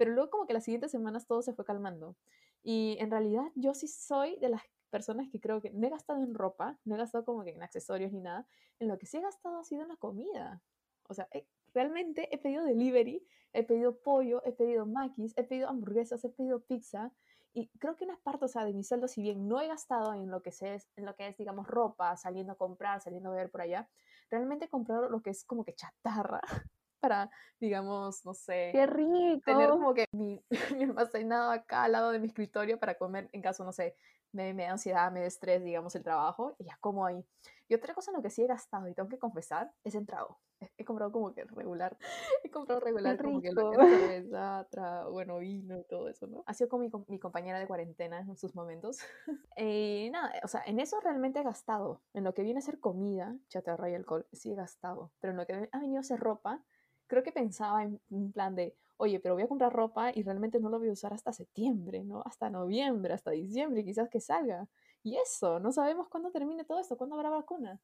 Pero 0.00 0.12
luego 0.12 0.30
como 0.30 0.46
que 0.46 0.54
las 0.54 0.64
siguientes 0.64 0.92
semanas 0.92 1.26
todo 1.26 1.42
se 1.42 1.52
fue 1.52 1.66
calmando. 1.66 2.16
Y 2.62 2.96
en 3.00 3.10
realidad 3.10 3.44
yo 3.54 3.74
sí 3.74 3.86
soy 3.86 4.38
de 4.38 4.48
las 4.48 4.62
personas 4.88 5.28
que 5.30 5.38
creo 5.38 5.60
que 5.60 5.68
no 5.72 5.86
he 5.86 5.90
gastado 5.90 6.22
en 6.22 6.32
ropa, 6.32 6.78
no 6.86 6.94
he 6.94 6.98
gastado 6.98 7.26
como 7.26 7.44
que 7.44 7.50
en 7.50 7.62
accesorios 7.62 8.10
ni 8.10 8.20
nada. 8.22 8.46
En 8.78 8.88
lo 8.88 8.96
que 8.96 9.04
sí 9.04 9.18
he 9.18 9.20
gastado 9.20 9.58
ha 9.58 9.64
sido 9.64 9.82
en 9.82 9.88
la 9.88 9.96
comida. 9.96 10.62
O 11.06 11.12
sea, 11.12 11.28
realmente 11.74 12.34
he 12.34 12.38
pedido 12.38 12.64
delivery, 12.64 13.22
he 13.52 13.62
pedido 13.62 14.00
pollo, 14.00 14.42
he 14.46 14.52
pedido 14.52 14.86
maquis, 14.86 15.34
he 15.36 15.44
pedido 15.44 15.68
hamburguesas, 15.68 16.24
he 16.24 16.30
pedido 16.30 16.60
pizza. 16.60 17.12
Y 17.52 17.68
creo 17.78 17.94
que 17.94 18.04
una 18.04 18.16
parte, 18.22 18.46
o 18.46 18.48
sea, 18.48 18.64
de 18.64 18.72
mi 18.72 18.84
sueldo, 18.84 19.06
si 19.06 19.20
bien 19.20 19.48
no 19.48 19.60
he 19.60 19.68
gastado 19.68 20.14
en 20.14 20.30
lo 20.30 20.40
que 20.40 20.48
es, 20.48 20.88
en 20.96 21.04
lo 21.04 21.14
que 21.14 21.28
es, 21.28 21.36
digamos, 21.36 21.66
ropa, 21.66 22.16
saliendo 22.16 22.54
a 22.54 22.56
comprar, 22.56 23.02
saliendo 23.02 23.32
a 23.32 23.34
ver 23.34 23.50
por 23.50 23.60
allá, 23.60 23.86
realmente 24.30 24.64
he 24.64 24.68
comprado 24.70 25.10
lo 25.10 25.20
que 25.20 25.28
es 25.28 25.44
como 25.44 25.62
que 25.62 25.74
chatarra 25.74 26.40
para, 27.00 27.30
digamos, 27.58 28.24
no 28.24 28.34
sé, 28.34 28.70
¡Qué 28.72 28.86
rico! 28.86 29.42
tener 29.44 29.70
como 29.70 29.94
que 29.94 30.06
mi, 30.12 30.40
mi 30.76 30.84
almacenado 30.84 31.50
acá 31.50 31.84
al 31.84 31.92
lado 31.92 32.10
de 32.10 32.18
mi 32.18 32.26
escritorio 32.26 32.78
para 32.78 32.96
comer 32.96 33.28
en 33.32 33.42
caso, 33.42 33.64
no 33.64 33.72
sé, 33.72 33.96
me, 34.32 34.54
me 34.54 34.64
da 34.64 34.72
ansiedad, 34.72 35.10
me 35.10 35.20
da 35.20 35.26
estrés, 35.26 35.62
digamos, 35.64 35.94
el 35.96 36.02
trabajo, 36.02 36.54
y 36.58 36.64
ya 36.64 36.76
como 36.80 37.04
ahí. 37.04 37.24
Y 37.68 37.74
otra 37.74 37.94
cosa 37.94 38.10
en 38.10 38.16
lo 38.16 38.22
que 38.22 38.30
sí 38.30 38.42
he 38.42 38.46
gastado, 38.46 38.88
y 38.88 38.94
tengo 38.94 39.08
que 39.08 39.18
confesar, 39.18 39.72
es 39.84 39.94
en 39.94 40.06
trago. 40.06 40.38
He, 40.76 40.84
comprado 40.84 41.10
como 41.10 41.32
que 41.32 41.44
regular. 41.44 41.96
He 42.44 42.50
comprado 42.50 42.80
regular 42.80 43.16
como 43.16 43.40
que 43.40 43.52
lo 43.52 43.70
que 43.70 44.28
trago, 44.70 45.10
bueno, 45.10 45.38
vino 45.38 45.78
y 45.78 45.84
todo 45.84 46.08
eso, 46.08 46.26
¿no? 46.26 46.42
Ha 46.46 46.52
sido 46.52 46.68
con 46.68 46.80
mi, 46.80 46.90
mi 47.08 47.18
compañera 47.18 47.58
de 47.58 47.66
cuarentena 47.66 48.20
en 48.20 48.36
sus 48.36 48.54
momentos. 48.54 48.98
Y 49.56 50.10
nada, 50.12 50.32
o 50.42 50.48
sea, 50.48 50.62
en 50.66 50.78
eso 50.78 51.00
realmente 51.00 51.40
he 51.40 51.42
gastado. 51.44 52.02
En 52.12 52.24
lo 52.24 52.34
que 52.34 52.42
viene 52.42 52.58
a 52.58 52.62
ser 52.62 52.78
comida, 52.78 53.34
chatarra 53.48 53.88
y 53.88 53.94
alcohol, 53.94 54.26
sí 54.32 54.52
he 54.52 54.54
gastado. 54.54 55.12
Pero 55.20 55.30
en 55.30 55.38
lo 55.38 55.46
que 55.46 55.68
ha 55.72 55.78
venido 55.78 56.00
a 56.00 56.04
ser 56.04 56.20
ropa, 56.20 56.62
creo 57.10 57.24
que 57.24 57.32
pensaba 57.32 57.82
en 57.82 58.00
un 58.08 58.30
plan 58.32 58.54
de, 58.54 58.76
oye, 58.96 59.18
pero 59.18 59.34
voy 59.34 59.42
a 59.42 59.48
comprar 59.48 59.72
ropa 59.72 60.12
y 60.14 60.22
realmente 60.22 60.60
no 60.60 60.70
lo 60.70 60.78
voy 60.78 60.88
a 60.88 60.92
usar 60.92 61.12
hasta 61.12 61.32
septiembre, 61.32 62.04
¿no? 62.04 62.22
Hasta 62.24 62.48
noviembre, 62.50 63.12
hasta 63.12 63.32
diciembre, 63.32 63.84
quizás 63.84 64.08
que 64.08 64.20
salga. 64.20 64.68
Y 65.02 65.16
eso, 65.16 65.58
no 65.58 65.72
sabemos 65.72 66.08
cuándo 66.08 66.30
termine 66.30 66.64
todo 66.64 66.78
esto, 66.78 66.96
cuándo 66.96 67.16
habrá 67.16 67.30
vacuna. 67.30 67.80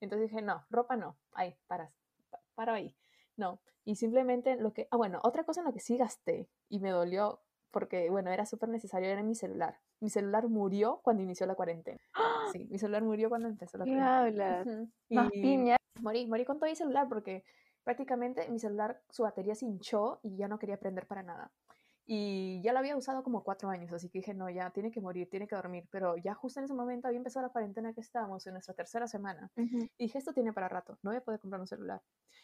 Entonces 0.00 0.28
dije, 0.30 0.42
no, 0.42 0.66
ropa 0.68 0.94
no, 0.96 1.16
ahí, 1.32 1.56
para, 1.66 1.90
para 2.54 2.74
ahí. 2.74 2.94
No, 3.36 3.60
y 3.86 3.96
simplemente 3.96 4.56
lo 4.56 4.74
que, 4.74 4.88
ah, 4.90 4.98
bueno, 4.98 5.20
otra 5.22 5.44
cosa 5.44 5.62
en 5.62 5.66
lo 5.66 5.72
que 5.72 5.80
sí 5.80 5.96
gasté 5.96 6.46
y 6.68 6.78
me 6.80 6.90
dolió 6.90 7.40
porque, 7.70 8.10
bueno, 8.10 8.30
era 8.30 8.44
súper 8.44 8.68
necesario, 8.68 9.08
era 9.08 9.22
mi 9.22 9.34
celular. 9.34 9.80
Mi 10.00 10.10
celular 10.10 10.48
murió 10.48 11.00
cuando 11.02 11.22
inició 11.22 11.46
la 11.46 11.54
cuarentena. 11.54 11.98
Sí, 12.52 12.66
mi 12.70 12.78
celular 12.78 13.02
murió 13.02 13.30
cuando 13.30 13.48
empezó 13.48 13.78
la 13.78 13.84
¿Qué 13.84 13.92
cuarentena. 13.92 14.20
hablas? 14.20 14.66
Ujú. 14.66 14.90
Más 15.10 15.32
Y 15.32 15.40
piña. 15.40 15.76
morí, 16.00 16.26
morí 16.26 16.44
con 16.44 16.58
todo 16.58 16.68
mi 16.68 16.76
celular 16.76 17.08
porque 17.08 17.44
prácticamente 17.86 18.48
mi 18.50 18.58
celular, 18.58 19.00
su 19.10 19.22
batería 19.22 19.54
se 19.54 19.64
hinchó 19.64 20.18
y 20.24 20.36
ya 20.36 20.48
no 20.48 20.58
quería 20.58 20.76
prender 20.76 21.06
para 21.06 21.22
nada. 21.22 21.52
Y 22.04 22.60
ya 22.60 22.72
lo 22.72 22.80
había 22.80 22.96
usado 22.96 23.22
como 23.22 23.44
cuatro 23.44 23.68
años, 23.68 23.92
así 23.92 24.08
que 24.08 24.18
dije, 24.18 24.34
no, 24.34 24.50
ya 24.50 24.70
tiene 24.70 24.90
que 24.90 25.00
morir, 25.00 25.30
tiene 25.30 25.46
que 25.46 25.54
dormir. 25.54 25.88
Pero 25.92 26.16
ya 26.16 26.34
justo 26.34 26.58
en 26.58 26.64
ese 26.64 26.74
momento 26.74 27.06
había 27.06 27.18
empezado 27.18 27.46
la 27.46 27.52
cuarentena 27.52 27.92
que 27.92 28.00
estábamos, 28.00 28.44
en 28.48 28.54
nuestra 28.54 28.74
tercera 28.74 29.06
semana. 29.06 29.52
Y 29.56 30.06
dije, 30.06 30.18
esto 30.18 30.32
tiene 30.32 30.52
para 30.52 30.68
rato, 30.68 30.98
no 31.02 31.10
voy 31.10 31.18
a 31.18 31.20
poder 31.20 31.38
comprar 31.38 31.60
un 31.60 31.68
celular. 31.68 32.02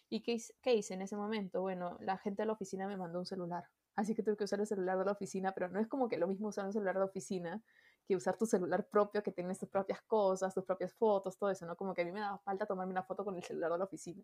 ¿Y 0.09 0.23
qué 0.23 0.35
hice, 0.35 0.55
qué 0.63 0.75
hice 0.75 0.95
en 0.95 1.03
ese 1.03 1.17
momento? 1.17 1.61
Bueno, 1.61 1.97
la 2.01 2.19
gente 2.19 2.43
de 2.43 2.47
la 2.47 2.53
oficina 2.53 2.87
me 2.87 2.97
mandó 2.97 3.19
un 3.19 3.27
celular. 3.27 3.65
Así 3.97 4.15
que 4.15 4.23
tuve 4.23 4.37
que 4.37 4.45
usar 4.45 4.61
el 4.61 4.69
celular 4.69 4.97
de 4.97 5.07
la 5.07 5.13
oficina, 5.13 5.51
pero 5.51 5.69
no 5.69 5.81
es 5.81 5.89
como 5.89 6.09
que 6.09 6.19
lo 6.19 6.29
mismo 6.29 6.49
usar 6.49 6.67
un 6.67 6.73
celular 6.73 6.97
de 6.97 7.03
oficina 7.03 7.61
que 8.07 8.15
usar 8.15 8.37
tu 8.37 8.47
celular 8.47 8.87
propio, 8.89 9.25
que 9.25 9.33
tienes 9.33 9.59
tus 9.59 9.69
propias 9.69 10.03
cosas, 10.03 10.55
tus 10.55 10.65
propias 10.65 10.95
fotos, 10.95 11.37
todo 11.37 11.51
eso, 11.51 11.67
¿no? 11.67 11.77
Como 11.77 11.95
que 11.95 12.03
a 12.03 12.05
mí 12.05 12.13
me 12.13 12.21
daba 12.21 12.39
falta 12.39 12.65
tomarme 12.65 12.93
una 12.93 13.03
foto 13.03 13.25
con 13.25 13.37
el 13.37 13.43
celular 13.43 13.73
de 13.73 13.79
la 13.79 13.85
oficina. 13.85 14.23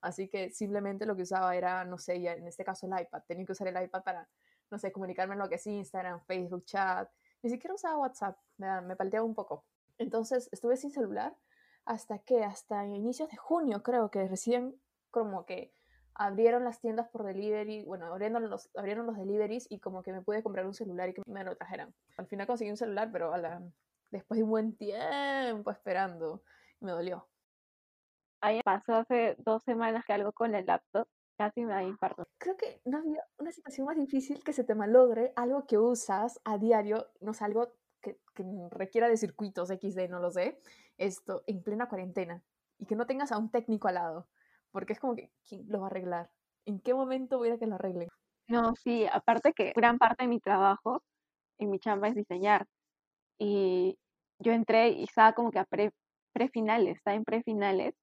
Así 0.00 0.28
que 0.28 0.50
simplemente 0.50 1.06
lo 1.06 1.16
que 1.16 1.22
usaba 1.22 1.54
era, 1.56 1.84
no 1.84 1.98
sé, 1.98 2.20
ya 2.20 2.32
en 2.34 2.46
este 2.46 2.64
caso 2.64 2.86
el 2.86 3.00
iPad. 3.00 3.22
Tenía 3.26 3.44
que 3.46 3.52
usar 3.52 3.68
el 3.68 3.82
iPad 3.82 4.02
para, 4.02 4.28
no 4.70 4.78
sé, 4.78 4.92
comunicarme 4.92 5.34
en 5.34 5.40
lo 5.40 5.48
que 5.48 5.56
es 5.56 5.66
Instagram, 5.66 6.20
Facebook, 6.26 6.64
chat. 6.64 7.10
Ni 7.42 7.50
siquiera 7.50 7.74
usaba 7.74 7.98
WhatsApp, 7.98 8.38
me, 8.58 8.80
me 8.82 8.96
palteaba 8.96 9.24
un 9.24 9.34
poco. 9.34 9.64
Entonces 9.98 10.48
estuve 10.52 10.76
sin 10.76 10.90
celular 10.90 11.36
hasta 11.84 12.18
que, 12.18 12.44
hasta 12.44 12.84
inicios 12.86 13.30
de 13.30 13.36
junio 13.36 13.82
creo 13.82 14.10
que 14.10 14.26
recién 14.28 14.80
como 15.10 15.46
que 15.46 15.72
abrieron 16.14 16.64
las 16.64 16.80
tiendas 16.80 17.08
por 17.08 17.24
delivery, 17.24 17.84
bueno, 17.84 18.06
abrieron 18.06 18.48
los, 18.48 18.70
abrieron 18.74 19.06
los 19.06 19.16
deliveries 19.16 19.66
y 19.70 19.80
como 19.80 20.02
que 20.02 20.12
me 20.12 20.22
pude 20.22 20.42
comprar 20.42 20.66
un 20.66 20.74
celular 20.74 21.08
y 21.10 21.14
que 21.14 21.22
me 21.26 21.44
lo 21.44 21.56
trajeran. 21.56 21.94
Al 22.16 22.26
final 22.26 22.46
conseguí 22.46 22.70
un 22.70 22.76
celular, 22.76 23.10
pero 23.12 23.32
a 23.32 23.38
la- 23.38 23.62
después 24.10 24.38
de 24.38 24.44
un 24.44 24.50
buen 24.50 24.76
tiempo 24.76 25.70
esperando, 25.70 26.42
me 26.80 26.92
dolió. 26.92 27.28
A 28.40 28.50
mí 28.50 28.56
me 28.56 28.62
pasó 28.62 28.94
hace 28.94 29.36
dos 29.38 29.62
semanas 29.64 30.04
que 30.04 30.12
algo 30.12 30.32
con 30.32 30.54
el 30.54 30.66
laptop 30.66 31.08
casi 31.36 31.64
me 31.64 31.72
da 31.72 31.82
infarto. 31.82 32.26
Creo 32.38 32.56
que 32.56 32.80
no 32.84 32.98
había 32.98 33.22
una 33.38 33.52
situación 33.52 33.86
más 33.86 33.96
difícil 33.96 34.42
que 34.42 34.52
se 34.52 34.64
te 34.64 34.74
malogre 34.74 35.32
algo 35.36 35.66
que 35.66 35.78
usas 35.78 36.40
a 36.44 36.58
diario, 36.58 37.08
no 37.20 37.34
sé, 37.34 37.44
algo 37.44 37.72
que, 38.00 38.18
que 38.34 38.44
requiera 38.70 39.08
de 39.08 39.16
circuitos 39.16 39.70
XD, 39.70 40.08
no 40.08 40.20
lo 40.20 40.30
sé, 40.30 40.58
esto 40.96 41.42
en 41.46 41.62
plena 41.62 41.88
cuarentena 41.88 42.42
y 42.78 42.86
que 42.86 42.96
no 42.96 43.06
tengas 43.06 43.32
a 43.32 43.38
un 43.38 43.50
técnico 43.50 43.88
al 43.88 43.94
lado, 43.94 44.28
porque 44.70 44.92
es 44.92 45.00
como 45.00 45.14
que, 45.14 45.30
¿quién 45.48 45.64
lo 45.68 45.80
va 45.80 45.86
a 45.86 45.90
arreglar? 45.90 46.30
¿En 46.66 46.80
qué 46.80 46.94
momento 46.94 47.38
voy 47.38 47.50
a 47.50 47.58
que 47.58 47.66
lo 47.66 47.74
arreglen? 47.76 48.08
No, 48.48 48.74
sí, 48.76 49.06
aparte 49.12 49.52
que 49.52 49.72
gran 49.74 49.98
parte 49.98 50.24
de 50.24 50.28
mi 50.28 50.40
trabajo 50.40 51.02
en 51.58 51.70
mi 51.70 51.78
chamba 51.80 52.08
es 52.08 52.14
diseñar. 52.16 52.66
Y 53.38 53.98
yo 54.40 54.52
entré 54.52 54.90
y 54.90 55.04
estaba 55.04 55.32
como 55.34 55.50
que 55.50 55.58
a 55.58 55.64
pre, 55.64 55.92
prefinales, 56.32 56.96
estaba 56.98 57.16
en 57.16 57.24
prefinales. 57.24 57.94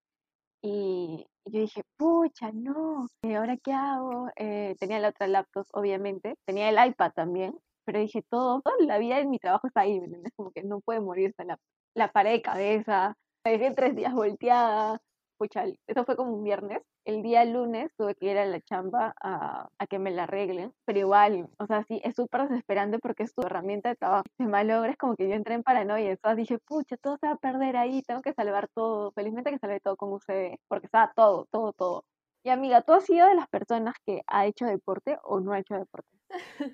Y 0.65 1.25
yo 1.45 1.59
dije, 1.59 1.83
pucha, 1.97 2.51
no, 2.53 3.07
¿y 3.21 3.33
ahora 3.33 3.57
qué 3.57 3.73
hago? 3.73 4.29
Eh, 4.37 4.75
tenía 4.79 4.99
la 4.99 5.09
otra 5.09 5.27
laptop, 5.27 5.65
obviamente, 5.73 6.35
tenía 6.45 6.69
el 6.69 6.89
iPad 6.89 7.11
también, 7.13 7.53
pero 7.85 7.99
dije, 7.99 8.23
todo, 8.29 8.61
toda 8.61 8.77
la 8.79 8.97
vida 8.97 9.19
en 9.19 9.29
mi 9.29 9.39
trabajo 9.39 9.67
está 9.67 9.81
ahí, 9.81 9.99
¿me 9.99 10.05
entiendes? 10.05 10.31
Como 10.37 10.51
que 10.51 10.63
no 10.63 10.79
puede 10.79 11.01
morirse 11.01 11.43
la, 11.43 11.59
la 11.95 12.11
pared 12.13 12.31
de 12.31 12.41
cabeza, 12.41 13.17
me 13.45 13.51
dejé 13.51 13.71
tres 13.75 13.93
días 13.93 14.13
volteada, 14.13 15.01
pucha, 15.37 15.65
eso 15.87 16.05
fue 16.05 16.15
como 16.15 16.33
un 16.33 16.43
viernes, 16.43 16.81
el 17.05 17.21
día 17.21 17.43
lunes 17.45 17.91
tuve 17.97 18.15
que 18.15 18.31
ir 18.31 18.37
a 18.37 18.45
la 18.45 18.61
chamba 18.61 19.13
a, 19.21 19.69
a 19.77 19.87
que 19.87 19.99
me 19.99 20.11
la 20.11 20.23
arreglen, 20.23 20.73
pero 20.85 20.99
igual, 20.99 21.49
o 21.57 21.67
sea, 21.67 21.83
sí, 21.83 22.01
es 22.03 22.15
súper 22.15 22.47
desesperante 22.47 22.99
porque 22.99 23.23
es 23.23 23.33
tu 23.33 23.41
herramienta 23.41 23.89
de 23.89 23.95
trabajo, 23.95 24.23
se 24.37 24.45
malogra, 24.45 24.91
es 24.91 24.97
como 24.97 25.15
que 25.15 25.27
yo 25.27 25.35
entré 25.35 25.55
en 25.55 25.63
paranoia, 25.63 26.11
entonces 26.11 26.37
dije, 26.37 26.59
pucha, 26.59 26.97
todo 26.97 27.17
se 27.17 27.27
va 27.27 27.33
a 27.33 27.37
perder 27.37 27.77
ahí, 27.77 28.01
tengo 28.03 28.21
que 28.21 28.33
salvar 28.33 28.69
todo, 28.73 29.11
felizmente 29.11 29.51
que 29.51 29.59
salvé 29.59 29.79
todo 29.79 29.97
con 29.97 30.13
UCB, 30.13 30.57
porque 30.67 30.87
estaba 30.87 31.11
todo, 31.15 31.47
todo, 31.51 31.73
todo. 31.73 32.05
Y 32.45 32.49
amiga, 32.49 32.81
¿tú 32.81 32.93
has 32.93 33.05
sido 33.05 33.27
de 33.27 33.35
las 33.35 33.47
personas 33.47 33.95
que 34.05 34.21
ha 34.27 34.45
hecho 34.45 34.65
deporte 34.65 35.17
o 35.23 35.39
no 35.39 35.53
ha 35.53 35.59
hecho 35.59 35.75
deporte? 35.75 36.09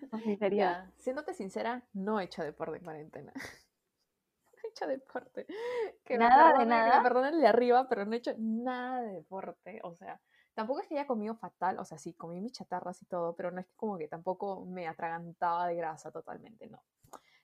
Con 0.10 0.22
sinceridad. 0.22 0.90
Siéndote 0.98 1.34
sincera, 1.34 1.84
no 1.94 2.20
he 2.20 2.24
hecho 2.24 2.44
deporte 2.44 2.78
en 2.78 2.84
cuarentena. 2.84 3.34
Hecho 4.80 4.88
deporte. 4.88 5.46
Que 6.06 6.18
Nada 6.18 6.54
de 6.54 6.60
que 6.60 6.66
nada. 6.66 7.02
me 7.02 7.30
el 7.30 7.42
de 7.42 7.48
arriba, 7.48 7.88
pero 7.88 8.06
no 8.06 8.14
he 8.14 8.18
hecho 8.18 8.34
nada 8.38 9.02
de 9.02 9.14
deporte. 9.14 9.80
O 9.84 9.94
sea, 9.96 10.20
tampoco 10.54 10.80
es 10.80 10.88
que 10.88 10.96
haya 10.96 11.08
comido 11.08 11.36
fatal. 11.36 11.78
O 11.80 11.86
sea, 11.86 11.98
sí, 11.98 12.14
comí 12.14 12.42
mis 12.42 12.54
chatarras 12.54 13.02
y 13.02 13.06
todo, 13.06 13.36
pero 13.36 13.52
no 13.52 13.60
es 13.60 13.68
que 13.68 13.76
como 13.76 13.98
que 13.98 14.08
tampoco 14.08 14.66
me 14.66 14.88
atragantaba 14.88 15.68
de 15.68 15.76
grasa 15.76 16.12
totalmente, 16.12 16.68
no. 16.68 16.82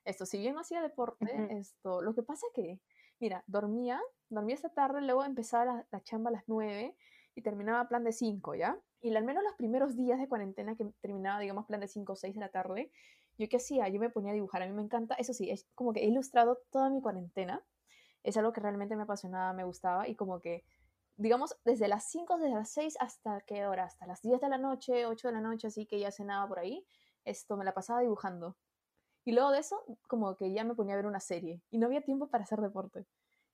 Esto, 0.03 0.25
si 0.25 0.37
bien 0.37 0.53
no 0.53 0.61
hacía 0.61 0.81
deporte, 0.81 1.57
esto, 1.57 2.01
lo 2.01 2.13
que 2.13 2.21
pasa 2.21 2.45
que, 2.53 2.79
mira, 3.19 3.43
dormía, 3.47 3.99
dormía 4.29 4.55
esta 4.55 4.69
tarde, 4.69 5.01
luego 5.01 5.23
empezaba 5.23 5.65
la, 5.65 5.87
la 5.91 6.03
chamba 6.03 6.29
a 6.29 6.33
las 6.33 6.43
9 6.47 6.95
y 7.33 7.41
terminaba 7.41 7.87
plan 7.87 8.03
de 8.03 8.11
5, 8.11 8.53
¿ya? 8.55 8.79
Y 9.01 9.15
al 9.15 9.23
menos 9.23 9.43
los 9.43 9.55
primeros 9.55 9.95
días 9.95 10.19
de 10.19 10.27
cuarentena 10.27 10.75
que 10.75 10.85
terminaba, 11.01 11.39
digamos, 11.39 11.65
plan 11.65 11.79
de 11.81 11.87
5 11.87 12.13
o 12.13 12.15
6 12.15 12.35
de 12.35 12.39
la 12.39 12.49
tarde, 12.49 12.91
¿yo 13.37 13.47
qué 13.49 13.57
hacía? 13.57 13.87
Yo 13.89 13.99
me 13.99 14.09
ponía 14.09 14.31
a 14.31 14.33
dibujar, 14.33 14.61
a 14.61 14.67
mí 14.67 14.73
me 14.73 14.81
encanta, 14.81 15.15
eso 15.15 15.33
sí, 15.33 15.49
es 15.49 15.67
como 15.75 15.93
que 15.93 16.01
he 16.01 16.07
ilustrado 16.07 16.59
toda 16.71 16.89
mi 16.89 17.01
cuarentena, 17.01 17.63
es 18.23 18.37
algo 18.37 18.53
que 18.53 18.61
realmente 18.61 18.95
me 18.95 19.03
apasionaba, 19.03 19.53
me 19.53 19.63
gustaba 19.63 20.07
y 20.07 20.15
como 20.15 20.41
que, 20.41 20.63
digamos, 21.17 21.57
desde 21.63 21.87
las 21.87 22.09
5, 22.09 22.37
desde 22.37 22.55
las 22.55 22.69
6 22.69 22.97
hasta 22.99 23.41
qué 23.41 23.67
hora, 23.67 23.85
hasta 23.85 24.07
las 24.07 24.21
10 24.21 24.41
de 24.41 24.49
la 24.49 24.57
noche, 24.57 25.05
8 25.05 25.27
de 25.27 25.33
la 25.33 25.41
noche, 25.41 25.67
así 25.67 25.85
que 25.85 25.99
ya 25.99 26.11
cenaba 26.11 26.47
por 26.47 26.59
ahí, 26.59 26.85
esto 27.23 27.57
me 27.57 27.65
la 27.65 27.73
pasaba 27.73 28.01
dibujando. 28.01 28.55
Y 29.25 29.31
luego 29.31 29.51
de 29.51 29.59
eso, 29.59 29.83
como 30.07 30.35
que 30.35 30.53
ya 30.53 30.63
me 30.63 30.75
ponía 30.75 30.93
a 30.93 30.97
ver 30.97 31.07
una 31.07 31.19
serie 31.19 31.61
y 31.71 31.79
no 31.79 31.87
había 31.87 32.01
tiempo 32.01 32.27
para 32.27 32.43
hacer 32.43 32.61
deporte. 32.61 33.05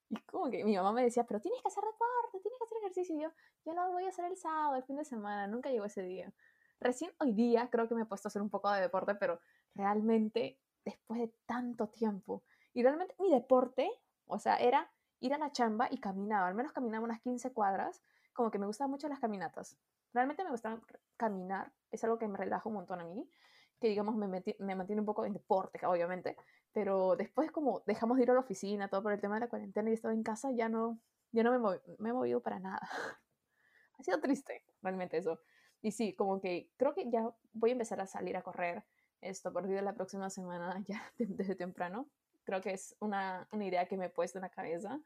Y 0.09 0.17
como 0.23 0.49
que 0.49 0.65
mi 0.65 0.75
mamá 0.75 0.91
me 0.91 1.03
decía, 1.03 1.23
pero 1.25 1.39
tienes 1.39 1.61
que 1.61 1.69
hacer 1.69 1.83
deporte, 1.85 2.39
tienes 2.41 2.59
que 2.59 2.65
hacer 2.65 2.77
ejercicio. 2.79 3.15
Y 3.15 3.21
yo, 3.21 3.29
ya 3.65 3.73
lo 3.73 3.91
voy 3.93 4.05
a 4.05 4.09
hacer 4.09 4.25
el 4.25 4.35
sábado, 4.35 4.75
el 4.75 4.83
fin 4.83 4.97
de 4.97 5.05
semana, 5.05 5.47
nunca 5.47 5.69
llegó 5.69 5.85
ese 5.85 6.03
día. 6.03 6.33
Recién 6.81 7.11
hoy 7.19 7.31
día 7.31 7.69
creo 7.69 7.87
que 7.87 7.95
me 7.95 8.01
he 8.01 8.05
puesto 8.05 8.27
a 8.27 8.29
hacer 8.29 8.41
un 8.41 8.49
poco 8.49 8.69
de 8.71 8.81
deporte, 8.81 9.15
pero 9.15 9.39
realmente 9.75 10.59
después 10.85 11.19
de 11.19 11.33
tanto 11.45 11.89
tiempo. 11.89 12.43
Y 12.73 12.83
realmente 12.83 13.15
mi 13.19 13.31
deporte, 13.31 13.89
o 14.25 14.39
sea, 14.39 14.57
era 14.57 14.91
ir 15.19 15.33
a 15.33 15.37
la 15.37 15.51
chamba 15.51 15.87
y 15.91 15.99
caminaba, 15.99 16.47
al 16.47 16.55
menos 16.55 16.71
caminaba 16.73 17.03
unas 17.05 17.21
15 17.21 17.53
cuadras, 17.53 18.03
como 18.33 18.51
que 18.51 18.59
me 18.59 18.65
gustaban 18.65 18.91
mucho 18.91 19.07
las 19.07 19.19
caminatas. 19.19 19.77
Realmente 20.13 20.43
me 20.43 20.51
gustaba 20.51 20.81
caminar, 21.17 21.73
es 21.91 22.03
algo 22.03 22.17
que 22.17 22.27
me 22.27 22.37
relaja 22.37 22.67
un 22.67 22.75
montón 22.75 22.99
a 23.01 23.05
mí, 23.05 23.29
que 23.79 23.87
digamos 23.87 24.15
me, 24.15 24.27
meti- 24.27 24.55
me 24.59 24.75
mantiene 24.75 25.01
un 25.01 25.05
poco 25.05 25.25
en 25.25 25.33
deporte, 25.33 25.85
obviamente, 25.85 26.35
pero 26.71 27.15
después 27.15 27.51
como 27.51 27.81
dejamos 27.85 28.17
de 28.17 28.23
ir 28.23 28.31
a 28.31 28.33
la 28.33 28.39
oficina, 28.41 28.89
todo 28.89 29.03
por 29.03 29.13
el 29.13 29.21
tema 29.21 29.35
de 29.35 29.41
la 29.41 29.49
cuarentena 29.49 29.89
y 29.89 29.93
estaba 29.93 30.13
en 30.13 30.23
casa, 30.23 30.51
ya 30.51 30.69
no, 30.69 30.99
ya 31.31 31.43
no 31.43 31.51
me, 31.59 31.79
me 31.99 32.09
he 32.09 32.13
movido 32.13 32.41
para 32.41 32.59
nada. 32.59 32.81
ha 33.97 34.03
sido 34.03 34.19
triste, 34.19 34.65
realmente 34.81 35.17
eso. 35.17 35.39
Y 35.81 35.91
sí, 35.91 36.15
como 36.15 36.41
que 36.41 36.71
creo 36.77 36.93
que 36.93 37.09
ya 37.09 37.33
voy 37.53 37.71
a 37.71 37.73
empezar 37.73 37.99
a 38.01 38.07
salir 38.07 38.37
a 38.37 38.43
correr 38.43 38.85
esto 39.21 39.49
a 39.49 39.53
partir 39.53 39.75
de 39.75 39.81
la 39.81 39.93
próxima 39.95 40.29
semana, 40.29 40.83
ya 40.87 41.11
de- 41.17 41.27
desde 41.27 41.55
temprano. 41.55 42.09
Creo 42.43 42.61
que 42.61 42.71
es 42.73 42.95
una, 42.99 43.47
una 43.51 43.65
idea 43.65 43.87
que 43.87 43.97
me 43.97 44.05
he 44.07 44.09
puesto 44.09 44.39
en 44.39 44.43
la 44.43 44.49
cabeza 44.49 44.99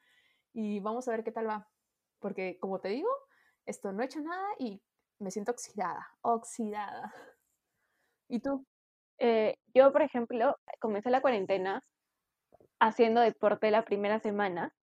y 0.53 0.79
vamos 0.81 1.07
a 1.07 1.11
ver 1.11 1.23
qué 1.23 1.31
tal 1.31 1.49
va. 1.49 1.69
Porque 2.19 2.57
como 2.59 2.79
te 2.81 2.89
digo, 2.89 3.09
esto 3.65 3.91
no 3.93 4.01
he 4.03 4.05
hecho 4.07 4.21
nada 4.21 4.47
y 4.59 4.81
me 5.19 5.31
siento 5.31 5.51
oxidada, 5.53 6.07
oxidada. 6.21 7.13
¿Y 8.29 8.39
tú? 8.39 8.65
Eh, 9.19 9.57
yo, 9.73 9.91
por 9.91 10.01
ejemplo, 10.03 10.57
comencé 10.81 11.09
la 11.09 11.21
cuarentena 11.21 11.81
haciendo 12.79 13.21
deporte 13.21 13.71
la 13.71 13.85
primera 13.85 14.19
semana. 14.19 14.73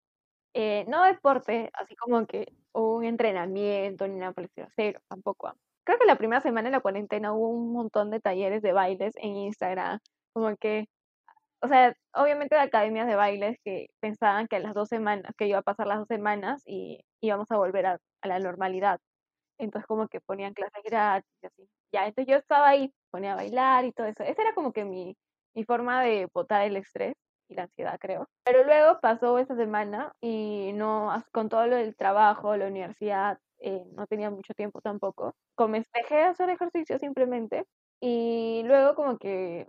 Eh, 0.54 0.84
no 0.88 1.04
deporte, 1.04 1.70
así 1.74 1.96
como 1.96 2.26
que 2.26 2.54
un 2.72 3.04
entrenamiento 3.04 4.08
ni 4.08 4.16
nada 4.20 4.32
por 4.32 4.42
el 4.44 4.46
estilo, 4.50 4.68
cero, 4.76 5.00
tampoco. 5.08 5.54
Creo 5.84 5.98
que 5.98 6.06
la 6.06 6.16
primera 6.16 6.40
semana 6.40 6.68
de 6.68 6.72
la 6.72 6.80
cuarentena 6.80 7.32
hubo 7.32 7.48
un 7.48 7.72
montón 7.72 8.10
de 8.10 8.20
talleres 8.20 8.62
de 8.62 8.72
bailes 8.72 9.14
en 9.16 9.36
Instagram, 9.36 9.98
como 10.32 10.56
que, 10.56 10.86
o 11.62 11.68
sea, 11.68 11.94
obviamente 12.14 12.54
de 12.56 12.62
academias 12.62 13.06
de 13.06 13.16
bailes 13.16 13.58
que 13.64 13.88
pensaban 14.00 14.48
que 14.48 14.60
las 14.60 14.74
dos 14.74 14.88
semanas, 14.88 15.32
que 15.36 15.46
iba 15.48 15.58
a 15.58 15.62
pasar 15.62 15.86
las 15.86 15.98
dos 15.98 16.08
semanas 16.08 16.62
y 16.66 17.00
íbamos 17.20 17.50
a 17.50 17.56
volver 17.56 17.86
a, 17.86 17.98
a 18.22 18.28
la 18.28 18.38
normalidad. 18.38 19.00
Entonces 19.58 19.86
como 19.86 20.08
que 20.08 20.20
ponían 20.20 20.54
clases 20.54 20.82
gratis 20.84 21.30
y 21.42 21.46
así. 21.46 21.68
Ya, 21.92 22.06
entonces 22.06 22.30
yo 22.32 22.38
estaba 22.38 22.68
ahí, 22.68 22.92
ponía 23.10 23.34
a 23.34 23.36
bailar 23.36 23.84
y 23.84 23.92
todo 23.92 24.06
eso. 24.06 24.22
Esa 24.24 24.42
era 24.42 24.54
como 24.54 24.72
que 24.72 24.84
mi, 24.84 25.16
mi 25.54 25.64
forma 25.64 26.02
de 26.02 26.28
botar 26.32 26.62
el 26.62 26.76
estrés 26.76 27.14
y 27.48 27.54
la 27.54 27.64
ansiedad, 27.64 27.98
creo. 28.00 28.26
Pero 28.44 28.64
luego 28.64 28.98
pasó 29.00 29.38
esa 29.38 29.54
semana 29.56 30.12
y 30.20 30.72
no, 30.74 31.12
con 31.32 31.48
todo 31.48 31.66
lo 31.66 31.76
del 31.76 31.96
trabajo, 31.96 32.56
la 32.56 32.66
universidad, 32.66 33.38
eh, 33.62 33.84
no 33.94 34.06
tenía 34.06 34.30
mucho 34.30 34.54
tiempo 34.54 34.80
tampoco. 34.80 35.34
Comencé, 35.54 35.90
dejé 35.94 36.16
de 36.16 36.22
hacer 36.24 36.50
ejercicio 36.50 36.98
simplemente 36.98 37.64
y 38.00 38.62
luego 38.66 38.94
como 38.94 39.18
que 39.18 39.68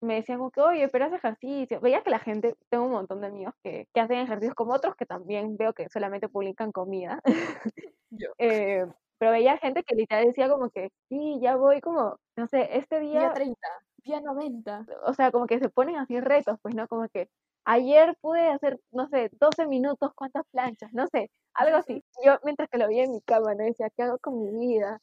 me 0.00 0.14
decían 0.16 0.38
como 0.38 0.50
que, 0.50 0.60
oye, 0.60 0.88
pero 0.88 1.06
ejercicio. 1.06 1.80
Veía 1.80 2.02
que 2.02 2.10
la 2.10 2.18
gente, 2.20 2.54
tengo 2.70 2.84
un 2.86 2.92
montón 2.92 3.20
de 3.20 3.28
amigos 3.28 3.54
que, 3.62 3.86
que 3.92 4.00
hacen 4.00 4.18
ejercicios 4.18 4.54
como 4.54 4.74
otros 4.74 4.94
que 4.96 5.06
también 5.06 5.56
veo 5.56 5.72
que 5.74 5.88
solamente 5.88 6.28
publican 6.28 6.72
comida. 6.72 7.20
Yo. 8.10 8.28
Eh, 8.38 8.86
pero 9.18 9.32
veía 9.32 9.58
gente 9.58 9.82
que 9.82 9.96
literal 9.96 10.26
decía 10.26 10.48
como 10.48 10.70
que, 10.70 10.90
sí, 11.08 11.38
ya 11.42 11.56
voy 11.56 11.80
como, 11.80 12.16
no 12.36 12.46
sé, 12.46 12.68
este 12.78 13.00
Día 13.00 13.30
día, 13.30 13.32
30, 13.32 13.68
día 14.04 14.20
90. 14.20 14.86
o 15.04 15.12
sea, 15.14 15.32
como 15.32 15.46
que 15.46 15.58
se 15.58 15.68
ponen 15.70 15.96
así 15.96 16.20
retos, 16.20 16.58
pues, 16.62 16.74
¿no? 16.76 16.86
Como 16.88 17.08
que 17.08 17.28
ayer 17.68 18.16
pude 18.20 18.48
hacer, 18.48 18.80
no 18.92 19.08
sé, 19.08 19.30
12 19.40 19.66
minutos, 19.66 20.12
cuántas 20.16 20.44
planchas, 20.52 20.92
no 20.94 21.06
sé, 21.08 21.30
algo 21.54 21.76
así. 21.78 22.02
Yo, 22.24 22.38
mientras 22.44 22.68
que 22.70 22.78
lo 22.78 22.88
veía 22.88 23.04
en 23.04 23.12
mi 23.12 23.22
cama, 23.22 23.54
¿no? 23.54 23.64
Decía, 23.64 23.90
¿qué 23.96 24.02
hago 24.04 24.18
con 24.20 24.38
mi 24.42 24.50
vida? 24.68 25.00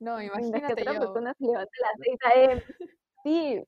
No, 0.00 0.20
Mientras 0.34 0.62
que 0.66 0.74
imagínate 0.74 0.74
otra 0.74 0.94
yo. 0.94 0.96
persona 0.96 1.34
se 1.38 1.46
levanta 1.46 1.70
a 1.78 1.88
las 1.88 1.98
6 2.02 2.18
a.m. 2.52 2.62
Sí, 3.24 3.62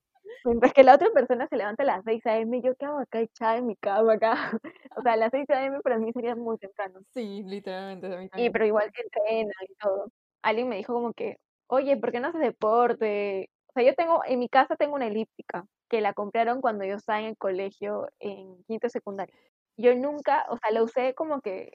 mientras 0.45 0.73
que 0.75 0.85
la 0.85 0.95
otra 0.97 1.11
persona 1.13 1.49
se 1.49 1.57
levanta 1.57 1.83
a 1.85 1.87
las 1.87 2.05
6 2.05 2.39
a.m. 2.41 2.61
Yo, 2.63 2.75
¿qué 2.77 2.87
hago 2.87 3.01
acá 3.01 3.21
echada 3.21 3.59
en 3.59 3.67
mi 3.67 3.77
cama 3.77 4.15
acá? 4.15 4.35
O 4.97 5.03
sea, 5.03 5.17
las 5.17 5.31
6 5.33 5.47
a.m. 5.51 5.81
para 5.83 5.99
mí 5.99 6.13
sería 6.13 6.37
muy 6.37 6.59
temprano. 6.59 7.01
Sí, 7.15 7.43
literalmente, 7.43 8.07
a 8.15 8.19
mí 8.19 8.29
Y 8.35 8.51
pero 8.51 8.67
igual 8.67 8.91
que 8.93 9.03
entrena 9.03 9.53
y 9.69 9.75
todo. 9.77 10.09
Alguien 10.43 10.69
me 10.69 10.77
dijo 10.77 10.93
como 10.95 11.13
que, 11.13 11.37
oye, 11.67 11.97
¿por 11.97 12.13
qué 12.13 12.21
no 12.21 12.29
haces 12.29 12.41
deporte? 12.41 13.51
Sea, 13.79 13.87
yo 13.87 13.95
tengo, 13.95 14.23
en 14.27 14.41
mi 14.41 14.49
casa 14.49 14.75
tengo 14.75 14.97
una 14.97 15.07
elíptica 15.07 15.65
que 15.89 16.01
la 16.01 16.13
compraron 16.13 16.61
cuando 16.61 16.85
yo 16.85 16.97
estaba 16.97 17.21
en 17.21 17.27
el 17.27 17.37
colegio 17.39 18.09
en 18.19 18.65
quinto 18.65 18.89
secundario. 18.89 19.33
Yo 19.77 19.95
nunca, 19.95 20.47
o 20.51 20.57
sea, 20.59 20.73
la 20.73 20.83
usé 20.83 21.15
como 21.15 21.41
que 21.41 21.75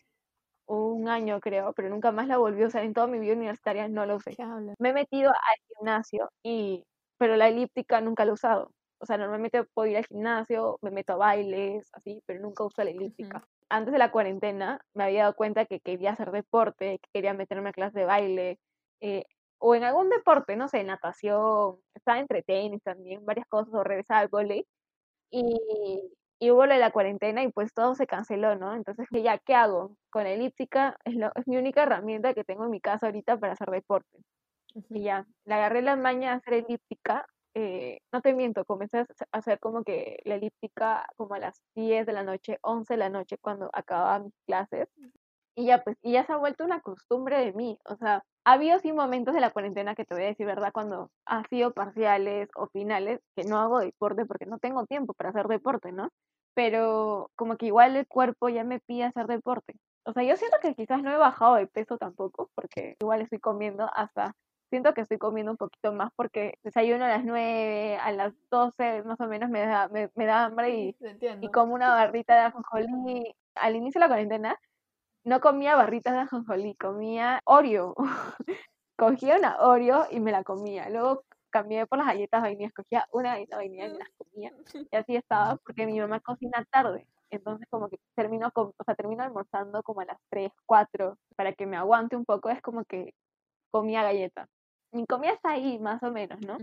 un 0.68 1.08
año 1.10 1.40
creo, 1.40 1.74
pero 1.74 1.90
nunca 1.90 2.12
más 2.12 2.28
la 2.28 2.38
volví 2.38 2.64
a 2.64 2.68
usar 2.68 2.84
en 2.84 2.94
toda 2.94 3.08
mi 3.08 3.20
vida 3.20 3.36
universitaria, 3.36 3.88
no 3.88 4.06
la 4.06 4.16
usé. 4.16 4.36
Me 4.80 4.90
he 4.90 4.94
metido 4.94 5.30
al 5.30 5.58
gimnasio 5.78 6.30
y, 6.44 6.84
pero 7.18 7.38
la 7.38 7.48
elíptica 7.48 8.02
nunca 8.02 8.26
la 8.26 8.32
he 8.32 8.34
usado. 8.34 8.72
O 9.00 9.06
sea, 9.06 9.18
normalmente 9.18 9.64
puedo 9.74 9.90
ir 9.90 9.98
al 9.98 10.06
gimnasio, 10.06 10.80
me 10.82 10.92
meto 10.92 11.14
a 11.14 11.18
bailes, 11.18 11.90
así, 11.94 12.22
pero 12.26 12.42
nunca 12.42 12.66
uso 12.66 12.84
la 12.84 12.92
elíptica. 12.92 13.46
Antes 13.70 13.94
de 13.94 14.00
la 14.00 14.12
cuarentena 14.12 14.82
me 14.94 15.06
había 15.06 15.22
dado 15.24 15.36
cuenta 15.36 15.66
que 15.66 15.80
quería 15.80 16.12
hacer 16.12 16.32
deporte, 16.32 17.00
que 17.00 17.10
quería 17.14 17.34
meterme 17.34 17.70
a 17.70 17.74
clase 17.74 18.00
de 18.00 18.06
baile, 18.06 18.60
eh, 19.02 19.24
o 19.64 19.76
en 19.76 19.84
algún 19.84 20.10
deporte, 20.10 20.56
no 20.58 20.68
sé, 20.70 20.84
natación, 20.84 21.78
estaba 21.96 22.20
entre 22.20 22.44
tenis 22.44 22.82
también, 22.84 23.26
varias 23.26 23.48
cosas, 23.48 23.74
o 23.74 23.84
regresaba 23.84 24.20
al 24.22 24.28
vóley. 24.30 24.66
Y, 25.32 25.44
y 26.40 26.52
hubo 26.52 26.66
lo 26.66 26.74
de 26.74 26.80
la 26.80 26.92
cuarentena 26.92 27.44
y 27.44 27.52
pues 27.52 27.74
todo 27.74 27.96
se 27.96 28.08
canceló, 28.08 28.56
¿no? 28.56 28.76
Entonces, 28.76 29.08
ya, 29.12 29.38
¿qué 29.40 29.56
hago? 29.56 29.98
Con 30.12 30.24
la 30.26 30.32
elíptica 30.32 30.98
es, 31.06 31.16
lo, 31.16 31.32
es 31.36 31.48
mi 31.48 31.58
única 31.58 31.84
herramienta 31.84 32.34
que 32.34 32.44
tengo 32.44 32.66
en 32.66 32.72
mi 32.72 32.82
casa 32.82 33.08
ahorita 33.08 33.38
para 33.40 33.54
hacer 33.54 33.70
deporte. 33.72 34.20
Y 34.90 35.04
ya, 35.04 35.26
le 35.46 35.54
agarré 35.56 35.82
la 35.82 35.96
maña 35.96 36.34
a 36.34 36.36
hacer 36.38 36.54
elíptica. 36.56 37.26
eh, 37.56 38.00
no 38.12 38.22
te 38.22 38.34
miento, 38.34 38.66
comencé 38.66 38.98
a 39.00 39.02
hacer- 39.02 39.28
a 39.32 39.38
hacer 39.38 39.60
como 39.60 39.84
que 39.84 40.18
la 40.26 40.36
elíptica 40.36 41.06
como 41.18 41.36
a 41.36 41.40
las 41.40 41.62
10 41.76 42.06
de 42.08 42.14
la 42.14 42.24
noche, 42.24 42.58
11 42.64 42.96
de 42.96 42.98
la 43.00 43.10
noche 43.10 43.38
cuando 43.40 43.70
acababa 43.74 44.20
mis 44.20 44.34
clases. 44.48 44.88
Y 45.56 45.66
ya, 45.68 45.84
pues, 45.84 45.98
y 46.02 46.14
ya 46.14 46.26
se 46.26 46.34
ha 46.34 46.38
vuelto 46.38 46.66
una 46.66 46.82
costumbre 46.82 47.40
de 47.40 47.54
mí. 47.54 47.78
O 47.86 47.96
sea, 47.98 48.24
ha 48.46 48.54
habido 48.54 48.80
sí 48.80 48.92
momentos 48.94 49.34
de 49.34 49.42
la 49.42 49.52
cuarentena 49.52 49.96
que 49.96 50.06
te 50.06 50.14
voy 50.16 50.24
a 50.24 50.28
decir, 50.28 50.46
¿verdad? 50.46 50.72
Cuando 50.74 51.10
ha 51.26 51.44
sido 51.48 51.74
parciales 51.74 52.50
o 52.56 52.68
finales, 52.68 53.22
que 53.36 53.44
no 53.46 53.60
hago 53.60 53.80
deporte 53.80 54.26
porque 54.26 54.46
no 54.46 54.60
tengo 54.60 54.86
tiempo 54.86 55.14
para 55.14 55.30
hacer 55.30 55.48
deporte, 55.48 55.92
¿no? 55.92 56.10
Pero 56.54 57.32
como 57.36 57.58
que 57.58 57.68
igual 57.68 57.96
el 57.96 58.08
cuerpo 58.08 58.50
ya 58.50 58.64
me 58.64 58.80
pide 58.80 59.06
hacer 59.06 59.28
deporte. 59.28 59.76
O 60.06 60.14
sea, 60.14 60.24
yo 60.24 60.36
siento 60.36 60.58
que 60.62 60.76
quizás 60.76 61.02
no 61.02 61.12
he 61.12 61.18
bajado 61.18 61.56
de 61.56 61.68
peso 61.68 61.98
tampoco, 61.98 62.50
porque 62.56 62.96
igual 63.00 63.22
estoy 63.22 63.40
comiendo 63.40 63.90
hasta, 63.94 64.34
siento 64.70 64.94
que 64.94 65.02
estoy 65.02 65.18
comiendo 65.18 65.52
un 65.52 65.58
poquito 65.58 65.94
más 65.94 66.12
porque 66.16 66.56
desayuno 66.64 67.06
a 67.06 67.08
las 67.08 67.24
9, 67.24 67.98
a 67.98 68.12
las 68.12 68.34
12 68.52 69.04
más 69.04 69.20
o 69.22 69.28
menos 69.28 69.50
me 69.50 69.62
da, 69.66 69.88
me, 69.88 70.10
me 70.16 70.26
da 70.26 70.46
hambre 70.46 70.70
y, 70.76 70.96
y 71.42 71.50
como 71.52 71.74
una 71.74 71.90
barrita 71.90 72.36
de 72.36 72.42
ajonjolí. 72.42 73.36
Al 73.56 73.76
inicio 73.76 74.00
de 74.00 74.06
la 74.06 74.08
cuarentena 74.10 74.60
no 75.24 75.40
comía 75.42 75.76
barritas 75.76 76.14
de 76.14 76.20
ajonjolí, 76.22 76.76
comía 76.76 77.42
Oreo. 77.46 77.96
Cogía 78.98 79.38
una 79.38 79.58
Oreo 79.62 80.06
y 80.12 80.20
me 80.20 80.32
la 80.32 80.44
comía. 80.44 80.90
Luego 80.90 81.24
cambié 81.50 81.86
por 81.88 82.00
las 82.00 82.08
galletas 82.08 82.42
vainillas, 82.42 82.74
cogía 82.74 83.08
una 83.12 83.34
galleta 83.34 83.58
vainilla 83.58 83.88
y 83.88 83.92
me 83.92 84.00
las 84.00 84.10
comía. 84.18 84.52
Y 84.92 84.96
así 84.96 85.16
estaba 85.16 85.58
porque 85.58 85.86
mi 85.86 86.00
mamá 86.00 86.20
cocina 86.20 86.66
tarde. 86.72 87.08
Entonces 87.30 87.68
como 87.70 87.90
que 87.90 87.98
termino, 88.16 88.52
con, 88.52 88.74
o 88.78 88.84
sea, 88.86 88.96
termino 88.96 89.24
almorzando 89.24 89.82
como 89.84 90.02
a 90.02 90.06
las 90.06 90.18
3, 90.30 90.52
4, 90.66 91.18
para 91.36 91.54
que 91.54 91.66
me 91.66 91.78
aguante 91.78 92.16
un 92.16 92.26
poco, 92.26 92.50
es 92.50 92.62
como 92.62 92.86
que 92.86 93.14
comía 93.72 94.04
galleta. 94.04 94.48
Mi 94.92 95.06
comida 95.08 95.32
está 95.34 95.52
ahí, 95.52 95.80
más 95.80 96.04
o 96.04 96.12
menos, 96.12 96.40
¿no? 96.42 96.58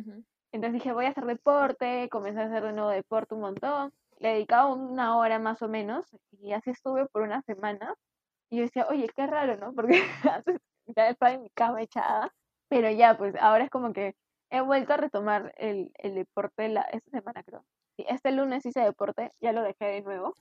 Entonces 0.53 0.75
dije, 0.75 0.92
voy 0.92 1.07
a 1.07 1.11
hacer 1.11 1.25
deporte, 1.27 2.09
comencé 2.11 2.40
a 2.40 2.44
hacer 2.46 2.62
de 2.64 2.73
nuevo 2.73 2.90
deporte 2.90 3.35
un 3.35 3.40
montón. 3.42 3.92
Le 4.18 4.31
dedicaba 4.35 4.73
una 4.73 5.16
hora 5.16 5.38
más 5.38 5.62
o 5.62 5.68
menos 5.68 6.07
y 6.33 6.53
así 6.53 6.70
estuve 6.70 7.07
por 7.07 7.23
una 7.23 7.42
semana. 7.42 7.94
Y 8.51 8.57
yo 8.59 8.63
decía, 8.63 8.87
oye, 8.89 9.09
qué 9.15 9.27
raro, 9.27 9.57
¿no? 9.57 9.73
Porque 9.73 10.03
antes 10.45 10.61
ya 10.87 11.09
estaba 11.09 11.33
en 11.33 11.43
mi 11.43 11.51
cama 11.51 11.83
echada. 11.83 12.33
Pero 12.69 12.91
ya, 12.91 13.17
pues 13.17 13.35
ahora 13.41 13.65
es 13.65 13.71
como 13.71 13.93
que 13.93 14.15
he 14.51 14.61
vuelto 14.61 14.93
a 14.93 14.97
retomar 14.97 15.55
el, 15.57 15.93
el 15.99 16.15
deporte 16.15 16.69
la, 16.69 16.83
esta 16.83 17.11
semana, 17.11 17.43
creo. 17.43 17.65
Sí, 17.97 18.05
este 18.09 18.33
lunes 18.33 18.67
hice 18.67 18.81
deporte, 18.81 19.33
ya 19.41 19.53
lo 19.53 19.63
dejé 19.63 19.87
de 19.87 20.03
nuevo. 20.03 20.35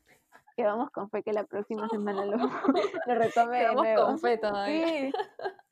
Quedamos 0.55 0.91
con 0.91 1.09
fe 1.09 1.23
que 1.23 1.33
la 1.33 1.45
próxima 1.45 1.87
semana 1.89 2.25
lo, 2.25 2.37
lo 3.07 3.15
retome 3.15 3.57
de 3.57 3.63
Quedamos 3.63 3.83
nuevo. 3.83 4.05
con 4.05 4.19
fe 4.19 4.37
todavía. 4.37 4.87
Sí. 4.87 5.11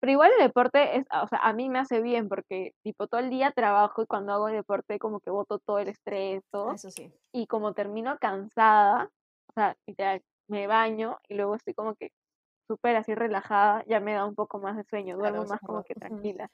Pero 0.00 0.12
igual 0.12 0.30
el 0.38 0.46
deporte 0.46 0.96
es, 0.96 1.06
o 1.10 1.26
sea, 1.26 1.40
a 1.40 1.52
mí 1.52 1.68
me 1.68 1.80
hace 1.80 2.00
bien 2.00 2.28
porque 2.28 2.72
tipo 2.84 3.08
todo 3.08 3.20
el 3.20 3.30
día 3.30 3.50
trabajo 3.50 4.02
y 4.02 4.06
cuando 4.06 4.32
hago 4.32 4.46
deporte 4.46 4.98
como 5.00 5.18
que 5.18 5.30
boto 5.30 5.58
todo 5.58 5.80
el 5.80 5.88
estrés, 5.88 6.44
todo. 6.52 6.72
Eso 6.72 6.90
sí. 6.90 7.12
Y 7.32 7.48
como 7.48 7.72
termino 7.74 8.16
cansada, 8.18 9.10
o 9.48 9.52
sea, 9.54 9.76
literal, 9.86 10.22
me 10.48 10.66
baño 10.66 11.18
y 11.28 11.34
luego 11.34 11.54
estoy 11.54 11.74
como 11.74 11.94
que 11.94 12.12
súper 12.66 12.96
así 12.96 13.14
relajada, 13.14 13.84
ya 13.86 14.00
me 14.00 14.12
da 14.12 14.26
un 14.26 14.34
poco 14.34 14.58
más 14.58 14.76
de 14.76 14.84
sueño, 14.84 15.16
duermo 15.16 15.44
más 15.44 15.60
como 15.60 15.82
que 15.84 15.94
tranquila. 15.94 16.50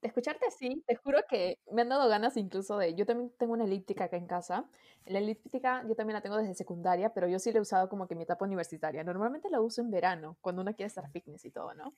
De 0.00 0.08
escucharte 0.08 0.46
así, 0.46 0.82
te 0.86 0.96
juro 0.96 1.18
que 1.28 1.58
me 1.70 1.82
han 1.82 1.90
dado 1.90 2.08
ganas 2.08 2.38
incluso 2.38 2.78
de... 2.78 2.94
Yo 2.94 3.04
también 3.04 3.30
tengo 3.38 3.52
una 3.52 3.64
elíptica 3.64 4.04
acá 4.04 4.16
en 4.16 4.26
casa. 4.26 4.64
La 5.04 5.18
elíptica 5.18 5.84
yo 5.86 5.94
también 5.94 6.14
la 6.14 6.22
tengo 6.22 6.38
desde 6.38 6.54
secundaria, 6.54 7.12
pero 7.12 7.28
yo 7.28 7.38
sí 7.38 7.52
la 7.52 7.58
he 7.58 7.60
usado 7.60 7.90
como 7.90 8.06
que 8.06 8.14
en 8.14 8.18
mi 8.18 8.24
etapa 8.24 8.46
universitaria. 8.46 9.04
Normalmente 9.04 9.50
la 9.50 9.60
uso 9.60 9.82
en 9.82 9.90
verano, 9.90 10.38
cuando 10.40 10.62
uno 10.62 10.74
quiere 10.74 10.86
estar 10.86 11.10
fitness 11.10 11.44
y 11.44 11.50
todo, 11.50 11.74
¿no? 11.74 11.94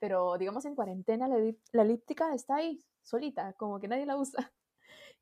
Pero 0.00 0.36
digamos 0.36 0.64
en 0.64 0.74
cuarentena 0.74 1.28
la, 1.28 1.36
la 1.70 1.82
elíptica 1.82 2.34
está 2.34 2.56
ahí, 2.56 2.84
solita, 3.02 3.52
como 3.52 3.78
que 3.78 3.86
nadie 3.86 4.06
la 4.06 4.16
usa. 4.16 4.52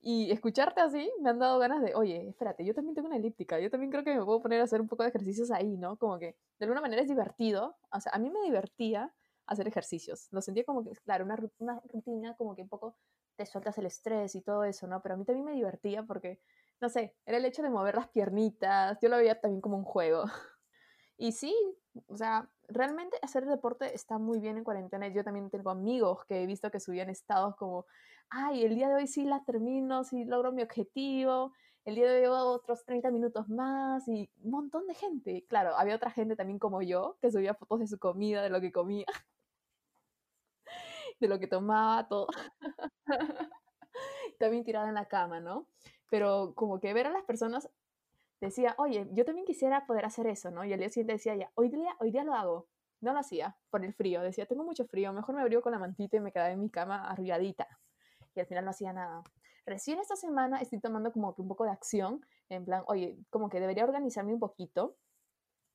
Y 0.04 0.32
escucharte 0.32 0.80
así 0.80 1.12
me 1.20 1.30
han 1.30 1.38
dado 1.38 1.60
ganas 1.60 1.80
de, 1.80 1.94
oye, 1.94 2.28
espérate, 2.28 2.64
yo 2.64 2.74
también 2.74 2.96
tengo 2.96 3.06
una 3.06 3.16
elíptica, 3.16 3.60
yo 3.60 3.70
también 3.70 3.90
creo 3.92 4.02
que 4.02 4.12
me 4.16 4.24
puedo 4.24 4.42
poner 4.42 4.60
a 4.60 4.64
hacer 4.64 4.80
un 4.80 4.88
poco 4.88 5.04
de 5.04 5.10
ejercicios 5.10 5.52
ahí, 5.52 5.76
¿no? 5.76 5.96
Como 5.96 6.18
que 6.18 6.36
de 6.58 6.64
alguna 6.64 6.80
manera 6.80 7.02
es 7.02 7.08
divertido. 7.08 7.76
O 7.92 8.00
sea, 8.00 8.10
a 8.12 8.18
mí 8.18 8.28
me 8.28 8.42
divertía 8.42 9.14
hacer 9.46 9.68
ejercicios. 9.68 10.26
Lo 10.32 10.40
sentía 10.42 10.64
como 10.64 10.82
que, 10.84 10.90
claro, 11.04 11.24
una, 11.24 11.38
una 11.58 11.80
rutina 11.92 12.36
como 12.36 12.56
que 12.56 12.62
un 12.62 12.68
poco 12.68 12.96
te 13.36 13.46
sueltas 13.46 13.78
el 13.78 13.86
estrés 13.86 14.34
y 14.34 14.42
todo 14.42 14.64
eso, 14.64 14.88
¿no? 14.88 15.00
Pero 15.02 15.14
a 15.14 15.18
mí 15.18 15.24
también 15.24 15.44
me 15.46 15.52
divertía 15.52 16.02
porque, 16.02 16.40
no 16.80 16.88
sé, 16.88 17.16
era 17.24 17.38
el 17.38 17.44
hecho 17.44 17.62
de 17.62 17.70
mover 17.70 17.94
las 17.94 18.08
piernitas, 18.08 18.98
yo 19.00 19.08
lo 19.08 19.18
veía 19.18 19.40
también 19.40 19.60
como 19.60 19.76
un 19.76 19.84
juego. 19.84 20.24
Y 21.18 21.32
sí, 21.32 21.54
o 22.06 22.16
sea, 22.16 22.48
realmente 22.68 23.18
hacer 23.22 23.46
deporte 23.46 23.94
está 23.94 24.18
muy 24.18 24.40
bien 24.40 24.56
en 24.58 24.64
cuarentena. 24.64 25.08
Yo 25.08 25.24
también 25.24 25.50
tengo 25.50 25.70
amigos 25.70 26.24
que 26.26 26.42
he 26.42 26.46
visto 26.46 26.70
que 26.70 26.80
subían 26.80 27.10
estados 27.10 27.56
como, 27.56 27.86
ay, 28.30 28.64
el 28.64 28.74
día 28.74 28.88
de 28.88 28.94
hoy 28.94 29.06
sí 29.06 29.24
la 29.24 29.44
termino, 29.44 30.04
sí 30.04 30.24
logro 30.24 30.52
mi 30.52 30.62
objetivo, 30.62 31.52
el 31.84 31.94
día 31.96 32.10
de 32.10 32.28
hoy 32.28 32.38
otros 32.56 32.84
30 32.84 33.10
minutos 33.10 33.48
más 33.48 34.06
y 34.08 34.30
un 34.42 34.50
montón 34.50 34.86
de 34.86 34.94
gente. 34.94 35.44
Claro, 35.48 35.76
había 35.76 35.96
otra 35.96 36.10
gente 36.10 36.36
también 36.36 36.58
como 36.58 36.82
yo 36.82 37.18
que 37.20 37.30
subía 37.30 37.54
fotos 37.54 37.80
de 37.80 37.86
su 37.88 37.98
comida, 37.98 38.42
de 38.42 38.50
lo 38.50 38.60
que 38.60 38.72
comía, 38.72 39.06
de 41.20 41.28
lo 41.28 41.38
que 41.38 41.46
tomaba, 41.46 42.08
todo. 42.08 42.26
también 44.38 44.64
tirada 44.64 44.88
en 44.88 44.94
la 44.94 45.06
cama, 45.06 45.40
¿no? 45.40 45.66
Pero 46.10 46.54
como 46.54 46.80
que 46.80 46.92
ver 46.94 47.06
a 47.06 47.10
las 47.10 47.24
personas 47.24 47.68
decía, 48.46 48.74
oye, 48.78 49.08
yo 49.12 49.24
también 49.24 49.46
quisiera 49.46 49.86
poder 49.86 50.04
hacer 50.04 50.26
eso, 50.26 50.50
¿no? 50.50 50.64
Y 50.64 50.72
al 50.72 50.78
día 50.78 50.88
siguiente 50.88 51.14
decía, 51.14 51.34
ya, 51.36 51.50
hoy 51.54 51.68
día, 51.68 51.96
hoy 52.00 52.10
día 52.10 52.24
lo 52.24 52.34
hago. 52.34 52.68
No 53.00 53.12
lo 53.12 53.18
hacía 53.18 53.56
por 53.70 53.84
el 53.84 53.94
frío. 53.94 54.22
Decía, 54.22 54.46
tengo 54.46 54.64
mucho 54.64 54.84
frío, 54.84 55.12
mejor 55.12 55.34
me 55.34 55.40
abrigo 55.40 55.62
con 55.62 55.72
la 55.72 55.78
mantita 55.78 56.16
y 56.16 56.20
me 56.20 56.32
quedaba 56.32 56.50
en 56.50 56.60
mi 56.60 56.70
cama 56.70 57.10
arrulladita. 57.10 57.66
Y 58.34 58.40
al 58.40 58.46
final 58.46 58.64
no 58.64 58.70
hacía 58.70 58.92
nada. 58.92 59.22
Recién 59.66 59.98
esta 59.98 60.16
semana 60.16 60.60
estoy 60.60 60.80
tomando 60.80 61.12
como 61.12 61.34
que 61.34 61.42
un 61.42 61.48
poco 61.48 61.64
de 61.64 61.70
acción, 61.70 62.24
en 62.48 62.64
plan, 62.64 62.82
oye, 62.86 63.18
como 63.30 63.48
que 63.48 63.60
debería 63.60 63.84
organizarme 63.84 64.34
un 64.34 64.40
poquito 64.40 64.96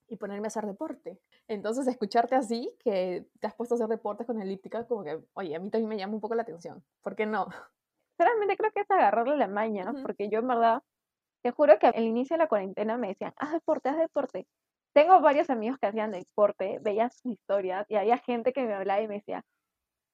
y 0.07 0.17
ponerme 0.17 0.47
a 0.47 0.49
hacer 0.49 0.65
deporte. 0.65 1.19
Entonces, 1.47 1.87
escucharte 1.87 2.35
así, 2.35 2.73
que 2.79 3.27
te 3.39 3.47
has 3.47 3.55
puesto 3.55 3.75
a 3.75 3.77
hacer 3.77 3.87
deporte 3.87 4.25
con 4.25 4.41
elíptica, 4.41 4.85
como 4.87 5.03
que, 5.03 5.19
oye, 5.33 5.55
a 5.55 5.59
mí 5.59 5.69
también 5.69 5.89
me 5.89 5.97
llama 5.97 6.15
un 6.15 6.21
poco 6.21 6.35
la 6.35 6.43
atención. 6.43 6.83
¿Por 7.01 7.15
qué 7.15 7.25
no? 7.25 7.47
Realmente 8.17 8.57
creo 8.57 8.71
que 8.71 8.81
es 8.81 8.91
agarrarle 8.91 9.37
la 9.37 9.47
maña, 9.47 9.93
porque 10.01 10.29
yo 10.29 10.39
en 10.39 10.47
verdad, 10.47 10.83
te 11.47 11.51
juro 11.51 11.79
que 11.79 11.87
al 11.87 12.03
inicio 12.03 12.33
de 12.33 12.39
la 12.39 12.49
cuarentena 12.49 12.97
me 12.97 13.07
decían, 13.07 13.33
haz 13.37 13.53
deporte, 13.53 13.87
haz 13.87 13.97
deporte. 13.97 14.45
Tengo 14.93 15.21
varios 15.21 15.49
amigos 15.49 15.79
que 15.79 15.87
hacían 15.87 16.11
deporte, 16.11 16.79
veía 16.81 17.09
sus 17.09 17.25
historias 17.31 17.85
y 17.87 17.95
había 17.95 18.17
gente 18.17 18.51
que 18.51 18.63
me 18.63 18.73
hablaba 18.73 18.99
y 18.99 19.07
me 19.07 19.15
decía, 19.15 19.45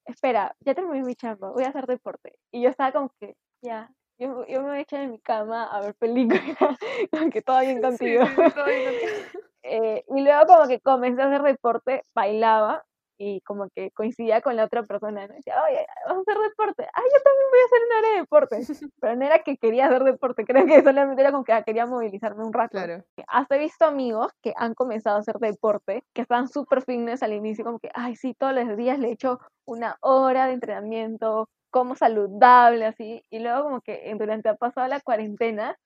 espera, 0.06 0.56
ya 0.60 0.76
terminé 0.76 1.04
mi 1.04 1.16
chamba, 1.16 1.50
voy 1.50 1.64
a 1.64 1.70
hacer 1.70 1.88
deporte. 1.88 2.38
Y 2.52 2.62
yo 2.62 2.70
estaba 2.70 2.92
como 2.92 3.10
que, 3.20 3.36
ya, 3.64 3.90
yo, 4.20 4.46
yo 4.46 4.62
me 4.62 4.70
voy 4.70 4.78
a 4.78 4.82
echar 4.82 5.02
en 5.02 5.10
mi 5.10 5.20
cama 5.22 5.64
a 5.64 5.82
ver 5.82 5.96
películas, 5.96 6.40
aunque 7.20 7.42
todo 7.42 7.62
bien 7.62 7.82
contigo. 7.82 8.28
Sí, 8.28 8.36
todo 8.36 8.66
bien 8.66 8.84
contigo. 8.86 9.42
Eh, 9.66 10.04
y 10.14 10.22
luego 10.22 10.46
como 10.46 10.68
que 10.68 10.82
comencé 10.82 11.22
a 11.22 11.28
hacer 11.28 11.42
deporte, 11.42 12.04
bailaba 12.14 12.84
y 13.24 13.42
como 13.42 13.70
que 13.74 13.92
coincidía 13.92 14.42
con 14.42 14.56
la 14.56 14.66
otra 14.66 14.84
persona, 14.84 15.28
¿no? 15.28 15.34
decía, 15.34 15.56
oye, 15.64 15.86
vamos 16.08 16.28
a 16.28 16.32
hacer 16.32 16.44
deporte. 16.44 16.84
Ah, 16.94 17.02
yo 17.02 17.22
también 17.24 17.48
voy 17.52 17.60
a 17.60 17.66
hacer 17.66 17.80
una 17.88 17.98
área 18.00 18.12
de 18.12 18.20
deporte. 18.20 18.58
Pero 19.02 19.16
no 19.16 19.26
era 19.26 19.40
que 19.40 19.58
quería 19.58 19.86
hacer 19.88 20.04
deporte, 20.04 20.46
creo 20.46 20.66
que 20.66 20.84
solamente 20.84 21.22
era 21.22 21.32
como 21.32 21.44
que 21.44 21.54
ah, 21.54 21.64
quería 21.64 21.86
movilizarme 21.86 22.44
un 22.44 22.54
rato. 22.54 22.72
Claro. 22.72 23.04
Hasta 23.28 23.56
he 23.56 23.60
visto 23.60 23.86
amigos 23.86 24.32
que 24.42 24.54
han 24.58 24.74
comenzado 24.74 25.18
a 25.18 25.20
hacer 25.20 25.38
deporte, 25.40 26.04
que 26.14 26.22
están 26.22 26.50
súper 26.50 26.84
fitness 26.84 27.24
al 27.24 27.34
inicio, 27.34 27.64
como 27.64 27.80
que, 27.80 27.90
ay, 27.94 28.16
sí, 28.16 28.34
todos 28.38 28.54
los 28.54 28.76
días 28.76 29.00
le 29.00 29.12
echo 29.12 29.40
una 29.66 29.98
hora 30.02 30.48
de 30.48 30.54
entrenamiento, 30.54 31.48
como 31.72 31.96
saludable, 31.96 32.86
así. 32.86 33.24
Y 33.30 33.40
luego 33.40 33.64
como 33.64 33.82
que 33.82 34.14
durante 34.20 34.50
ha 34.50 34.56
pasado 34.56 34.88
la 34.88 35.00
cuarentena, 35.00 35.78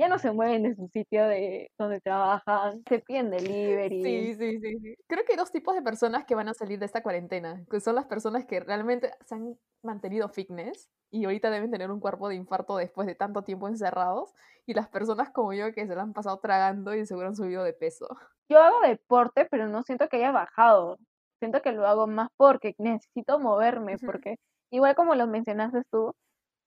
ya 0.00 0.08
no 0.08 0.18
se 0.18 0.32
mueven 0.32 0.62
de 0.62 0.74
su 0.74 0.88
sitio 0.88 1.26
de 1.26 1.70
donde 1.78 2.00
trabajan, 2.00 2.82
se 2.88 3.00
piden 3.00 3.30
delivery. 3.30 4.02
Sí, 4.02 4.34
sí, 4.34 4.58
sí, 4.58 4.78
sí. 4.80 4.94
Creo 5.06 5.24
que 5.26 5.34
hay 5.34 5.36
dos 5.36 5.52
tipos 5.52 5.74
de 5.74 5.82
personas 5.82 6.24
que 6.24 6.34
van 6.34 6.48
a 6.48 6.54
salir 6.54 6.78
de 6.78 6.86
esta 6.86 7.02
cuarentena, 7.02 7.62
que 7.70 7.80
son 7.80 7.96
las 7.96 8.06
personas 8.06 8.46
que 8.46 8.60
realmente 8.60 9.10
se 9.26 9.34
han 9.34 9.58
mantenido 9.82 10.30
fitness 10.30 10.88
y 11.10 11.26
ahorita 11.26 11.50
deben 11.50 11.70
tener 11.70 11.90
un 11.90 12.00
cuerpo 12.00 12.30
de 12.30 12.36
infarto 12.36 12.78
después 12.78 13.06
de 13.06 13.14
tanto 13.14 13.42
tiempo 13.42 13.68
encerrados, 13.68 14.32
y 14.64 14.72
las 14.72 14.88
personas 14.88 15.30
como 15.30 15.52
yo 15.52 15.72
que 15.72 15.86
se 15.86 15.94
lo 15.94 16.00
han 16.00 16.14
pasado 16.14 16.38
tragando 16.38 16.94
y 16.94 17.04
seguro 17.04 17.28
han 17.28 17.36
subido 17.36 17.62
de 17.62 17.74
peso. 17.74 18.08
Yo 18.48 18.58
hago 18.58 18.80
deporte, 18.80 19.46
pero 19.50 19.68
no 19.68 19.82
siento 19.82 20.08
que 20.08 20.16
haya 20.16 20.32
bajado. 20.32 20.96
Siento 21.40 21.60
que 21.60 21.72
lo 21.72 21.86
hago 21.86 22.06
más 22.06 22.28
porque 22.38 22.74
necesito 22.78 23.38
moverme, 23.38 23.98
porque 23.98 24.36
igual 24.70 24.94
como 24.94 25.14
lo 25.14 25.26
mencionaste 25.26 25.82
tú, 25.90 26.14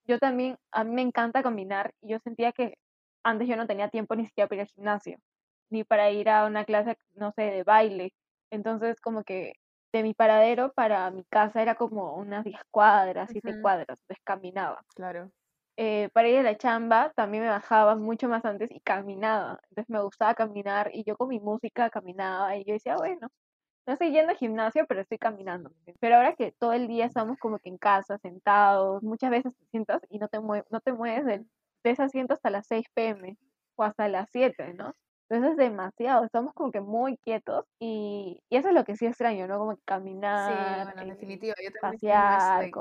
yo 0.06 0.20
también, 0.20 0.58
a 0.72 0.84
mí 0.84 0.92
me 0.92 1.02
encanta 1.02 1.42
caminar 1.42 1.94
y 2.02 2.10
yo 2.10 2.20
sentía 2.20 2.52
que 2.52 2.76
antes 3.24 3.48
yo 3.48 3.56
no 3.56 3.68
tenía 3.68 3.90
tiempo 3.90 4.16
ni 4.16 4.26
siquiera 4.26 4.48
para 4.48 4.62
ir 4.62 4.62
al 4.62 4.74
gimnasio, 4.74 5.18
ni 5.70 5.84
para 5.84 6.12
ir 6.12 6.30
a 6.30 6.46
una 6.46 6.66
clase, 6.66 6.98
no 7.16 7.32
sé, 7.32 7.44
de 7.44 7.64
baile. 7.64 8.14
Entonces, 8.52 9.00
como 9.02 9.24
que 9.24 9.54
de 9.94 10.04
mi 10.04 10.14
paradero 10.14 10.74
para 10.74 11.10
mi 11.12 11.24
casa 11.26 11.62
era 11.62 11.76
como 11.76 12.16
unas 12.16 12.44
10 12.44 12.62
cuadras, 12.72 13.30
7 13.32 13.62
cuadras, 13.62 14.00
entonces 14.02 14.24
caminaba. 14.24 14.82
Claro. 14.96 15.32
Eh, 15.78 16.10
para 16.14 16.30
ir 16.30 16.38
a 16.38 16.44
la 16.44 16.56
chamba 16.58 17.12
también 17.16 17.44
me 17.44 17.50
bajaba 17.50 17.96
mucho 17.96 18.28
más 18.28 18.46
antes 18.46 18.70
y 18.72 18.80
caminaba. 18.82 19.60
Entonces 19.70 19.90
me 19.90 20.02
gustaba 20.02 20.36
caminar 20.36 20.92
y 20.94 21.04
yo 21.04 21.16
con 21.18 21.30
mi 21.30 21.40
música 21.40 21.90
caminaba 21.90 22.56
y 22.58 22.66
yo 22.66 22.74
decía, 22.74 22.96
bueno, 22.96 23.30
no 23.88 23.94
estoy 23.94 24.12
yendo 24.12 24.32
al 24.32 24.38
gimnasio, 24.38 24.86
pero 24.88 25.02
estoy 25.02 25.18
caminando. 25.18 25.72
Pero 26.00 26.16
ahora 26.16 26.36
que 26.36 26.54
todo 26.54 26.74
el 26.74 26.88
día 26.88 27.06
estamos 27.06 27.38
como 27.40 27.60
que 27.60 27.70
en 27.70 27.78
casa, 27.78 28.18
sentados, 28.20 29.04
muchas 29.04 29.32
veces 29.32 29.54
te 29.58 29.66
sientas 29.72 30.02
y 30.10 30.20
no 30.20 30.28
te, 30.28 30.40
no 30.40 30.80
te 30.82 30.94
mueves 30.94 31.26
del 31.26 31.48
de 31.84 31.92
ese 31.92 32.04
asiento 32.04 32.34
hasta 32.34 32.50
las 32.50 32.68
6 32.68 32.88
pm 32.94 33.38
o 33.76 33.84
hasta 33.84 34.08
las 34.08 34.30
7, 34.32 34.74
¿no? 34.74 34.96
Entonces 35.30 35.52
es 35.52 35.58
demasiado, 35.58 36.26
estamos 36.26 36.54
como 36.54 36.72
que 36.72 36.82
muy 36.82 37.18
quietos 37.18 37.66
y, 37.80 38.40
y, 38.50 38.58
eso 38.58 38.68
es 38.68 38.76
lo 38.76 38.84
que 38.84 38.96
sí 38.96 39.06
extraño, 39.06 39.48
¿no? 39.48 39.58
Como 39.58 39.76
que 39.76 39.82
caminar. 39.84 40.52
Sí, 40.52 40.84
bueno, 40.86 41.02
en 41.02 41.08
eh, 41.08 41.14
definitiva, 41.14 41.56
yo 41.64 41.72
también 41.82 42.12
pasear. 42.12 42.72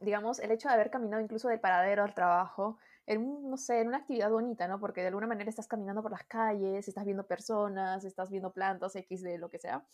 digamos, 0.00 0.40
el 0.40 0.50
hecho 0.50 0.68
de 0.68 0.74
haber 0.74 0.90
caminado 0.90 1.22
incluso 1.22 1.48
del 1.48 1.60
paradero 1.60 2.02
al 2.02 2.14
trabajo, 2.14 2.78
en, 3.06 3.48
no 3.48 3.56
sé, 3.58 3.80
en 3.80 3.88
una 3.88 3.98
actividad 3.98 4.30
bonita, 4.30 4.66
¿no? 4.66 4.80
Porque 4.80 5.02
de 5.02 5.08
alguna 5.08 5.26
manera 5.26 5.50
estás 5.50 5.68
caminando 5.68 6.02
por 6.02 6.10
las 6.10 6.24
calles, 6.24 6.88
estás 6.88 7.04
viendo 7.04 7.26
personas, 7.26 8.04
estás 8.04 8.30
viendo 8.30 8.52
plantas, 8.52 8.96
X 8.96 9.22
de 9.22 9.38
lo 9.38 9.50
que 9.50 9.58
sea. 9.58 9.86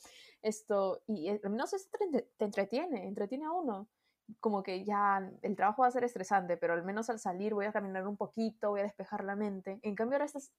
Esto, 0.43 1.03
y 1.07 1.29
eh, 1.29 1.41
al 1.43 1.51
menos 1.51 1.73
eso 1.73 1.89
te 2.39 2.45
entretiene, 2.45 3.09
entretiene 3.09 3.47
a 3.47 3.51
uno 3.51 3.89
como 4.39 4.63
que 4.63 4.85
ya 4.85 5.31
el 5.43 5.57
trabajo 5.57 5.83
va 5.83 5.89
a 5.89 5.93
ser 5.93 6.05
estresante, 6.05 6.57
pero 6.57 6.75
al 6.75 6.85
menos 6.85 7.11
al 7.11 7.19
salir 7.19 7.55
voy 7.55 7.67
a 7.67 7.73
caminar 7.73 8.07
un 8.07 8.17
poquito, 8.17 8.71
voy 8.71 8.81
a 8.81 8.85
despejar 8.85 9.25
la 9.25 9.37
mente. 9.37 9.81
En 9.83 9.95
cambio 9.95 10.17
ahora 10.17 10.27
estás 10.27 10.53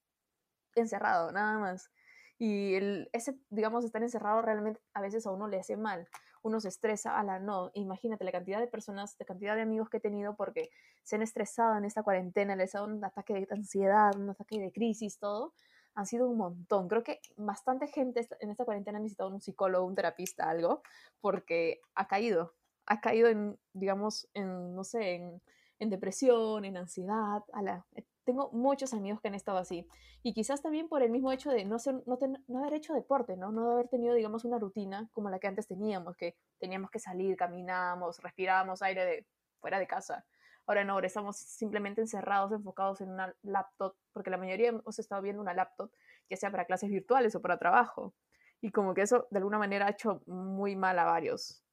encerrado, 0.76 1.32
nada 1.32 1.58
más. 1.60 1.92
Y 2.38 2.74
el, 2.74 3.10
ese, 3.14 3.38
digamos, 3.52 3.86
estar 3.86 4.02
encerrado 4.02 4.42
realmente 4.42 4.82
a 4.96 5.02
veces 5.02 5.28
a 5.28 5.32
uno 5.32 5.48
le 5.48 5.60
hace 5.60 5.78
mal. 5.78 6.08
Uno 6.42 6.60
se 6.60 6.70
estresa, 6.70 7.20
a 7.20 7.24
la 7.24 7.38
no. 7.38 7.70
Imagínate 7.76 8.24
la 8.24 8.32
cantidad 8.32 8.60
de 8.60 8.66
personas, 8.66 9.16
la 9.20 9.28
cantidad 9.28 9.56
de 9.56 9.62
amigos 9.62 9.90
que 9.90 9.98
he 9.98 10.00
tenido 10.00 10.36
porque 10.36 10.72
se 11.04 11.18
han 11.18 11.22
estresado 11.22 11.78
en 11.78 11.86
esta 11.86 12.02
cuarentena, 12.02 12.56
les 12.56 12.74
ha 12.74 12.80
dado 12.80 12.92
un 12.92 13.06
ataque 13.06 13.34
de 13.36 13.48
ansiedad, 13.52 14.16
un 14.16 14.32
ataque 14.32 14.60
de 14.60 14.72
crisis, 14.72 15.20
todo. 15.20 15.54
Han 15.94 16.08
sido 16.08 16.28
un 16.28 16.38
montón. 16.38 16.88
Creo 16.88 17.04
que 17.04 17.20
bastante 17.38 17.86
gente 17.86 18.28
en 18.40 18.50
esta 18.50 18.66
cuarentena 18.66 18.98
ha 18.98 19.02
necesitado 19.02 19.30
un 19.30 19.42
psicólogo, 19.42 19.86
un 19.86 19.94
terapista, 19.94 20.50
algo, 20.50 20.82
porque 21.20 21.80
ha 21.94 22.08
caído, 22.08 22.56
ha 22.92 23.00
caído 23.00 23.30
en, 23.30 23.58
digamos, 23.72 24.28
en, 24.34 24.76
no 24.76 24.84
sé, 24.84 25.16
en, 25.16 25.42
en 25.80 25.90
depresión, 25.90 26.66
en 26.66 26.76
ansiedad. 26.76 27.42
la 27.62 27.86
eh, 27.96 28.04
tengo 28.26 28.52
muchos 28.52 28.94
amigos 28.94 29.22
que 29.22 29.30
han 29.30 29.36
estado 29.36 29.58
así. 29.58 29.88
Y 30.24 30.34
quizás 30.34 30.62
también 30.62 30.90
por 30.90 31.02
el 31.02 31.10
mismo 31.10 31.32
hecho 31.32 31.52
de 31.52 31.64
no, 31.64 31.80
ser, 31.80 32.04
no, 32.06 32.20
no, 32.48 32.60
haber 32.60 32.74
hecho 32.74 32.94
deporte, 32.94 33.38
¿no? 33.38 33.52
No 33.52 33.72
haber 33.72 33.88
tenido, 33.88 34.14
digamos, 34.14 34.44
una 34.44 34.60
rutina 34.60 35.10
como 35.14 35.30
la 35.30 35.40
que 35.40 35.48
antes 35.48 35.68
teníamos, 35.68 36.18
que 36.18 36.36
teníamos 36.60 36.92
que 36.92 37.00
salir, 37.00 37.38
caminábamos, 37.38 38.20
respirábamos 38.20 38.82
aire 38.82 39.06
de, 39.06 39.26
fuera 39.62 39.80
de 39.80 39.88
casa. 39.88 40.26
Ahora 40.68 40.84
no, 40.84 40.94
ahora 40.94 41.08
estamos 41.08 41.38
simplemente 41.38 42.02
encerrados, 42.02 42.52
enfocados 42.52 43.00
en 43.00 43.10
una 43.10 43.34
laptop, 43.42 43.96
porque 44.12 44.30
la 44.30 44.38
mayoría 44.38 44.70
hemos 44.70 45.00
estado 45.00 45.22
viendo 45.22 45.42
una 45.42 45.54
laptop, 45.54 45.92
ya 46.30 46.36
sea 46.36 46.52
para 46.52 46.66
clases 46.66 46.90
virtuales 46.90 47.36
o 47.36 47.42
para 47.42 47.58
trabajo. 47.58 48.14
Y 48.62 48.72
como 48.72 48.94
que 48.94 49.02
eso 49.02 49.28
de 49.32 49.38
alguna 49.38 49.58
manera 49.58 49.88
ha 49.88 49.92
hecho 49.92 50.22
muy 50.28 50.76
mal 50.76 51.00
a 51.00 51.06
varios. 51.06 51.64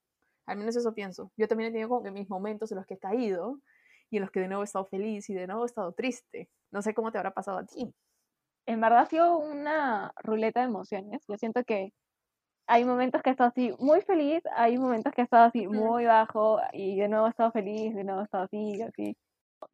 Al 0.48 0.56
menos 0.56 0.74
eso 0.76 0.94
pienso. 0.94 1.30
Yo 1.36 1.46
también 1.46 1.68
he 1.68 1.72
tenido 1.72 1.90
como 1.90 2.02
que 2.02 2.10
mis 2.10 2.28
momentos 2.30 2.72
en 2.72 2.76
los 2.78 2.86
que 2.86 2.94
he 2.94 2.98
caído 2.98 3.60
y 4.10 4.16
en 4.16 4.22
los 4.22 4.30
que 4.30 4.40
de 4.40 4.48
nuevo 4.48 4.62
he 4.62 4.64
estado 4.64 4.86
feliz 4.86 5.28
y 5.28 5.34
de 5.34 5.46
nuevo 5.46 5.64
he 5.64 5.66
estado 5.66 5.92
triste. 5.92 6.48
No 6.70 6.80
sé 6.80 6.94
cómo 6.94 7.12
te 7.12 7.18
habrá 7.18 7.32
pasado 7.32 7.58
a 7.58 7.66
ti. 7.66 7.94
En 8.66 8.80
verdad 8.80 9.00
ha 9.00 9.06
sido 9.06 9.38
una 9.38 10.12
ruleta 10.22 10.60
de 10.60 10.66
emociones. 10.66 11.22
Yo 11.28 11.36
siento 11.36 11.62
que 11.64 11.92
hay 12.66 12.86
momentos 12.86 13.20
que 13.20 13.28
he 13.28 13.32
estado 13.32 13.50
así 13.50 13.74
muy 13.78 14.00
feliz, 14.00 14.42
hay 14.56 14.78
momentos 14.78 15.12
que 15.12 15.20
he 15.20 15.24
estado 15.24 15.44
así 15.44 15.66
muy 15.66 16.06
bajo 16.06 16.60
y 16.72 16.98
de 16.98 17.08
nuevo 17.08 17.26
he 17.26 17.30
estado 17.30 17.52
feliz, 17.52 17.94
de 17.94 18.04
nuevo 18.04 18.22
he 18.22 18.24
estado 18.24 18.44
así, 18.44 18.80
así. 18.80 19.16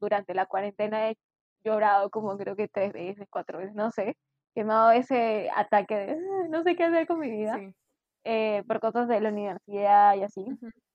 Durante 0.01 0.35
la 0.35 0.47
cuarentena 0.47 1.09
he 1.09 1.17
llorado 1.65 2.11
como 2.11 2.37
creo 2.37 2.57
que 2.57 2.67
tres 2.67 2.93
veces, 2.93 3.29
cuatro 3.31 3.59
veces, 3.59 3.77
no 3.77 3.93
sé. 3.93 4.17
Que 4.57 4.65
me 4.65 4.73
ha 4.73 4.77
dado 4.77 4.91
ese 4.91 5.51
ataque 5.55 5.97
de 5.97 6.49
no 6.49 6.65
sé 6.65 6.75
qué 6.75 6.83
hacer 6.83 7.07
con 7.07 7.21
mi 7.21 7.31
vida. 7.31 7.59
Sí. 7.59 7.73
Eh, 8.25 8.63
por 8.67 8.81
cosas 8.81 9.09
de 9.09 9.21
la 9.21 9.29
universidad 9.31 10.15
y 10.17 10.23
así, 10.23 10.47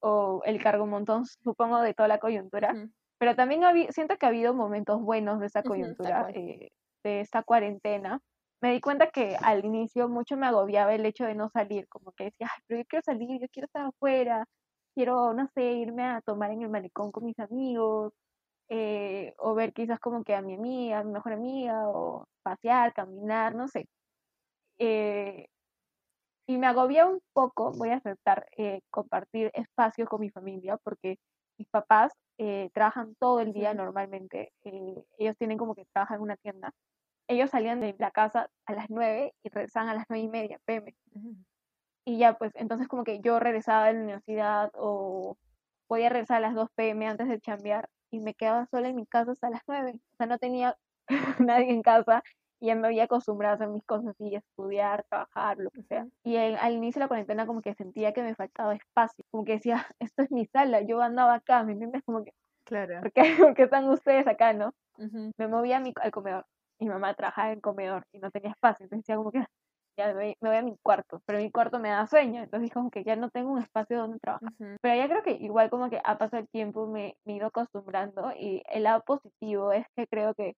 o 0.02 0.42
el 0.46 0.62
cargo 0.62 0.84
un 0.86 0.90
montón, 0.92 1.26
supongo, 1.44 1.80
de 1.82 1.94
toda 1.94 2.08
la 2.08 2.20
coyuntura. 2.20 2.76
Pero 3.20 3.36
también 3.36 3.62
siento 3.92 4.18
que 4.18 4.26
ha 4.26 4.30
habido 4.30 4.54
momentos 4.54 5.02
buenos 5.02 5.40
de 5.40 5.48
esa 5.48 5.64
coyuntura, 5.64 6.28
eh, 6.34 6.70
de 7.04 7.22
esta 7.22 7.44
cuarentena. 7.44 8.20
Me 8.62 8.72
di 8.74 8.82
cuenta 8.82 9.10
que 9.12 9.38
al 9.42 9.64
inicio 9.66 10.10
mucho 10.10 10.38
me 10.38 10.48
agobiaba 10.48 10.94
el 10.96 11.06
hecho 11.06 11.26
de 11.26 11.36
no 11.36 11.50
salir, 11.50 11.88
como 11.88 12.12
que 12.14 12.26
decía, 12.26 12.48
Ay, 12.54 12.64
pero 12.68 12.82
yo 12.82 12.86
quiero 12.88 13.04
salir, 13.04 13.42
yo 13.42 13.48
quiero 13.52 13.66
estar 13.68 13.86
afuera, 13.86 14.46
quiero, 14.96 15.34
no 15.34 15.48
sé, 15.54 15.64
irme 15.74 16.04
a 16.06 16.22
tomar 16.22 16.52
en 16.52 16.64
el 16.64 16.70
malecón 16.70 17.12
con 17.12 17.26
mis 17.26 17.40
amigos, 17.40 18.12
eh, 18.70 19.34
o 19.40 19.56
ver 19.56 19.74
quizás 19.74 20.00
como 20.00 20.24
que 20.24 20.36
a 20.36 20.42
mi 20.42 20.56
amiga, 20.56 21.00
a 21.00 21.04
mi 21.04 21.12
mejor 21.14 21.34
amiga, 21.34 21.90
o 21.90 22.26
pasear, 22.44 22.94
caminar, 22.94 23.56
no 23.56 23.68
sé. 23.68 23.88
Eh, 24.80 25.48
y 26.50 26.58
me 26.58 26.66
agobia 26.66 27.06
un 27.06 27.22
poco, 27.32 27.72
voy 27.74 27.90
a 27.90 27.98
aceptar, 27.98 28.48
eh, 28.58 28.82
compartir 28.90 29.52
espacio 29.54 30.08
con 30.08 30.20
mi 30.22 30.32
familia 30.32 30.78
porque 30.78 31.20
mis 31.60 31.68
papás 31.70 32.12
eh, 32.40 32.72
trabajan 32.74 33.14
todo 33.20 33.40
el 33.40 33.54
día 33.54 33.76
normalmente. 33.76 34.52
Eh, 34.64 34.96
ellos 35.20 35.38
tienen 35.38 35.60
como 35.60 35.76
que 35.76 35.86
trabajan 35.94 36.16
en 36.16 36.24
una 36.24 36.38
tienda. 36.38 36.74
Ellos 37.28 37.52
salían 37.52 37.82
de 37.82 37.96
la 38.00 38.10
casa 38.10 38.50
a 38.66 38.74
las 38.74 38.90
9 38.90 39.32
y 39.44 39.50
regresaban 39.50 39.90
a 39.90 39.94
las 39.94 40.06
9 40.10 40.24
y 40.24 40.28
media 40.28 40.60
pm. 40.66 40.96
Y 42.04 42.18
ya, 42.18 42.36
pues, 42.36 42.52
entonces 42.56 42.88
como 42.88 43.04
que 43.04 43.20
yo 43.20 43.40
regresaba 43.40 43.86
de 43.86 43.94
la 43.94 44.00
universidad 44.00 44.72
o 44.74 45.38
podía 45.86 46.10
regresar 46.10 46.38
a 46.38 46.48
las 46.48 46.56
2 46.56 46.72
pm 46.74 47.06
antes 47.10 47.28
de 47.28 47.40
chambear 47.40 47.90
y 48.10 48.22
me 48.22 48.34
quedaba 48.34 48.66
sola 48.72 48.90
en 48.90 48.96
mi 48.96 49.06
casa 49.06 49.34
hasta 49.34 49.52
las 49.52 49.62
9. 49.68 50.00
O 50.14 50.16
sea, 50.18 50.26
no 50.26 50.40
tenía 50.40 50.76
nadie 51.40 51.70
en 51.70 51.84
casa 51.84 52.24
ya 52.62 52.76
me 52.76 52.88
había 52.88 53.04
acostumbrado 53.06 53.54
a 53.54 53.56
hacer 53.56 53.70
mis 53.70 53.86
cosas 53.86 54.16
y 54.20 54.36
estudiar, 54.36 55.06
trabajar, 55.10 55.58
lo 55.60 55.72
que 55.72 55.84
sea. 55.84 56.08
Y 56.24 56.36
al 56.38 56.74
inicio 56.74 57.00
de 57.00 57.06
la 57.06 57.08
cuarentena 57.08 57.46
como 57.48 57.62
que 57.62 57.74
sentía 57.76 58.14
que 58.14 58.22
me 58.24 58.36
faltaba 58.36 58.76
espacio, 58.76 59.24
como 59.32 59.46
que 59.46 59.54
decía, 59.54 59.88
esto 60.00 60.24
es 60.24 60.32
mi 60.32 60.46
sala, 60.48 60.82
yo 60.82 61.02
andaba 61.02 61.36
acá, 61.36 61.64
¿me 61.64 61.74
entiendes? 61.74 62.04
Como 62.06 62.24
que, 62.24 62.32
Claro. 62.64 63.02
¿por 63.02 63.12
qué, 63.14 63.22
por 63.40 63.56
qué 63.56 63.64
están 63.64 63.90
ustedes 63.90 64.28
acá, 64.28 64.54
no? 64.54 64.74
Ujú. 64.98 65.32
Me 65.38 65.48
movía 65.48 65.78
a 65.78 65.80
mi, 65.80 65.94
al 66.02 66.12
comedor. 66.12 66.46
Mi 66.80 66.88
mamá 66.90 67.14
trabajaba 67.16 67.52
en 67.52 67.62
comedor 67.62 68.04
y 68.14 68.20
no 68.20 68.32
tenía 68.32 68.52
espacio, 68.52 68.86
entonces 68.86 69.04
decía 69.06 69.18
como 69.18 69.32
que, 69.32 69.46
ya 69.98 70.08
me 70.08 70.14
voy, 70.14 70.36
me 70.42 70.50
voy 70.50 70.58
a 70.58 70.62
mi 70.64 70.78
cuarto, 70.82 71.22
pero 71.26 71.40
mi 71.40 71.52
cuarto 71.52 71.80
me 71.80 71.90
da 71.90 72.08
sueño, 72.08 72.42
entonces 72.44 72.72
como 72.72 72.90
que 72.90 73.04
ya 73.04 73.16
no 73.18 73.30
tengo 73.30 73.52
un 73.52 73.60
espacio 73.62 73.98
donde 73.98 74.20
trabajar. 74.20 74.54
Ujú. 74.60 74.78
Pero 74.82 74.96
ya 74.96 75.08
creo 75.10 75.24
que 75.24 75.32
igual 75.32 75.70
como 75.70 75.90
que 75.90 76.00
ha 76.04 76.18
pasado 76.18 76.42
el 76.42 76.48
tiempo 76.50 76.88
me, 76.88 77.18
me 77.26 77.34
he 77.34 77.36
ido 77.38 77.48
acostumbrando 77.48 78.32
y 78.38 78.64
el 78.70 78.84
lado 78.84 79.04
positivo 79.06 79.74
es 79.74 79.86
que 79.96 80.08
creo 80.08 80.34
que 80.36 80.54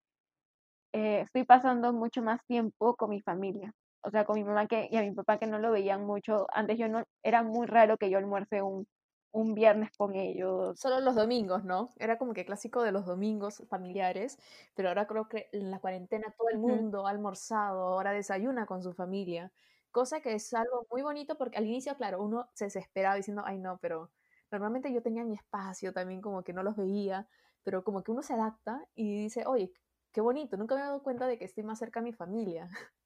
eh, 0.93 1.21
estoy 1.23 1.45
pasando 1.45 1.93
mucho 1.93 2.23
más 2.23 2.41
tiempo 2.47 2.97
con 2.97 3.11
mi 3.11 3.21
familia. 3.21 3.73
O 4.03 4.11
sea, 4.11 4.25
con 4.25 4.37
mi 4.37 4.45
mamá 4.45 4.67
que, 4.67 4.89
y 4.91 4.97
a 4.97 5.03
mi 5.03 5.13
papá 5.13 5.39
que 5.39 5.47
no 5.47 5.59
lo 5.59 5.71
veían 5.73 6.05
mucho. 6.07 6.47
Antes 6.53 6.79
yo 6.79 6.89
no, 6.89 7.05
era 7.23 7.43
muy 7.43 7.67
raro 7.67 7.99
que 7.99 8.11
yo 8.11 8.19
almuerce 8.19 8.63
un, 8.63 8.87
un 9.33 9.55
viernes 9.55 9.91
con 9.97 10.15
ellos. 10.15 10.79
Solo 10.79 11.01
los 11.01 11.15
domingos, 11.15 11.65
¿no? 11.65 11.91
Era 11.99 12.19
como 12.19 12.33
que 12.35 12.45
clásico 12.45 12.83
de 12.83 12.93
los 12.93 13.07
domingos 13.07 13.63
familiares, 13.69 14.39
pero 14.75 14.89
ahora 14.89 15.07
creo 15.07 15.29
que 15.29 15.49
en 15.53 15.71
la 15.71 15.79
cuarentena 15.81 16.35
todo 16.37 16.49
el 16.51 16.59
mundo 16.59 17.07
ha 17.07 17.11
almorzado, 17.11 17.81
ahora 17.83 18.13
desayuna 18.13 18.67
con 18.67 18.83
su 18.83 18.93
familia, 18.93 19.53
cosa 19.91 20.21
que 20.21 20.35
es 20.35 20.53
algo 20.55 20.87
muy 20.91 21.03
bonito 21.03 21.37
porque 21.37 21.59
al 21.59 21.67
inicio, 21.67 21.97
claro, 21.97 22.23
uno 22.23 22.49
se 22.55 22.67
desesperaba 22.67 23.17
diciendo, 23.17 23.43
ay 23.45 23.59
no, 23.59 23.79
pero 23.79 24.11
normalmente 24.51 24.93
yo 24.93 25.03
tenía 25.03 25.25
mi 25.25 25.35
espacio 25.35 25.93
también, 25.93 26.21
como 26.21 26.43
que 26.43 26.53
no 26.53 26.63
los 26.63 26.77
veía, 26.77 27.29
pero 27.63 27.85
como 27.85 28.03
que 28.03 28.11
uno 28.13 28.23
se 28.23 28.35
adapta 28.35 28.87
y 28.95 29.23
dice, 29.25 29.45
oye, 29.47 29.71
qué 30.13 30.21
bonito, 30.21 30.57
nunca 30.57 30.75
me 30.75 30.81
he 30.83 30.85
dado 30.85 31.03
cuenta 31.03 31.27
de 31.27 31.39
que 31.39 31.45
estoy 31.45 31.65
más 31.65 31.79
cerca 31.79 32.01
a 32.01 32.03
mi 32.03 32.13
familia, 32.13 32.69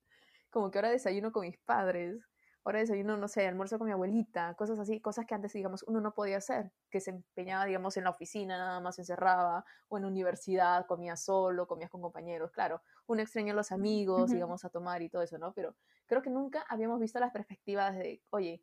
como 0.50 0.70
que 0.70 0.78
ahora 0.78 0.90
desayuno 0.90 1.32
con 1.32 1.42
mis 1.42 1.58
padres, 1.58 2.28
ahora 2.64 2.80
desayuno, 2.80 3.16
no 3.18 3.28
sé, 3.28 3.46
almuerzo 3.46 3.78
con 3.78 3.86
mi 3.88 3.92
abuelita, 3.92 4.54
cosas 4.56 4.78
así, 4.78 5.00
cosas 5.00 5.26
que 5.26 5.34
antes, 5.34 5.52
digamos, 5.52 5.84
uno 5.84 6.00
no 6.00 6.14
podía 6.14 6.38
hacer, 6.38 6.72
que 6.90 7.00
se 7.00 7.10
empeñaba, 7.10 7.66
digamos, 7.66 7.96
en 7.98 8.04
la 8.04 8.10
oficina, 8.10 8.58
nada 8.58 8.80
más 8.80 8.96
se 8.96 9.02
encerraba, 9.02 9.64
o 9.88 9.98
en 9.98 10.04
la 10.04 10.08
universidad, 10.08 10.86
comía 10.86 11.16
solo, 11.16 11.66
comías 11.66 11.90
con 11.90 12.02
compañeros, 12.02 12.52
claro, 12.52 12.82
uno 13.06 13.22
extraña 13.22 13.52
a 13.52 13.56
los 13.56 13.72
amigos, 13.72 14.30
Ujú. 14.30 14.34
digamos, 14.34 14.64
a 14.64 14.70
tomar 14.70 15.02
y 15.02 15.10
todo 15.10 15.22
eso, 15.22 15.38
¿no? 15.38 15.52
Pero 15.54 15.76
creo 16.06 16.22
que 16.22 16.30
nunca 16.30 16.64
habíamos 16.68 17.00
visto 17.00 17.20
las 17.20 17.32
perspectivas 17.32 17.96
de, 17.96 18.22
oye, 18.30 18.62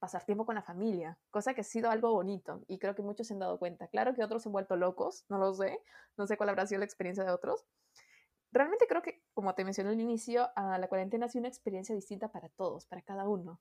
pasar 0.00 0.24
tiempo 0.24 0.46
con 0.46 0.54
la 0.54 0.62
familia, 0.62 1.18
cosa 1.30 1.54
que 1.54 1.60
ha 1.60 1.64
sido 1.64 1.90
algo 1.90 2.12
bonito 2.12 2.64
y 2.66 2.78
creo 2.78 2.94
que 2.94 3.02
muchos 3.02 3.28
se 3.28 3.34
han 3.34 3.40
dado 3.40 3.58
cuenta. 3.58 3.86
Claro 3.88 4.14
que 4.14 4.24
otros 4.24 4.42
se 4.42 4.48
han 4.48 4.52
vuelto 4.54 4.74
locos, 4.74 5.26
no 5.28 5.38
lo 5.38 5.54
sé, 5.54 5.80
no 6.16 6.26
sé 6.26 6.36
cuál 6.36 6.48
habrá 6.48 6.66
sido 6.66 6.80
la 6.80 6.86
experiencia 6.86 7.22
de 7.22 7.30
otros. 7.30 7.66
Realmente 8.50 8.86
creo 8.88 9.02
que, 9.02 9.22
como 9.34 9.54
te 9.54 9.64
mencioné 9.64 9.90
al 9.90 10.00
inicio, 10.00 10.48
a 10.56 10.78
la 10.78 10.88
cuarentena 10.88 11.26
ha 11.26 11.28
sido 11.28 11.42
una 11.42 11.48
experiencia 11.48 11.94
distinta 11.94 12.32
para 12.32 12.48
todos, 12.48 12.86
para 12.86 13.02
cada 13.02 13.28
uno. 13.28 13.60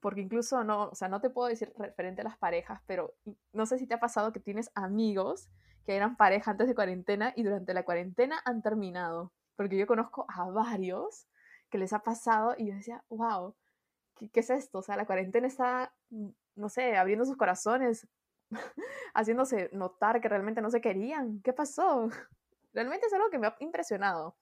Porque 0.00 0.20
incluso 0.20 0.64
no, 0.64 0.88
o 0.90 0.94
sea, 0.94 1.08
no 1.08 1.20
te 1.20 1.28
puedo 1.28 1.48
decir 1.48 1.72
referente 1.76 2.20
a 2.22 2.24
las 2.24 2.38
parejas, 2.38 2.80
pero 2.86 3.14
no 3.52 3.66
sé 3.66 3.78
si 3.78 3.86
te 3.86 3.94
ha 3.94 4.00
pasado 4.00 4.32
que 4.32 4.40
tienes 4.40 4.70
amigos 4.74 5.50
que 5.84 5.96
eran 5.96 6.16
pareja 6.16 6.52
antes 6.52 6.68
de 6.68 6.74
cuarentena 6.74 7.32
y 7.36 7.42
durante 7.42 7.74
la 7.74 7.84
cuarentena 7.84 8.40
han 8.44 8.62
terminado. 8.62 9.32
Porque 9.56 9.76
yo 9.76 9.86
conozco 9.86 10.24
a 10.28 10.48
varios 10.50 11.26
que 11.68 11.78
les 11.78 11.92
ha 11.92 12.00
pasado 12.00 12.54
y 12.56 12.68
yo 12.68 12.74
decía, 12.74 13.04
wow, 13.08 13.54
¿qué, 14.16 14.28
qué 14.30 14.40
es 14.40 14.50
esto? 14.50 14.78
O 14.78 14.82
sea, 14.82 14.96
la 14.96 15.06
cuarentena 15.06 15.46
está, 15.46 15.92
mm, 16.10 16.28
no 16.56 16.68
sé, 16.68 16.96
abriendo 16.96 17.24
sus 17.24 17.36
corazones, 17.36 18.06
haciéndose 19.14 19.70
notar 19.72 20.20
que 20.20 20.28
realmente 20.28 20.60
no 20.60 20.70
se 20.70 20.80
querían. 20.80 21.40
¿Qué 21.42 21.52
pasó? 21.52 22.08
Realmente 22.72 23.06
es 23.06 23.12
algo 23.12 23.30
que 23.30 23.38
me 23.38 23.46
ha 23.46 23.56
impresionado. 23.60 24.36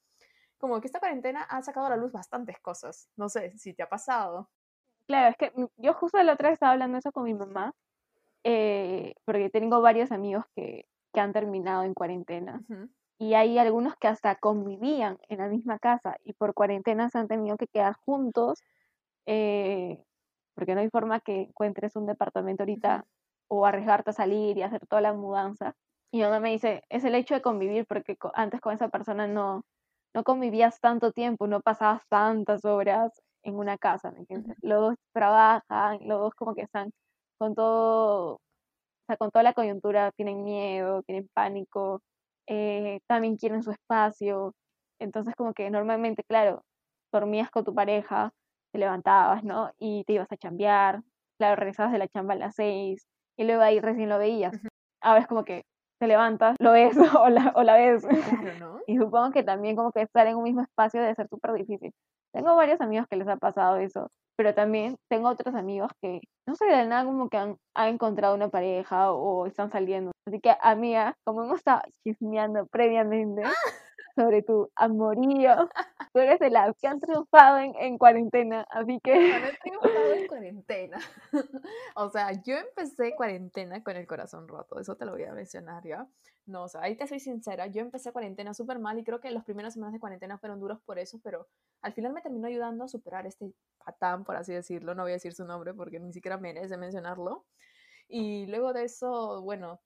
Como 0.58 0.80
que 0.80 0.86
esta 0.86 1.00
cuarentena 1.00 1.42
ha 1.42 1.62
sacado 1.62 1.86
a 1.86 1.90
la 1.90 1.96
luz 1.96 2.12
bastantes 2.12 2.58
cosas. 2.60 3.08
No 3.16 3.28
sé 3.28 3.56
si 3.58 3.74
te 3.74 3.82
ha 3.82 3.88
pasado. 3.88 4.48
Claro, 5.06 5.30
es 5.30 5.36
que 5.36 5.52
mm, 5.54 5.66
yo 5.76 5.94
justo 5.94 6.22
la 6.22 6.34
otra 6.34 6.48
vez 6.48 6.56
estaba 6.56 6.72
hablando 6.72 6.98
eso 6.98 7.12
con 7.12 7.24
mi 7.24 7.34
mamá, 7.34 7.74
eh, 8.44 9.14
porque 9.24 9.50
tengo 9.50 9.80
varios 9.80 10.12
amigos 10.12 10.44
que, 10.54 10.86
que 11.12 11.20
han 11.20 11.32
terminado 11.32 11.82
en 11.84 11.94
cuarentena. 11.94 12.62
Y 13.18 13.34
hay 13.34 13.58
algunos 13.58 13.96
que 13.96 14.08
hasta 14.08 14.34
convivían 14.36 15.18
en 15.28 15.38
la 15.38 15.48
misma 15.48 15.78
casa 15.78 16.16
y 16.24 16.32
por 16.32 16.54
cuarentena 16.54 17.08
se 17.10 17.18
han 17.18 17.28
tenido 17.28 17.56
que 17.56 17.68
quedar 17.68 17.94
juntos 18.04 18.62
eh, 19.26 20.02
porque 20.54 20.74
no 20.74 20.80
hay 20.80 20.90
forma 20.90 21.20
que 21.20 21.42
encuentres 21.42 21.96
un 21.96 22.06
departamento 22.06 22.62
ahorita 22.62 23.04
o 23.48 23.66
arriesgarte 23.66 24.10
a 24.10 24.14
salir 24.14 24.56
y 24.58 24.62
hacer 24.62 24.86
toda 24.88 25.02
la 25.02 25.12
mudanza. 25.12 25.74
Y 26.12 26.18
mi 26.18 26.24
mamá 26.24 26.40
me 26.40 26.50
dice, 26.52 26.82
es 26.90 27.04
el 27.04 27.14
hecho 27.14 27.34
de 27.34 27.42
convivir 27.42 27.86
porque 27.86 28.16
antes 28.34 28.60
con 28.60 28.74
esa 28.74 28.88
persona 28.88 29.26
no, 29.26 29.62
no 30.14 30.24
convivías 30.24 30.80
tanto 30.80 31.12
tiempo, 31.12 31.46
no 31.46 31.60
pasabas 31.60 32.02
tantas 32.08 32.64
horas 32.64 33.12
en 33.42 33.56
una 33.56 33.78
casa, 33.78 34.10
¿me 34.12 34.20
entiendes? 34.20 34.56
Los 34.62 34.80
dos 34.80 34.94
trabajan, 35.12 35.98
los 36.06 36.20
dos 36.20 36.34
como 36.34 36.54
que 36.54 36.62
están 36.62 36.90
con 37.38 37.54
todo, 37.54 38.34
o 38.34 38.40
sea, 39.06 39.16
con 39.16 39.30
toda 39.30 39.42
la 39.42 39.54
coyuntura, 39.54 40.12
tienen 40.12 40.44
miedo, 40.44 41.02
tienen 41.04 41.28
pánico, 41.34 42.02
eh, 42.46 43.00
también 43.08 43.36
quieren 43.36 43.62
su 43.62 43.72
espacio. 43.72 44.54
Entonces, 45.00 45.34
como 45.36 45.54
que 45.54 45.70
normalmente, 45.70 46.22
claro, 46.24 46.62
dormías 47.12 47.50
con 47.50 47.64
tu 47.64 47.74
pareja, 47.74 48.32
te 48.72 48.78
levantabas, 48.78 49.44
¿no? 49.44 49.70
Y 49.78 50.04
te 50.04 50.14
ibas 50.14 50.30
a 50.32 50.36
chambear, 50.36 51.02
claro, 51.38 51.56
regresabas 51.56 51.92
de 51.92 51.98
la 51.98 52.08
chamba 52.08 52.34
a 52.34 52.38
las 52.38 52.54
seis, 52.54 53.06
y 53.36 53.44
luego 53.44 53.62
ahí 53.62 53.80
recién 53.80 54.08
lo 54.08 54.18
veías. 54.18 54.58
Ahora 55.02 55.20
es 55.20 55.26
como 55.26 55.44
que 55.44 55.64
te 56.00 56.06
levantas, 56.06 56.56
lo 56.60 56.72
ves 56.72 56.96
o 57.20 57.28
la, 57.28 57.52
o 57.54 57.62
la 57.62 57.76
ves. 57.76 58.04
Claro, 58.04 58.58
¿no? 58.58 58.80
Y 58.86 58.96
supongo 58.98 59.30
que 59.30 59.42
también 59.42 59.76
como 59.76 59.92
que 59.92 60.02
estar 60.02 60.26
en 60.26 60.36
un 60.36 60.44
mismo 60.44 60.62
espacio 60.62 61.00
debe 61.00 61.14
ser 61.14 61.28
súper 61.28 61.52
difícil. 61.52 61.92
Tengo 62.32 62.56
varios 62.56 62.80
amigos 62.80 63.06
que 63.08 63.16
les 63.16 63.28
ha 63.28 63.36
pasado 63.36 63.76
eso, 63.76 64.08
pero 64.36 64.54
también 64.54 64.96
tengo 65.08 65.28
otros 65.28 65.54
amigos 65.54 65.90
que, 66.00 66.20
no 66.48 66.54
sé, 66.54 66.64
de 66.64 66.86
nada 66.86 67.04
como 67.04 67.28
que 67.28 67.36
han, 67.36 67.56
han 67.76 67.88
encontrado 67.88 68.34
una 68.34 68.48
pareja 68.48 69.12
o 69.12 69.46
están 69.46 69.70
saliendo. 69.70 70.12
Así 70.26 70.40
que, 70.40 70.54
amiga, 70.62 71.14
como 71.24 71.44
hemos 71.44 71.58
estado 71.58 71.82
chismeando 72.02 72.66
previamente 72.66 73.42
sobre 74.14 74.42
tu 74.42 74.70
amorío, 74.76 75.68
tú 76.12 76.20
eres 76.20 76.38
de 76.38 76.50
las 76.50 76.76
que 76.78 76.88
han 76.88 77.00
triunfado 77.00 77.58
en, 77.58 77.74
en 77.76 77.98
cuarentena, 77.98 78.66
así 78.70 79.00
que... 79.02 79.12
Bueno, 79.12 79.46
he 79.46 79.56
triunfado 79.58 80.12
en 80.14 80.26
cuarentena. 80.26 80.98
o 81.96 82.10
sea, 82.10 82.32
yo 82.42 82.56
empecé 82.56 83.14
cuarentena 83.14 83.82
con 83.82 83.96
el 83.96 84.06
corazón 84.06 84.48
roto, 84.48 84.80
eso 84.80 84.96
te 84.96 85.04
lo 85.04 85.12
voy 85.12 85.24
a 85.24 85.32
mencionar 85.32 85.82
ya. 85.84 86.06
No, 86.44 86.64
o 86.64 86.68
sea, 86.68 86.82
ahí 86.82 86.96
te 86.96 87.06
soy 87.06 87.20
sincera, 87.20 87.68
yo 87.68 87.80
empecé 87.80 88.12
cuarentena 88.12 88.52
súper 88.52 88.80
mal 88.80 88.98
y 88.98 89.04
creo 89.04 89.20
que 89.20 89.30
las 89.30 89.44
primeras 89.44 89.74
semanas 89.74 89.92
de 89.92 90.00
cuarentena 90.00 90.38
fueron 90.38 90.58
duros 90.58 90.80
por 90.80 90.98
eso, 90.98 91.20
pero 91.22 91.46
al 91.82 91.92
final 91.92 92.12
me 92.12 92.20
terminó 92.20 92.48
ayudando 92.48 92.84
a 92.84 92.88
superar 92.88 93.26
este 93.26 93.52
patán, 93.84 94.24
por 94.24 94.36
así 94.36 94.52
decirlo, 94.52 94.94
no 94.94 95.02
voy 95.02 95.12
a 95.12 95.14
decir 95.14 95.34
su 95.34 95.44
nombre 95.44 95.72
porque 95.72 96.00
ni 96.00 96.12
siquiera 96.12 96.38
merece 96.38 96.76
mencionarlo. 96.76 97.44
Y 98.08 98.46
luego 98.46 98.72
de 98.72 98.84
eso, 98.84 99.40
bueno, 99.42 99.80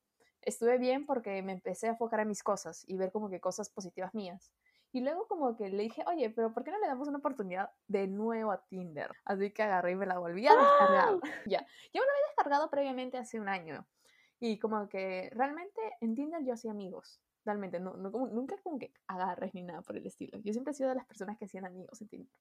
estuve 0.47 0.79
bien 0.79 1.05
porque 1.05 1.43
me 1.43 1.53
empecé 1.53 1.89
a 1.89 1.91
enfocar 1.91 2.21
en 2.21 2.29
mis 2.29 2.43
cosas 2.43 2.85
y 2.89 2.97
ver 2.97 3.13
como 3.13 3.29
que 3.29 3.41
cosas 3.41 3.69
positivas 3.69 4.15
mías. 4.15 4.51
Y 4.93 5.01
luego 5.01 5.27
como 5.27 5.57
que 5.57 5.69
le 5.69 5.83
dije, 5.83 6.03
oye, 6.07 6.31
pero 6.31 6.55
¿por 6.55 6.65
qué 6.65 6.71
no 6.71 6.79
le 6.79 6.87
damos 6.87 7.07
una 7.09 7.19
oportunidad 7.19 7.71
de 7.87 8.07
nuevo 8.07 8.53
a 8.53 8.65
Tinder? 8.67 9.11
Así 9.27 9.51
que 9.51 9.63
agarré 9.63 9.91
y 9.93 9.97
me 9.97 10.07
la 10.07 10.19
volví 10.19 10.47
a 10.47 10.53
descargar. 10.57 11.09
ya, 11.47 11.61
yo 11.93 12.01
me 12.01 12.07
la 12.07 12.13
había 12.13 12.27
descargado 12.29 12.71
previamente 12.71 13.19
hace 13.19 13.39
un 13.39 13.49
año. 13.49 13.87
Y 14.41 14.59
como 14.59 14.89
que 14.89 15.29
realmente 15.35 15.81
en 16.01 16.15
Tinder 16.15 16.43
yo 16.45 16.55
hacía 16.55 16.71
amigos. 16.71 17.21
Realmente, 17.45 17.79
no, 17.79 17.97
no 17.97 18.11
como- 18.11 18.29
nunca 18.29 18.57
como 18.63 18.79
que 18.79 18.93
agarres 19.07 19.53
ni 19.55 19.63
nada 19.63 19.83
por 19.83 19.97
el 19.97 20.07
estilo. 20.07 20.39
Yo 20.39 20.53
siempre 20.53 20.71
he 20.73 20.75
sido 20.75 20.89
de 20.89 20.95
las 20.97 21.07
personas 21.07 21.37
que 21.37 21.45
hacían 21.45 21.67
amigos 21.67 22.01
en 22.01 22.09
Tinder. 22.09 22.33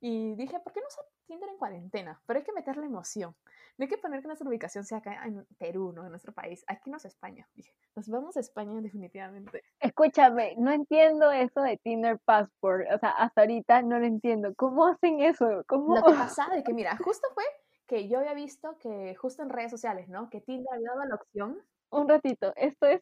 Y 0.00 0.34
dije, 0.34 0.60
¿por 0.60 0.72
qué 0.72 0.80
no 0.80 0.86
usar 0.88 1.04
Tinder 1.26 1.48
en 1.48 1.56
cuarentena? 1.56 2.20
Pero 2.26 2.38
hay 2.38 2.44
que 2.44 2.52
meterle 2.52 2.86
emoción. 2.86 3.34
No 3.78 3.84
hay 3.84 3.88
que 3.88 3.98
poner 3.98 4.20
que 4.20 4.26
nuestra 4.26 4.48
ubicación 4.48 4.84
sea 4.84 4.98
acá 4.98 5.24
en 5.24 5.46
Perú, 5.58 5.92
¿no? 5.92 6.04
En 6.04 6.10
nuestro 6.10 6.32
país. 6.32 6.64
Aquí 6.66 6.90
no 6.90 6.98
es 6.98 7.04
España. 7.06 7.48
Dije, 7.54 7.74
nos 7.94 8.08
vamos 8.08 8.36
a 8.36 8.40
España 8.40 8.80
definitivamente. 8.80 9.64
Escúchame, 9.80 10.54
no 10.58 10.70
entiendo 10.70 11.30
eso 11.30 11.60
de 11.62 11.78
Tinder 11.78 12.18
Passport, 12.24 12.86
o 12.94 12.98
sea, 12.98 13.10
hasta 13.10 13.42
ahorita 13.42 13.82
no 13.82 13.98
lo 13.98 14.06
entiendo. 14.06 14.54
¿Cómo 14.56 14.86
hacen 14.86 15.20
eso? 15.20 15.64
¿Cómo? 15.66 15.96
Lo 15.96 16.02
que 16.02 16.12
pasa 16.36 16.48
de 16.54 16.62
que, 16.62 16.74
mira, 16.74 16.96
justo 17.02 17.28
fue 17.34 17.44
que 17.86 18.08
yo 18.08 18.18
había 18.18 18.34
visto 18.34 18.76
que 18.78 19.14
justo 19.14 19.42
en 19.42 19.50
redes 19.50 19.70
sociales, 19.70 20.08
¿no? 20.08 20.28
Que 20.28 20.40
Tinder 20.40 20.66
había 20.72 20.90
dado 20.90 21.04
la 21.04 21.14
opción. 21.14 21.62
Un 21.90 22.08
ratito, 22.08 22.52
esto 22.56 22.86
es 22.86 23.00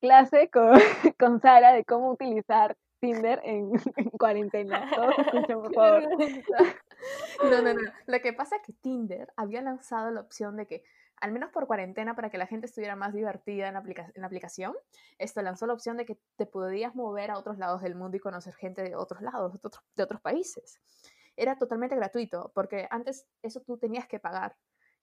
clase 0.00 0.50
con, 0.50 0.72
con 1.18 1.40
Sara 1.40 1.72
de 1.72 1.84
cómo 1.84 2.10
utilizar 2.10 2.76
Tinder 3.02 3.40
en, 3.42 3.72
en 3.96 4.10
cuarentena. 4.10 4.88
Todos 4.94 5.18
escuchen, 5.18 5.60
por 5.60 5.68
Qué 5.70 5.74
favor. 5.74 6.08
vergüenza. 6.08 6.56
No, 7.50 7.60
no, 7.60 7.74
no. 7.74 7.80
Lo 8.06 8.20
que 8.20 8.32
pasa 8.32 8.56
es 8.56 8.62
que 8.62 8.72
Tinder 8.72 9.32
había 9.36 9.60
lanzado 9.60 10.12
la 10.12 10.20
opción 10.20 10.56
de 10.56 10.68
que, 10.68 10.84
al 11.16 11.32
menos 11.32 11.50
por 11.50 11.66
cuarentena, 11.66 12.14
para 12.14 12.30
que 12.30 12.38
la 12.38 12.46
gente 12.46 12.66
estuviera 12.66 12.94
más 12.94 13.12
divertida 13.12 13.66
en 13.66 13.74
la, 13.74 13.80
aplica- 13.80 14.12
en 14.14 14.20
la 14.20 14.28
aplicación, 14.28 14.74
esto 15.18 15.42
lanzó 15.42 15.66
la 15.66 15.72
opción 15.72 15.96
de 15.96 16.06
que 16.06 16.16
te 16.36 16.46
podías 16.46 16.94
mover 16.94 17.32
a 17.32 17.38
otros 17.38 17.58
lados 17.58 17.82
del 17.82 17.96
mundo 17.96 18.16
y 18.16 18.20
conocer 18.20 18.54
gente 18.54 18.82
de 18.82 18.94
otros 18.94 19.20
lados, 19.20 19.52
de 19.52 19.58
otros, 19.64 19.82
de 19.96 20.02
otros 20.04 20.20
países. 20.20 20.80
Era 21.36 21.58
totalmente 21.58 21.96
gratuito, 21.96 22.52
porque 22.54 22.86
antes 22.88 23.26
eso 23.42 23.60
tú 23.62 23.78
tenías 23.78 24.06
que 24.06 24.20
pagar 24.20 24.56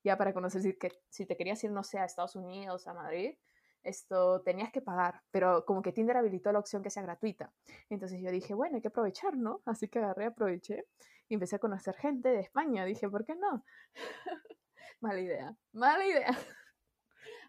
ya 0.06 0.18
para 0.18 0.32
conocer 0.34 0.62
si, 0.62 0.74
que, 0.78 0.93
si 1.10 1.26
te 1.26 1.36
querías 1.36 1.62
ir, 1.66 1.72
no 1.72 1.84
sé, 1.84 2.00
a 2.00 2.06
Estados 2.06 2.38
Unidos, 2.38 2.88
a 2.88 2.93
Madrid, 2.93 3.36
esto 3.84 4.42
tenías 4.42 4.72
que 4.72 4.82
pagar, 4.82 5.22
pero 5.32 5.66
como 5.66 5.82
que 5.82 5.92
Tinder 5.92 6.18
habilitó 6.18 6.52
la 6.52 6.60
opción 6.60 6.84
que 6.84 6.90
sea 6.90 7.04
gratuita. 7.04 7.52
Entonces 7.90 8.22
yo 8.22 8.32
dije, 8.32 8.54
bueno, 8.54 8.76
hay 8.76 8.82
que 8.82 8.90
aprovechar, 8.90 9.38
¿no? 9.38 9.62
Así 9.66 9.88
que 9.88 10.00
agarré, 10.00 10.26
aproveché 10.26 10.86
y 11.28 11.36
empecé 11.36 11.56
a 11.56 11.60
conocer 11.60 11.96
gente 11.96 12.30
de 12.30 12.42
España. 12.42 12.86
Dije, 12.86 13.10
¿por 13.10 13.26
qué 13.26 13.36
no? 13.36 13.64
mala 15.02 15.20
idea, 15.20 15.56
mala 15.72 16.06
idea. 16.06 16.28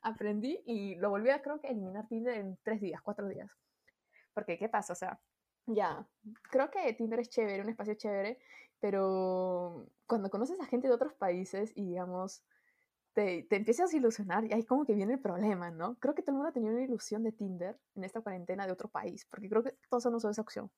Aprendí 0.03 0.63
y 0.67 0.95
lo 0.97 1.11
volví 1.11 1.31
a, 1.31 1.43
creo 1.43 1.61
que, 1.61 1.69
eliminar 1.69 2.07
Tinder 2.09 2.39
en 2.39 2.59
tres 2.63 2.81
días, 2.81 3.03
cuatro 3.03 3.29
días. 3.29 3.51
Porque, 4.33 4.59
¿qué 4.59 4.69
pasa? 4.69 4.93
O 4.93 4.97
sea, 4.97 5.21
ya, 5.67 6.07
creo 6.51 6.71
que 6.71 6.93
Tinder 6.95 7.21
es 7.21 7.29
chévere, 7.29 7.63
un 7.63 7.69
espacio 7.69 7.95
chévere, 7.95 8.39
pero 8.81 9.87
cuando 10.07 10.31
conoces 10.31 10.59
a 10.61 10.67
gente 10.67 10.89
de 10.89 10.95
otros 10.95 11.15
países 11.15 11.73
y, 11.75 11.85
digamos, 11.87 12.43
te, 13.13 13.43
te, 13.45 13.57
empiezas 13.57 13.93
a 13.93 13.97
ilusionar 13.97 14.45
y 14.45 14.53
ahí 14.53 14.65
como 14.65 14.85
que 14.85 14.95
viene 14.95 15.15
el 15.15 15.21
problema, 15.21 15.71
¿no? 15.71 15.97
Creo 15.99 16.15
que 16.15 16.23
todo 16.23 16.33
el 16.33 16.37
mundo 16.37 16.51
ha 16.51 16.53
tenido 16.53 16.75
una 16.75 16.85
ilusión 16.85 17.23
de 17.23 17.33
Tinder 17.33 17.79
en 17.95 18.05
esta 18.05 18.21
cuarentena 18.21 18.67
de 18.67 18.73
otro 18.73 18.89
país, 18.89 19.27
porque 19.31 19.49
creo 19.49 19.63
que 19.63 19.75
todos 19.89 20.07
han 20.07 20.15
usado 20.15 20.33
esa 20.33 20.43
opción. 20.43 20.71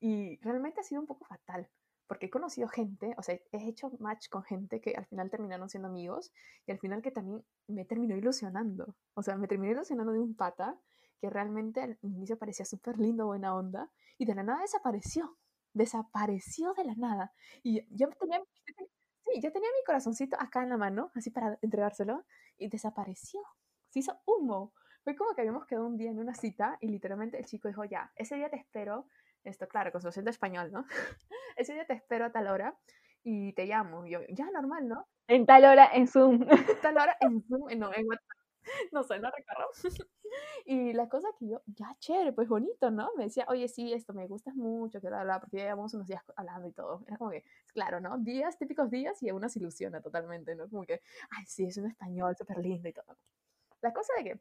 Y 0.00 0.38
realmente 0.40 0.80
ha 0.80 0.84
sido 0.84 1.00
un 1.00 1.06
poco 1.06 1.24
fatal, 1.24 1.68
porque 2.06 2.26
he 2.26 2.30
conocido 2.30 2.68
gente, 2.68 3.14
o 3.18 3.22
sea, 3.22 3.34
he 3.52 3.68
hecho 3.68 3.90
match 3.98 4.28
con 4.28 4.42
gente 4.44 4.80
que 4.80 4.94
al 4.96 5.06
final 5.06 5.30
terminaron 5.30 5.68
siendo 5.68 5.88
amigos 5.88 6.32
y 6.66 6.72
al 6.72 6.78
final 6.78 7.02
que 7.02 7.10
también 7.10 7.44
me 7.66 7.84
terminó 7.84 8.16
ilusionando. 8.16 8.94
O 9.14 9.22
sea, 9.22 9.36
me 9.36 9.48
terminó 9.48 9.72
ilusionando 9.72 10.12
de 10.12 10.20
un 10.20 10.36
pata 10.36 10.78
que 11.20 11.30
realmente 11.30 11.80
al 11.80 11.98
inicio 12.02 12.38
parecía 12.38 12.66
súper 12.66 12.98
lindo, 12.98 13.26
buena 13.26 13.54
onda, 13.54 13.90
y 14.18 14.26
de 14.26 14.34
la 14.34 14.42
nada 14.42 14.60
desapareció. 14.60 15.36
Desapareció 15.72 16.74
de 16.74 16.84
la 16.84 16.94
nada. 16.94 17.32
Y 17.62 17.86
yo 17.94 18.08
tenía, 18.20 18.42
Sí, 19.26 19.40
yo 19.40 19.50
tenía 19.50 19.68
mi 19.76 19.84
corazoncito 19.84 20.36
acá 20.40 20.62
en 20.62 20.68
la 20.68 20.76
mano, 20.76 21.10
así 21.14 21.30
para 21.30 21.58
entregárselo, 21.60 22.24
y 22.56 22.68
desapareció. 22.68 23.40
Se 23.90 23.98
hizo 23.98 24.20
humo. 24.24 24.72
Fue 25.02 25.16
como 25.16 25.34
que 25.34 25.40
habíamos 25.40 25.66
quedado 25.66 25.86
un 25.86 25.96
día 25.96 26.10
en 26.10 26.18
una 26.18 26.34
cita 26.34 26.78
y 26.80 26.88
literalmente 26.88 27.38
el 27.38 27.44
chico 27.44 27.68
dijo, 27.68 27.84
ya, 27.84 28.12
ese 28.16 28.36
día 28.36 28.50
te 28.50 28.56
espero, 28.56 29.08
esto 29.42 29.68
claro, 29.68 29.90
con 29.92 30.00
su 30.00 30.08
acento 30.08 30.30
español, 30.30 30.70
¿no? 30.72 30.86
ese 31.56 31.74
día 31.74 31.86
te 31.86 31.94
espero 31.94 32.26
a 32.26 32.32
tal 32.32 32.48
hora 32.48 32.76
y 33.24 33.52
te 33.54 33.66
llamo. 33.66 34.06
Y 34.06 34.10
yo, 34.10 34.20
ya, 34.28 34.50
normal, 34.52 34.88
¿no? 34.88 35.08
En 35.26 35.44
tal 35.46 35.64
hora 35.64 35.90
en 35.92 36.06
Zoom. 36.06 36.46
tal 36.82 36.96
hora 36.96 37.16
en 37.20 37.42
Zoom, 37.42 37.78
no, 37.78 37.92
en 37.94 38.06
WhatsApp. 38.06 38.35
No 38.92 39.02
sé, 39.04 39.18
no 39.18 39.30
recuerdo. 39.30 39.70
y 40.66 40.92
la 40.92 41.08
cosa 41.08 41.28
que 41.38 41.48
yo, 41.48 41.62
ya 41.66 41.96
chévere, 41.98 42.32
pues 42.32 42.48
bonito, 42.48 42.90
¿no? 42.90 43.10
Me 43.16 43.24
decía, 43.24 43.46
oye, 43.48 43.68
sí, 43.68 43.92
esto 43.92 44.12
me 44.12 44.26
gusta 44.26 44.52
mucho, 44.54 45.00
que 45.00 45.08
bla, 45.08 45.40
porque 45.40 45.58
ya 45.58 45.64
llevamos 45.64 45.94
unos 45.94 46.06
días 46.06 46.22
hablando 46.36 46.68
y 46.68 46.72
todo. 46.72 47.04
Era 47.06 47.16
como 47.18 47.30
que, 47.30 47.44
claro, 47.72 48.00
¿no? 48.00 48.18
Días, 48.18 48.58
típicos 48.58 48.90
días 48.90 49.22
y 49.22 49.30
uno 49.30 49.48
se 49.48 49.58
ilusiona 49.58 50.00
totalmente, 50.00 50.54
¿no? 50.54 50.68
Como 50.68 50.84
que, 50.84 51.00
ay, 51.30 51.44
sí, 51.46 51.66
es 51.66 51.76
un 51.76 51.86
español 51.86 52.36
súper 52.36 52.58
lindo 52.58 52.88
y 52.88 52.92
todo. 52.92 53.16
La 53.82 53.92
cosa 53.92 54.12
de 54.18 54.24
que, 54.24 54.40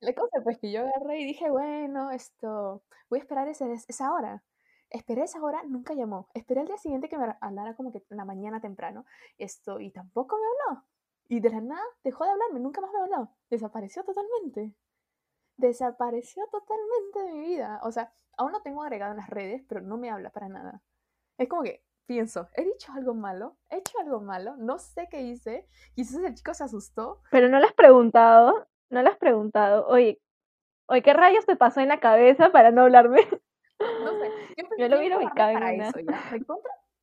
la 0.00 0.14
cosa 0.14 0.40
pues 0.42 0.58
que 0.58 0.72
yo 0.72 0.80
agarré 0.82 1.20
y 1.20 1.24
dije, 1.24 1.50
bueno, 1.50 2.10
esto, 2.10 2.82
voy 3.08 3.18
a 3.18 3.22
esperar 3.22 3.48
ese, 3.48 3.72
esa 3.88 4.12
hora. 4.12 4.42
Esperé 4.90 5.22
esa 5.22 5.42
hora, 5.42 5.62
nunca 5.64 5.94
llamó. 5.94 6.28
Esperé 6.34 6.62
el 6.62 6.66
día 6.66 6.78
siguiente 6.78 7.08
que 7.08 7.18
me 7.18 7.36
hablara 7.40 7.76
como 7.76 7.92
que 7.92 8.02
en 8.10 8.16
la 8.16 8.24
mañana 8.24 8.60
temprano. 8.60 9.04
Esto, 9.38 9.78
y 9.80 9.90
tampoco 9.90 10.36
me 10.36 10.72
habló. 10.72 10.84
Y 11.30 11.38
de 11.38 11.48
la 11.48 11.60
nada 11.60 11.84
dejó 12.02 12.24
de 12.24 12.30
hablarme, 12.30 12.58
nunca 12.58 12.80
más 12.80 12.90
me 12.92 12.98
habló. 12.98 13.30
Desapareció 13.50 14.02
totalmente. 14.02 14.74
Desapareció 15.56 16.44
totalmente 16.50 17.20
de 17.20 17.32
mi 17.32 17.46
vida. 17.46 17.78
O 17.84 17.92
sea, 17.92 18.12
aún 18.36 18.50
lo 18.50 18.60
tengo 18.62 18.82
agregado 18.82 19.12
en 19.12 19.18
las 19.18 19.30
redes, 19.30 19.62
pero 19.68 19.80
no 19.80 19.96
me 19.96 20.10
habla 20.10 20.30
para 20.30 20.48
nada. 20.48 20.82
Es 21.38 21.48
como 21.48 21.62
que 21.62 21.84
pienso, 22.04 22.48
¿he 22.54 22.64
dicho 22.64 22.90
algo 22.92 23.14
malo? 23.14 23.56
¿He 23.68 23.76
hecho 23.76 24.00
algo 24.00 24.20
malo? 24.20 24.56
No 24.56 24.80
sé 24.80 25.06
qué 25.08 25.22
hice. 25.22 25.68
Quizás 25.94 26.16
el 26.16 26.34
chico 26.34 26.52
se 26.52 26.64
asustó. 26.64 27.22
Pero 27.30 27.48
no 27.48 27.60
le 27.60 27.66
has 27.66 27.74
preguntado, 27.74 28.66
no 28.90 29.00
le 29.00 29.08
has 29.08 29.16
preguntado, 29.16 29.86
oye, 29.86 30.20
oye, 30.86 31.02
¿qué 31.02 31.12
rayos 31.12 31.46
te 31.46 31.54
pasó 31.54 31.78
en 31.78 31.88
la 31.88 32.00
cabeza 32.00 32.50
para 32.50 32.72
no 32.72 32.82
hablarme? 32.82 33.20
No 33.78 34.18
sé. 34.18 34.30
Yo, 34.56 34.64
yo 34.78 34.88
lo 34.88 34.98
hubiera 34.98 35.16
ubicado 35.16 35.52
eso, 35.52 36.00
ya 36.00 36.20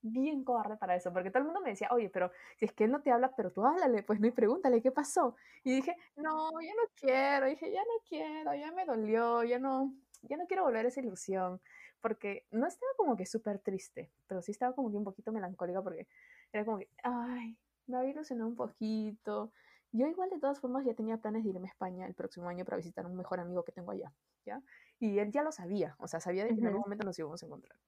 bien 0.01 0.43
cobarde 0.43 0.77
para 0.77 0.95
eso, 0.95 1.11
porque 1.11 1.29
todo 1.29 1.39
el 1.39 1.45
mundo 1.45 1.61
me 1.61 1.71
decía, 1.71 1.89
oye, 1.91 2.09
pero 2.09 2.31
si 2.57 2.65
es 2.65 2.71
que 2.71 2.85
él 2.85 2.91
no 2.91 3.01
te 3.01 3.11
habla, 3.11 3.35
pero 3.35 3.51
tú 3.51 3.65
háblale, 3.65 4.03
pues 4.03 4.19
no 4.19 4.27
y 4.27 4.31
pregúntale 4.31 4.81
qué 4.81 4.91
pasó. 4.91 5.35
Y 5.63 5.75
dije, 5.75 5.95
no, 6.15 6.51
ya 6.61 6.73
no 6.75 6.89
quiero, 6.95 7.47
dije, 7.47 7.71
ya 7.71 7.81
no 7.81 8.03
quiero, 8.07 8.53
ya 8.53 8.71
me 8.71 8.85
dolió, 8.85 9.43
ya 9.43 9.59
no, 9.59 9.93
ya 10.21 10.37
no 10.37 10.47
quiero 10.47 10.63
volver 10.63 10.85
a 10.85 10.89
esa 10.89 11.01
ilusión, 11.01 11.61
porque 12.01 12.45
no 12.51 12.67
estaba 12.67 12.91
como 12.95 13.15
que 13.17 13.25
súper 13.25 13.59
triste, 13.59 14.11
pero 14.27 14.41
sí 14.41 14.51
estaba 14.51 14.73
como 14.73 14.91
que 14.91 14.97
un 14.97 15.03
poquito 15.03 15.31
melancólica, 15.31 15.81
porque 15.81 16.07
era 16.51 16.65
como 16.65 16.79
que, 16.79 16.89
ay, 17.03 17.57
me 17.87 17.97
había 17.97 18.11
ilusionado 18.11 18.49
un 18.49 18.55
poquito. 18.55 19.51
Yo 19.91 20.05
igual 20.07 20.29
de 20.29 20.39
todas 20.39 20.59
formas 20.59 20.85
ya 20.85 20.93
tenía 20.93 21.17
planes 21.17 21.43
de 21.43 21.49
irme 21.49 21.67
a 21.67 21.71
España 21.71 22.05
el 22.05 22.13
próximo 22.13 22.49
año 22.49 22.65
para 22.65 22.77
visitar 22.77 23.05
a 23.05 23.07
un 23.07 23.15
mejor 23.15 23.39
amigo 23.39 23.63
que 23.63 23.71
tengo 23.71 23.91
allá, 23.91 24.13
¿ya? 24.45 24.61
Y 24.99 25.19
él 25.19 25.31
ya 25.31 25.43
lo 25.43 25.51
sabía, 25.51 25.95
o 25.97 26.07
sea, 26.07 26.19
sabía 26.19 26.43
de 26.43 26.53
que 26.53 26.59
en 26.59 26.67
algún 26.67 26.81
momento 26.81 27.05
nos 27.05 27.17
íbamos 27.17 27.41
a 27.41 27.45
encontrar. 27.45 27.79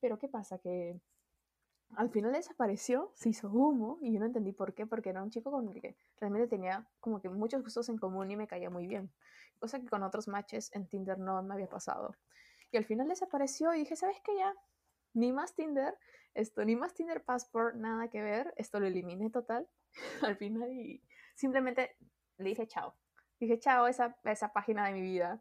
Pero 0.00 0.18
¿qué 0.18 0.28
pasa? 0.28 0.58
Que 0.58 1.00
al 1.96 2.10
final 2.10 2.32
desapareció, 2.32 3.10
se 3.14 3.30
hizo 3.30 3.48
humo 3.48 3.98
y 4.00 4.12
yo 4.12 4.20
no 4.20 4.26
entendí 4.26 4.52
por 4.52 4.74
qué, 4.74 4.86
porque 4.86 5.10
era 5.10 5.22
un 5.22 5.30
chico 5.30 5.50
con 5.50 5.68
el 5.68 5.80
que 5.80 5.96
realmente 6.20 6.48
tenía 6.48 6.88
como 7.00 7.20
que 7.20 7.28
muchos 7.28 7.62
gustos 7.62 7.88
en 7.88 7.98
común 7.98 8.30
y 8.30 8.36
me 8.36 8.46
caía 8.46 8.70
muy 8.70 8.86
bien, 8.86 9.12
cosa 9.58 9.80
que 9.80 9.86
con 9.86 10.02
otros 10.02 10.28
matches 10.28 10.70
en 10.74 10.86
Tinder 10.86 11.18
no 11.18 11.42
me 11.42 11.54
había 11.54 11.68
pasado. 11.68 12.14
Y 12.70 12.76
al 12.76 12.84
final 12.84 13.08
desapareció 13.08 13.74
y 13.74 13.80
dije, 13.80 13.96
¿sabes 13.96 14.18
qué 14.22 14.36
ya? 14.36 14.54
Ni 15.14 15.32
más 15.32 15.54
Tinder, 15.54 15.96
esto, 16.34 16.64
ni 16.64 16.76
más 16.76 16.94
Tinder 16.94 17.24
Passport, 17.24 17.74
nada 17.76 18.08
que 18.08 18.22
ver, 18.22 18.52
esto 18.56 18.78
lo 18.78 18.86
eliminé 18.86 19.30
total 19.30 19.68
al 20.22 20.36
final 20.36 20.70
y 20.72 21.02
simplemente 21.34 21.96
le 22.36 22.50
dije 22.50 22.66
chao. 22.66 22.94
Dije 23.40 23.58
chao 23.58 23.86
esa, 23.86 24.16
esa 24.24 24.52
página 24.52 24.86
de 24.86 24.92
mi 24.92 25.00
vida 25.00 25.40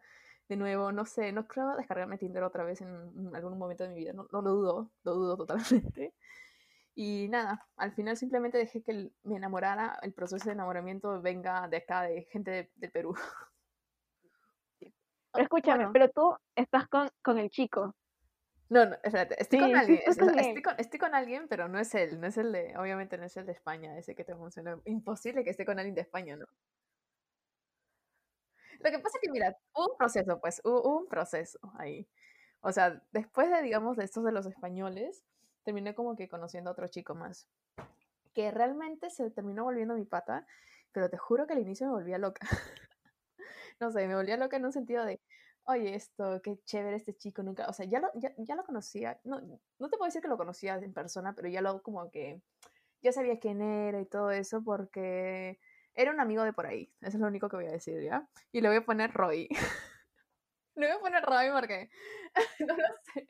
de 0.50 0.56
nuevo, 0.56 0.92
no 0.92 1.06
sé, 1.06 1.32
no 1.32 1.48
creo 1.48 1.76
descargarme 1.76 2.18
Tinder 2.18 2.44
otra 2.44 2.64
vez 2.64 2.82
en, 2.82 3.36
algún 3.36 3.58
momento 3.58 3.84
de 3.84 3.90
mi 3.90 3.96
vida, 3.96 4.14
no, 4.14 4.28
lo 4.32 4.42
dudo, 4.42 4.92
lo 5.04 5.14
dudo 5.14 5.38
totalmente. 5.38 6.14
Y 6.96 7.28
nada, 7.30 7.68
al 7.76 7.92
final 7.92 8.18
simplemente 8.18 8.58
dejé 8.58 8.82
que 8.82 9.12
me 9.24 9.36
enamorara, 9.36 10.00
el 10.02 10.14
proceso 10.14 10.46
de 10.46 10.54
enamoramiento 10.54 11.22
venga 11.22 11.68
de 11.68 11.78
acá, 11.78 12.04
de 12.04 12.24
gente 12.24 12.72
del 12.76 12.92
Perú. 12.92 13.14
Pero 15.34 15.44
escúchame, 15.44 15.90
pero 15.94 16.10
tú 16.10 16.36
estás 16.56 16.88
con, 16.88 17.10
con 17.22 17.38
el 17.38 17.52
chico. 17.52 17.94
No, 18.70 18.86
no, 18.86 18.96
espérate, 19.04 19.40
estoy 19.40 19.60
con 19.60 19.76
alguien, 19.76 20.00
estoy, 20.06 20.62
con, 20.62 20.80
estoy, 20.80 21.00
con, 21.00 21.14
alguien, 21.14 21.48
pero 21.48 21.68
no 21.68 21.80
es 21.80 21.94
él, 21.94 22.20
no 22.20 22.28
es 22.28 22.38
el 22.38 22.52
de, 22.52 22.76
obviamente 22.78 23.18
no 23.18 23.26
es 23.26 23.38
el 23.38 23.46
de 23.46 23.52
España, 23.52 23.98
ese 23.98 24.16
que 24.16 24.24
te 24.24 24.34
mencioné. 24.34 24.76
Imposible 24.86 25.44
que 25.44 25.52
esté 25.52 25.64
con 25.64 25.78
alguien 25.78 25.94
de 25.94 26.02
España, 26.02 26.36
¿no? 26.36 26.46
Lo 28.80 28.92
que 28.92 29.00
pasa 29.00 29.18
es 29.18 29.22
que, 29.22 29.32
mira, 29.32 29.58
hubo 29.74 29.92
un 29.92 29.98
proceso, 29.98 30.40
pues, 30.40 30.62
hubo 30.64 30.98
un 30.98 31.08
proceso 31.08 31.60
ahí. 31.78 32.08
O 32.62 32.72
sea, 32.72 33.02
después 33.12 33.50
de, 33.50 33.62
digamos, 33.62 33.98
de 33.98 34.06
estos 34.06 34.24
de 34.24 34.32
los 34.32 34.46
españoles, 34.46 35.24
terminé 35.64 35.96
como 35.96 36.16
que 36.16 36.28
conociendo 36.30 36.70
a 36.70 36.74
otro 36.74 36.88
chico 36.88 37.16
más, 37.16 37.48
que 38.34 38.52
realmente 38.52 39.10
se 39.10 39.32
terminó 39.32 39.64
volviendo 39.64 39.96
mi 39.96 40.06
pata, 40.06 40.46
pero 40.92 41.10
te 41.10 41.18
juro 41.18 41.48
que 41.48 41.54
al 41.54 41.60
inicio 41.60 41.88
me 41.88 41.94
volvía 41.94 42.18
loca. 42.18 42.42
no 43.80 43.92
sé, 43.92 44.08
me 44.08 44.16
volvía 44.16 44.38
loca 44.38 44.58
en 44.58 44.66
un 44.66 44.72
sentido 44.72 45.06
de, 45.06 45.20
oye, 45.66 45.96
esto, 45.96 46.42
qué 46.42 46.58
chévere 46.66 46.96
este 46.98 47.16
chico, 47.16 47.44
nunca, 47.44 47.68
o 47.68 47.74
sea, 47.74 47.86
ya 47.86 48.00
lo, 48.00 48.10
ya, 48.16 48.34
ya 48.38 48.56
lo 48.56 48.64
conocía, 48.64 49.20
no, 49.24 49.42
no 49.42 49.90
te 49.90 49.98
puedo 49.98 50.06
decir 50.06 50.22
que 50.22 50.28
lo 50.30 50.38
conocía 50.38 50.76
en 50.76 50.94
persona, 50.94 51.34
pero 51.36 51.50
ya 51.50 51.62
lo 51.62 51.82
como 51.82 52.10
que, 52.10 52.42
ya 53.02 53.12
sabía 53.12 53.40
quién 53.40 53.62
era 53.62 54.00
y 54.02 54.06
todo 54.06 54.32
eso, 54.32 54.64
porque 54.64 55.60
era 55.98 56.12
un 56.12 56.20
amigo 56.20 56.44
de 56.44 56.54
por 56.54 56.68
ahí. 56.68 56.90
Eso 57.02 57.18
es 57.18 57.22
lo 57.22 57.28
único 57.28 57.50
que 57.50 57.58
voy 57.58 57.66
a 57.66 57.72
decir, 57.72 58.02
¿ya? 58.02 58.30
Y 58.52 58.62
le 58.62 58.70
voy 58.70 58.78
a 58.78 58.86
poner 58.86 59.12
Roy. 59.12 59.50
le 60.76 60.88
voy 60.88 60.96
a 60.96 61.00
poner 61.00 61.24
Roy 61.24 61.50
porque 61.52 61.90
no 62.66 62.78
lo 62.78 62.88
sé. 63.14 63.28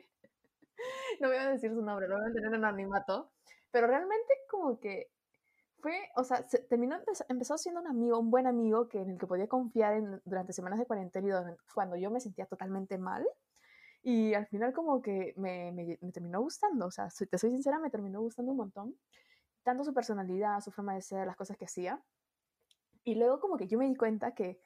No 1.21 1.29
voy 1.29 1.37
a 1.37 1.49
decir 1.49 1.71
su 1.71 1.81
nombre, 1.81 2.07
lo 2.07 2.17
voy 2.17 2.29
a 2.29 2.33
tener 2.33 2.53
en 2.53 2.65
anonimato. 2.65 3.31
Pero 3.71 3.87
realmente 3.87 4.33
como 4.49 4.79
que 4.79 5.09
fue, 5.79 5.93
o 6.15 6.23
sea, 6.23 6.45
terminó, 6.69 6.97
empezó, 7.29 7.57
siendo 7.57 7.81
un 7.81 7.87
amigo, 7.87 8.19
un 8.19 8.29
buen 8.29 8.47
amigo 8.47 8.89
que, 8.89 8.99
en 8.99 9.11
el 9.11 9.17
que 9.17 9.27
podía 9.27 9.47
confiar 9.47 9.93
en, 9.93 10.21
durante 10.25 10.51
semanas 10.51 10.79
de 10.79 10.85
cuarentena 10.85 11.53
y 11.53 11.73
cuando 11.73 11.95
yo 11.95 12.11
me 12.11 12.19
sentía 12.19 12.45
totalmente 12.45 12.97
mal. 12.97 13.25
Y 14.03 14.33
al 14.33 14.47
final 14.47 14.73
como 14.73 15.01
que 15.01 15.33
me, 15.37 15.71
me, 15.71 15.97
me 16.01 16.11
terminó 16.11 16.41
gustando, 16.41 16.87
o 16.87 16.91
sea, 16.91 17.09
si 17.09 17.25
te 17.27 17.37
soy 17.37 17.51
sincera, 17.51 17.79
me 17.79 17.89
terminó 17.89 18.21
gustando 18.21 18.51
un 18.51 18.57
montón. 18.57 18.95
Tanto 19.63 19.83
su 19.83 19.93
personalidad, 19.93 20.59
su 20.61 20.71
forma 20.71 20.95
de 20.95 21.01
ser, 21.01 21.25
las 21.27 21.35
cosas 21.35 21.57
que 21.57 21.65
hacía. 21.65 22.01
Y 23.07 23.15
luego 23.15 23.39
como 23.39 23.55
que 23.55 23.67
yo 23.67 23.77
me 23.77 23.85
di 23.85 23.95
cuenta 23.95 24.35
que 24.35 24.59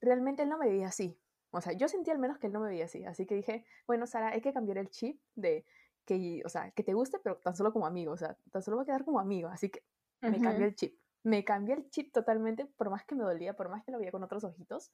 realmente 0.00 0.44
él 0.44 0.48
no 0.48 0.56
me 0.56 0.68
veía 0.68 0.86
así. 0.86 1.18
O 1.50 1.60
sea, 1.60 1.72
yo 1.72 1.88
sentí 1.88 2.12
al 2.12 2.20
menos 2.20 2.38
que 2.38 2.46
él 2.46 2.52
no 2.52 2.60
me 2.60 2.68
veía 2.68 2.84
así. 2.84 3.04
Así 3.04 3.26
que 3.26 3.34
dije, 3.34 3.64
bueno, 3.88 4.06
Sara, 4.06 4.28
hay 4.28 4.40
que 4.40 4.52
cambiar 4.52 4.78
el 4.78 4.88
chip 4.88 5.20
de 5.34 5.66
que, 6.04 6.40
o 6.44 6.48
sea, 6.48 6.70
que 6.70 6.84
te 6.84 6.94
guste, 6.94 7.18
pero 7.18 7.38
tan 7.38 7.56
solo 7.56 7.72
como 7.72 7.86
amigo. 7.86 8.12
O 8.12 8.16
sea, 8.16 8.38
tan 8.52 8.62
solo 8.62 8.76
va 8.76 8.84
a 8.84 8.86
quedar 8.86 9.04
como 9.04 9.18
amigo. 9.18 9.48
Así 9.48 9.68
que 9.68 9.82
me 10.20 10.40
cambié 10.40 10.66
el 10.66 10.76
chip. 10.76 10.96
Me 11.24 11.44
cambié 11.44 11.74
el 11.74 11.90
chip 11.90 12.12
totalmente, 12.12 12.66
por 12.66 12.88
más 12.88 13.04
que 13.04 13.16
me 13.16 13.24
dolía, 13.24 13.56
por 13.56 13.68
más 13.68 13.82
que 13.82 13.90
lo 13.90 13.98
veía 13.98 14.12
con 14.12 14.22
otros 14.22 14.44
ojitos. 14.44 14.92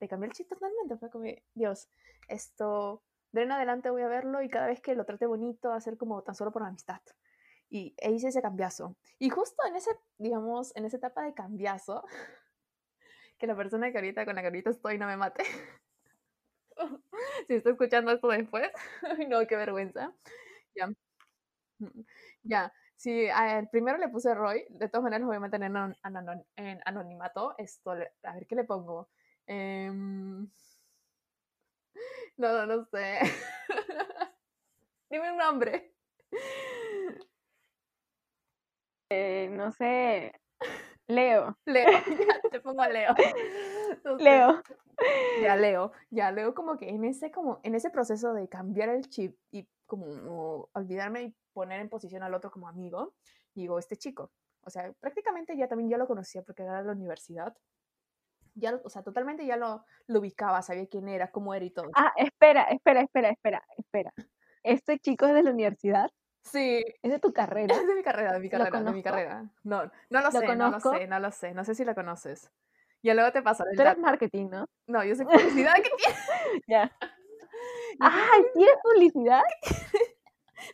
Me 0.00 0.08
cambié 0.08 0.28
el 0.28 0.32
chip 0.32 0.48
totalmente. 0.48 0.96
Fue 0.96 1.10
como, 1.10 1.26
Dios, 1.52 1.90
esto, 2.26 3.02
de 3.32 3.42
en 3.42 3.52
adelante 3.52 3.90
voy 3.90 4.00
a 4.00 4.08
verlo 4.08 4.40
y 4.40 4.48
cada 4.48 4.66
vez 4.66 4.80
que 4.80 4.94
lo 4.94 5.04
trate 5.04 5.26
bonito, 5.26 5.68
va 5.68 5.76
a 5.76 5.80
ser 5.82 5.98
como 5.98 6.22
tan 6.22 6.34
solo 6.34 6.52
por 6.52 6.62
amistad 6.62 7.02
y 7.68 7.94
e 7.98 8.12
hice 8.12 8.28
ese 8.28 8.42
cambiazo. 8.42 8.96
Y 9.18 9.30
justo 9.30 9.62
en 9.66 9.76
ese, 9.76 9.90
digamos, 10.18 10.74
en 10.76 10.84
esa 10.84 10.96
etapa 10.96 11.22
de 11.22 11.34
cambiazo, 11.34 12.04
que 13.38 13.46
la 13.46 13.56
persona 13.56 13.90
que 13.90 13.98
ahorita 13.98 14.24
con 14.24 14.34
la 14.34 14.42
que 14.42 14.48
ahorita 14.48 14.70
estoy 14.70 14.98
no 14.98 15.06
me 15.06 15.16
mate. 15.16 15.44
si 17.46 17.54
estoy 17.54 17.72
escuchando 17.72 18.12
esto 18.12 18.28
después, 18.28 18.70
no, 19.28 19.46
qué 19.46 19.56
vergüenza. 19.56 20.12
Ya. 20.74 20.90
Ya, 22.42 22.72
al 23.34 23.68
primero 23.68 23.98
le 23.98 24.08
puse 24.08 24.34
Roy, 24.34 24.64
de 24.70 24.88
todas 24.88 25.04
maneras 25.04 25.20
lo 25.22 25.26
voy 25.28 25.36
a 25.36 25.40
mantener 25.40 25.70
en, 26.56 26.80
anonimato. 26.84 27.54
Esto, 27.58 27.92
a 27.92 28.34
ver 28.34 28.46
qué 28.46 28.56
le 28.56 28.64
pongo. 28.64 29.08
Em, 29.46 30.48
no, 32.36 32.66
no 32.66 32.84
sé. 32.86 33.20
Dime 35.10 35.32
un 35.32 35.38
nombre. 35.38 35.92
Eh, 39.10 39.48
no 39.50 39.70
sé. 39.72 40.32
Leo. 41.08 41.56
Leo, 41.64 41.86
ya 42.44 42.50
te 42.50 42.60
pongo 42.60 42.84
Leo. 42.84 43.14
Leo. 44.18 44.62
Ya 45.42 45.56
Leo, 45.56 45.92
ya 46.10 46.32
Leo 46.32 46.54
como 46.54 46.76
que 46.76 46.88
en 46.88 47.04
ese 47.04 47.30
como 47.30 47.60
en 47.62 47.74
ese 47.74 47.90
proceso 47.90 48.32
de 48.32 48.48
cambiar 48.48 48.88
el 48.88 49.08
chip 49.08 49.36
y 49.52 49.68
como 49.84 50.68
olvidarme 50.72 51.22
y 51.22 51.34
poner 51.52 51.80
en 51.80 51.88
posición 51.88 52.22
al 52.22 52.34
otro 52.34 52.50
como 52.50 52.68
amigo, 52.68 53.14
digo, 53.54 53.78
este 53.78 53.96
chico, 53.96 54.32
o 54.62 54.70
sea, 54.70 54.92
prácticamente 55.00 55.56
ya 55.56 55.68
también 55.68 55.90
ya 55.90 55.96
lo 55.96 56.08
conocía 56.08 56.42
porque 56.42 56.64
era 56.64 56.80
de 56.80 56.86
la 56.86 56.92
universidad. 56.92 57.54
Ya, 58.54 58.80
o 58.82 58.88
sea, 58.88 59.02
totalmente 59.02 59.46
ya 59.46 59.56
lo, 59.56 59.84
lo 60.06 60.20
ubicaba, 60.20 60.62
sabía 60.62 60.88
quién 60.88 61.08
era, 61.08 61.30
cómo 61.30 61.54
era 61.54 61.64
y 61.64 61.70
todo. 61.70 61.90
Ah, 61.94 62.12
espera, 62.16 62.62
espera, 62.64 63.02
espera, 63.02 63.28
espera, 63.30 63.62
espera. 63.76 64.12
¿Este 64.62 64.98
chico 64.98 65.26
es 65.26 65.34
de 65.34 65.42
la 65.42 65.50
universidad? 65.50 66.10
Sí. 66.46 66.84
¿Es 67.02 67.10
de 67.10 67.18
tu 67.18 67.32
carrera? 67.32 67.74
Es 67.82 67.86
de 67.86 67.94
mi 67.94 68.02
carrera, 68.02 68.32
de 68.32 68.40
mi 68.40 68.48
carrera, 68.48 68.80
de 68.82 68.92
mi 68.92 69.02
carrera. 69.02 69.44
No, 69.64 69.90
no 70.10 70.20
lo, 70.20 70.30
sé, 70.30 70.56
no 70.56 70.70
lo 70.70 70.80
sé, 70.80 71.06
no 71.06 71.20
lo 71.20 71.30
sé. 71.30 71.54
No 71.54 71.64
sé 71.64 71.74
si 71.74 71.84
la 71.84 71.94
conoces. 71.94 72.50
Y 73.02 73.12
luego 73.12 73.30
te 73.32 73.42
pasa. 73.42 73.64
Tú 73.74 73.82
eres 73.82 73.98
marketing, 73.98 74.48
¿no? 74.50 74.68
No, 74.86 75.04
yo 75.04 75.14
soy 75.14 75.26
publicidad. 75.26 75.74
¿Qué 75.76 75.90
tienes? 75.96 76.62
ya. 76.66 76.92
¡Ay, 78.00 78.42
tienes 78.54 78.76
publicidad! 78.82 79.42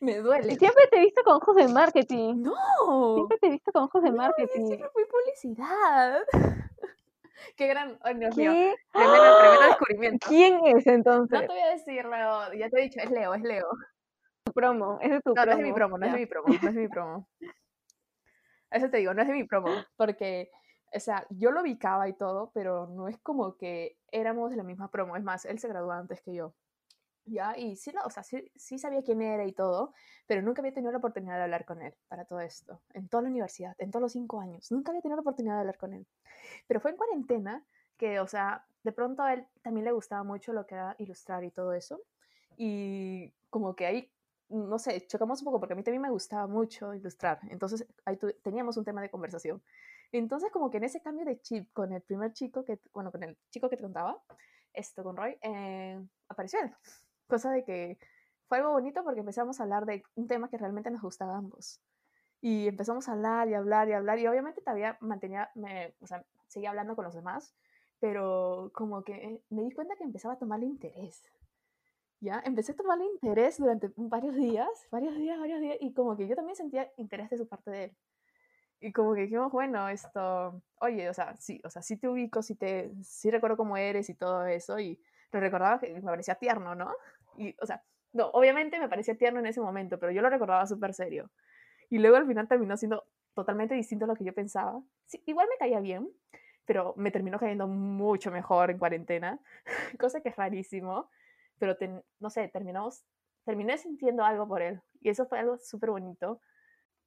Me 0.00 0.18
duele. 0.18 0.56
Siempre 0.56 0.86
te 0.90 0.98
he 0.98 1.00
visto 1.00 1.22
con 1.24 1.36
ojos 1.36 1.56
de 1.56 1.68
marketing. 1.68 2.42
No. 2.42 3.14
Siempre 3.14 3.38
te 3.38 3.46
he 3.46 3.50
visto 3.50 3.72
con 3.72 3.84
ojos 3.84 4.02
de 4.02 4.10
no, 4.10 4.16
marketing. 4.16 4.66
Siempre 4.66 4.88
fui 4.92 5.04
publicidad. 5.04 6.20
Qué 7.56 7.66
gran. 7.66 7.98
Oh, 8.04 8.14
Dios 8.14 8.34
¿Qué? 8.34 8.48
mío. 8.48 8.74
Tremendo, 8.92 9.38
tremendo 9.38 9.66
descubrimiento. 9.66 10.28
¿Quién 10.28 10.66
es 10.66 10.86
entonces? 10.86 11.40
No 11.40 11.46
te 11.46 11.52
voy 11.52 11.60
a 11.60 11.70
decir, 11.70 12.04
Leo. 12.04 12.52
Ya 12.54 12.70
te 12.70 12.80
he 12.80 12.82
dicho, 12.84 13.00
es 13.00 13.10
Leo, 13.10 13.34
es 13.34 13.42
Leo. 13.42 13.66
Tu 14.52 14.60
promo, 14.60 14.98
ese 15.00 15.16
es 15.16 15.22
tu 15.22 15.34
No, 15.34 15.42
promo. 15.42 15.46
no 15.46 15.52
es 15.62 15.62
mi 15.62 15.72
promo, 15.72 15.98
no 15.98 16.06
es 16.06 16.12
ya. 16.12 16.18
mi 16.18 16.26
promo, 16.26 16.48
no 16.60 16.68
es 16.68 16.74
mi 16.74 16.88
promo. 16.88 17.28
Eso 18.70 18.90
te 18.90 18.98
digo, 18.98 19.14
no 19.14 19.22
es 19.22 19.28
de 19.28 19.34
mi 19.34 19.44
promo, 19.44 19.68
porque, 19.96 20.50
o 20.94 21.00
sea, 21.00 21.26
yo 21.30 21.50
lo 21.50 21.62
ubicaba 21.62 22.08
y 22.08 22.14
todo, 22.14 22.50
pero 22.54 22.86
no 22.86 23.08
es 23.08 23.18
como 23.18 23.56
que 23.56 23.98
éramos 24.10 24.50
de 24.50 24.56
la 24.56 24.62
misma 24.62 24.90
promo. 24.90 25.16
Es 25.16 25.22
más, 25.22 25.44
él 25.44 25.58
se 25.58 25.68
graduó 25.68 25.92
antes 25.92 26.20
que 26.22 26.34
yo. 26.34 26.54
¿Ya? 27.24 27.56
Y 27.56 27.76
sí, 27.76 27.92
lo- 27.92 28.02
o 28.04 28.10
sea, 28.10 28.24
sí, 28.24 28.50
sí 28.56 28.78
sabía 28.78 29.02
quién 29.02 29.22
era 29.22 29.44
y 29.46 29.52
todo, 29.52 29.94
pero 30.26 30.42
nunca 30.42 30.60
había 30.60 30.74
tenido 30.74 30.92
la 30.92 30.98
oportunidad 30.98 31.36
de 31.36 31.44
hablar 31.44 31.64
con 31.64 31.80
él 31.82 31.94
para 32.08 32.24
todo 32.24 32.40
esto. 32.40 32.82
En 32.94 33.08
toda 33.08 33.22
la 33.24 33.30
universidad, 33.30 33.74
en 33.78 33.90
todos 33.90 34.02
los 34.02 34.12
cinco 34.12 34.40
años. 34.40 34.72
Nunca 34.72 34.90
había 34.90 35.02
tenido 35.02 35.16
la 35.16 35.22
oportunidad 35.22 35.54
de 35.54 35.60
hablar 35.60 35.78
con 35.78 35.92
él. 35.94 36.06
Pero 36.66 36.80
fue 36.80 36.90
en 36.92 36.96
cuarentena 36.96 37.64
que, 37.96 38.20
o 38.20 38.26
sea, 38.26 38.66
de 38.82 38.92
pronto 38.92 39.22
a 39.22 39.34
él 39.34 39.46
también 39.62 39.84
le 39.84 39.92
gustaba 39.92 40.24
mucho 40.24 40.52
lo 40.52 40.66
que 40.66 40.74
era 40.76 40.96
ilustrar 40.98 41.44
y 41.44 41.52
todo 41.52 41.72
eso. 41.74 42.00
Y 42.56 43.32
como 43.50 43.76
que 43.76 43.86
ahí, 43.86 44.12
no 44.52 44.78
sé, 44.78 45.06
chocamos 45.06 45.40
un 45.40 45.46
poco 45.46 45.60
porque 45.60 45.72
a 45.74 45.76
mí 45.76 45.82
también 45.82 46.02
me 46.02 46.10
gustaba 46.10 46.46
mucho 46.46 46.94
ilustrar. 46.94 47.40
Entonces 47.48 47.86
ahí 48.04 48.18
teníamos 48.42 48.76
un 48.76 48.84
tema 48.84 49.00
de 49.02 49.10
conversación. 49.10 49.62
Entonces 50.12 50.50
como 50.52 50.70
que 50.70 50.76
en 50.76 50.84
ese 50.84 51.00
cambio 51.00 51.24
de 51.24 51.40
chip 51.40 51.72
con 51.72 51.92
el 51.92 52.02
primer 52.02 52.32
chico, 52.32 52.64
que, 52.64 52.80
bueno, 52.92 53.10
con 53.10 53.22
el 53.22 53.36
chico 53.50 53.68
que 53.68 53.76
te 53.76 53.82
contaba, 53.82 54.22
esto 54.72 55.02
con 55.02 55.16
Roy, 55.16 55.36
eh, 55.42 56.00
apareció 56.28 56.60
él. 56.60 56.72
Cosa 57.26 57.50
de 57.50 57.64
que 57.64 57.98
fue 58.48 58.58
algo 58.58 58.72
bonito 58.72 59.02
porque 59.02 59.20
empezamos 59.20 59.58
a 59.58 59.62
hablar 59.62 59.86
de 59.86 60.02
un 60.14 60.26
tema 60.26 60.48
que 60.50 60.58
realmente 60.58 60.90
nos 60.90 61.02
gustaba 61.02 61.34
a 61.34 61.38
ambos. 61.38 61.80
Y 62.40 62.68
empezamos 62.68 63.08
a 63.08 63.12
hablar 63.12 63.48
y 63.48 63.54
hablar 63.54 63.88
y 63.88 63.92
hablar. 63.92 64.18
Y 64.18 64.26
obviamente 64.26 64.60
todavía 64.60 64.98
mantenía, 65.00 65.50
me, 65.54 65.94
o 66.00 66.06
sea, 66.06 66.24
seguía 66.48 66.70
hablando 66.70 66.94
con 66.96 67.04
los 67.04 67.14
demás, 67.14 67.54
pero 68.00 68.70
como 68.74 69.04
que 69.04 69.40
me 69.48 69.62
di 69.62 69.70
cuenta 69.72 69.96
que 69.96 70.04
empezaba 70.04 70.34
a 70.34 70.38
tomarle 70.38 70.66
interés. 70.66 71.22
¿Ya? 72.22 72.40
Empecé 72.44 72.70
a 72.70 72.76
tomarle 72.76 73.04
interés 73.04 73.58
durante 73.58 73.90
varios 73.96 74.36
días, 74.36 74.68
varios 74.92 75.16
días, 75.16 75.40
varios 75.40 75.60
días, 75.60 75.76
y 75.80 75.92
como 75.92 76.16
que 76.16 76.28
yo 76.28 76.36
también 76.36 76.54
sentía 76.54 76.88
interés 76.96 77.28
de 77.30 77.36
su 77.36 77.48
parte 77.48 77.72
de 77.72 77.84
él. 77.84 77.96
Y 78.78 78.92
como 78.92 79.12
que 79.12 79.22
dijimos, 79.22 79.50
bueno, 79.50 79.88
esto, 79.88 80.62
oye, 80.76 81.10
o 81.10 81.14
sea, 81.14 81.36
sí, 81.40 81.60
o 81.64 81.70
sea, 81.70 81.82
sí 81.82 81.96
te 81.96 82.08
ubico, 82.08 82.40
sí 82.40 82.54
te, 82.54 82.92
sí 83.02 83.28
recuerdo 83.28 83.56
cómo 83.56 83.76
eres 83.76 84.08
y 84.08 84.14
todo 84.14 84.46
eso, 84.46 84.78
y 84.78 85.00
lo 85.32 85.40
recordaba 85.40 85.80
que 85.80 85.92
me 85.92 86.00
parecía 86.00 86.36
tierno, 86.36 86.76
¿no? 86.76 86.94
Y, 87.36 87.56
o 87.60 87.66
sea, 87.66 87.82
no, 88.12 88.28
obviamente 88.28 88.78
me 88.78 88.88
parecía 88.88 89.16
tierno 89.16 89.40
en 89.40 89.46
ese 89.46 89.60
momento, 89.60 89.98
pero 89.98 90.12
yo 90.12 90.22
lo 90.22 90.30
recordaba 90.30 90.64
súper 90.64 90.94
serio. 90.94 91.28
Y 91.90 91.98
luego 91.98 92.18
al 92.18 92.26
final 92.28 92.46
terminó 92.46 92.76
siendo 92.76 93.04
totalmente 93.34 93.74
distinto 93.74 94.04
a 94.04 94.08
lo 94.08 94.14
que 94.14 94.24
yo 94.24 94.32
pensaba. 94.32 94.80
Sí, 95.06 95.20
igual 95.26 95.48
me 95.50 95.56
caía 95.56 95.80
bien, 95.80 96.08
pero 96.66 96.94
me 96.96 97.10
terminó 97.10 97.40
cayendo 97.40 97.66
mucho 97.66 98.30
mejor 98.30 98.70
en 98.70 98.78
cuarentena, 98.78 99.40
cosa 99.98 100.20
que 100.20 100.28
es 100.28 100.36
rarísimo, 100.36 101.10
pero 101.62 101.76
no 102.18 102.28
sé, 102.28 102.48
terminamos, 102.48 103.04
terminé 103.44 103.78
sintiendo 103.78 104.24
algo 104.24 104.48
por 104.48 104.62
él 104.62 104.82
y 105.00 105.10
eso 105.10 105.26
fue 105.26 105.38
algo 105.38 105.58
súper 105.58 105.90
bonito. 105.90 106.40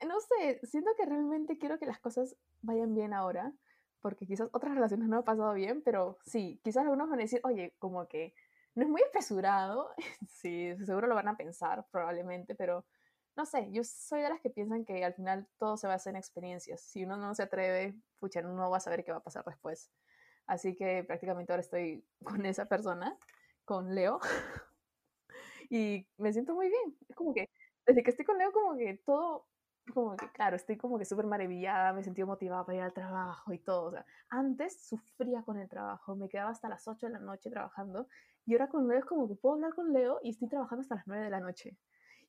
No 0.08 0.16
sé, 0.22 0.62
siento 0.64 0.92
que 0.96 1.06
realmente 1.06 1.58
quiero 1.58 1.78
que 1.78 1.86
las 1.86 2.00
cosas 2.00 2.38
vayan 2.62 2.94
bien 2.96 3.14
ahora, 3.14 3.52
porque 4.00 4.26
quizás 4.26 4.48
otras 4.54 4.74
relaciones 4.74 5.10
no 5.10 5.18
han 5.18 5.24
pasado 5.26 5.54
bien, 5.54 5.82
pero 5.84 6.20
sí, 6.26 6.62
quizás 6.64 6.84
algunos 6.84 7.10
van 7.10 7.20
a 7.20 7.24
decir, 7.24 7.42
oye, 7.44 7.76
como 7.80 8.08
que 8.08 8.34
no 8.76 8.84
es 8.84 8.90
muy 8.90 9.02
apresurado, 9.04 9.90
sí, 10.30 10.74
seguro 10.86 11.08
lo 11.08 11.16
van 11.16 11.28
a 11.28 11.36
pensar 11.36 11.86
probablemente, 11.92 12.56
pero 12.56 12.86
no 13.36 13.46
sé, 13.46 13.70
yo 13.74 13.84
soy 13.84 14.22
de 14.22 14.30
las 14.30 14.40
que 14.40 14.52
piensan 14.52 14.86
que 14.86 15.04
al 15.04 15.16
final 15.16 15.50
todo 15.58 15.76
se 15.76 15.88
basa 15.88 16.10
en 16.10 16.16
experiencias. 16.16 16.80
Si 16.80 17.04
uno 17.04 17.18
no 17.18 17.36
se 17.36 17.44
atreve, 17.44 17.94
pucha, 18.20 18.42
no 18.42 18.70
va 18.70 18.78
a 18.78 18.80
saber 18.80 19.04
qué 19.04 19.12
va 19.12 19.18
a 19.18 19.24
pasar 19.24 19.44
después. 19.44 19.92
Así 20.48 20.78
que 20.78 21.04
prácticamente 21.04 21.52
ahora 21.52 21.62
estoy 21.62 22.06
con 22.24 22.46
esa 22.46 22.68
persona, 22.68 23.18
con 23.66 23.96
Leo, 23.96 24.20
y 25.70 26.08
me 26.18 26.34
siento 26.34 26.54
muy 26.56 26.70
bien. 26.70 26.98
Es 27.10 27.16
como 27.16 27.34
que 27.34 27.50
desde 27.86 28.04
que 28.04 28.12
estoy 28.12 28.26
con 28.26 28.38
Leo, 28.38 28.52
como 28.52 28.76
que 28.78 29.02
todo, 29.06 29.48
como 29.94 30.16
que 30.18 30.30
claro, 30.32 30.56
estoy 30.56 30.78
como 30.78 30.98
que 30.98 31.06
súper 31.06 31.26
maravillada, 31.28 31.94
me 31.94 32.04
sentí 32.04 32.24
motivada 32.24 32.66
para 32.66 32.78
ir 32.78 32.84
al 32.84 32.94
trabajo 32.94 33.54
y 33.54 33.60
todo. 33.60 33.88
O 33.88 33.92
sea, 33.92 34.06
antes 34.30 34.88
sufría 34.88 35.44
con 35.44 35.58
el 35.60 35.70
trabajo, 35.70 36.16
me 36.16 36.30
quedaba 36.30 36.52
hasta 36.52 36.70
las 36.70 36.88
8 36.88 37.08
de 37.08 37.14
la 37.14 37.20
noche 37.20 37.50
trabajando, 37.50 38.08
y 38.46 38.54
ahora 38.54 38.70
con 38.70 38.88
Leo 38.88 39.00
es 39.00 39.06
como 39.06 39.28
puedo 39.36 39.56
hablar 39.56 39.74
con 39.74 39.92
Leo 39.94 40.20
y 40.24 40.30
estoy 40.32 40.48
trabajando 40.50 40.82
hasta 40.82 40.96
las 40.96 41.08
9 41.08 41.24
de 41.24 41.30
la 41.32 41.40
noche 41.40 41.78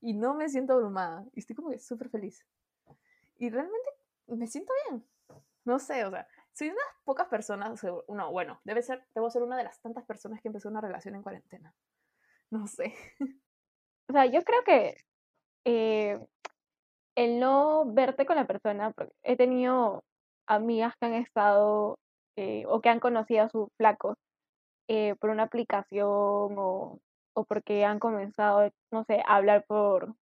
y 0.01 0.14
no 0.14 0.34
me 0.34 0.49
siento 0.49 0.74
abrumada 0.74 1.24
y 1.34 1.41
estoy 1.41 1.57
como 1.57 1.70
que 1.70 1.78
súper 1.78 2.09
feliz. 2.11 2.47
Y 3.39 3.51
realmente 3.51 3.89
me 4.28 4.47
siento 4.47 4.72
bien. 4.89 5.05
No 5.64 5.78
sé, 5.78 6.05
o 6.05 6.11
sea, 6.11 6.26
soy 6.57 6.68
una 6.68 6.76
de 6.76 6.86
las 6.86 7.02
pocas 7.04 7.28
personas, 7.28 7.84
no, 8.09 8.32
bueno, 8.32 8.61
debe 8.64 8.82
ser, 8.82 9.04
debo 9.14 9.30
ser 9.30 9.42
una 9.42 9.59
de 9.59 9.64
las 9.64 9.78
tantas 9.82 10.04
personas 10.07 10.40
que 10.40 10.48
empezó 10.48 10.70
una 10.70 10.80
relación 10.80 11.14
en 11.14 11.22
cuarentena. 11.22 11.74
No 12.50 12.66
sé. 12.66 12.94
O 14.09 14.12
sea, 14.12 14.24
yo 14.26 14.42
creo 14.44 14.62
que 14.64 14.96
eh, 15.66 16.24
el 17.16 17.40
no 17.40 17.84
verte 17.92 18.24
con 18.24 18.36
la 18.36 18.46
persona, 18.46 18.92
porque 18.92 19.12
he 19.24 19.36
tenido 19.36 20.04
amigas 20.46 20.94
que 20.98 21.07
han 21.07 21.14
estado 21.14 21.98
eh, 22.36 22.64
o 22.68 22.80
que 22.80 22.88
han 22.88 23.00
conocido 23.00 23.44
a 23.44 23.48
sus 23.48 23.68
flacos 23.76 24.16
eh, 24.88 25.16
por 25.16 25.30
una 25.30 25.42
aplicación 25.42 26.07
o, 26.07 27.00
o 27.34 27.44
porque 27.44 27.84
han 27.84 27.98
comenzado, 27.98 28.70
no 28.92 29.04
sé, 29.04 29.22
a 29.26 29.36
hablar 29.36 29.64
por, 29.66 30.14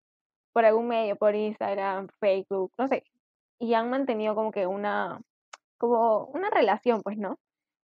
por 0.55 0.65
algún 0.65 0.89
medio, 0.89 1.17
por 1.17 1.35
Instagram, 1.35 2.09
Facebook, 2.21 2.73
no 2.79 2.89
sé, 2.89 3.05
y 3.59 3.75
han 3.75 3.91
mantenido 3.91 4.35
como 4.35 4.53
que 4.53 4.67
una, 4.67 5.21
como 5.83 6.27
una 6.27 6.51
relación, 6.51 7.03
pues, 7.03 7.19
¿no? 7.19 7.39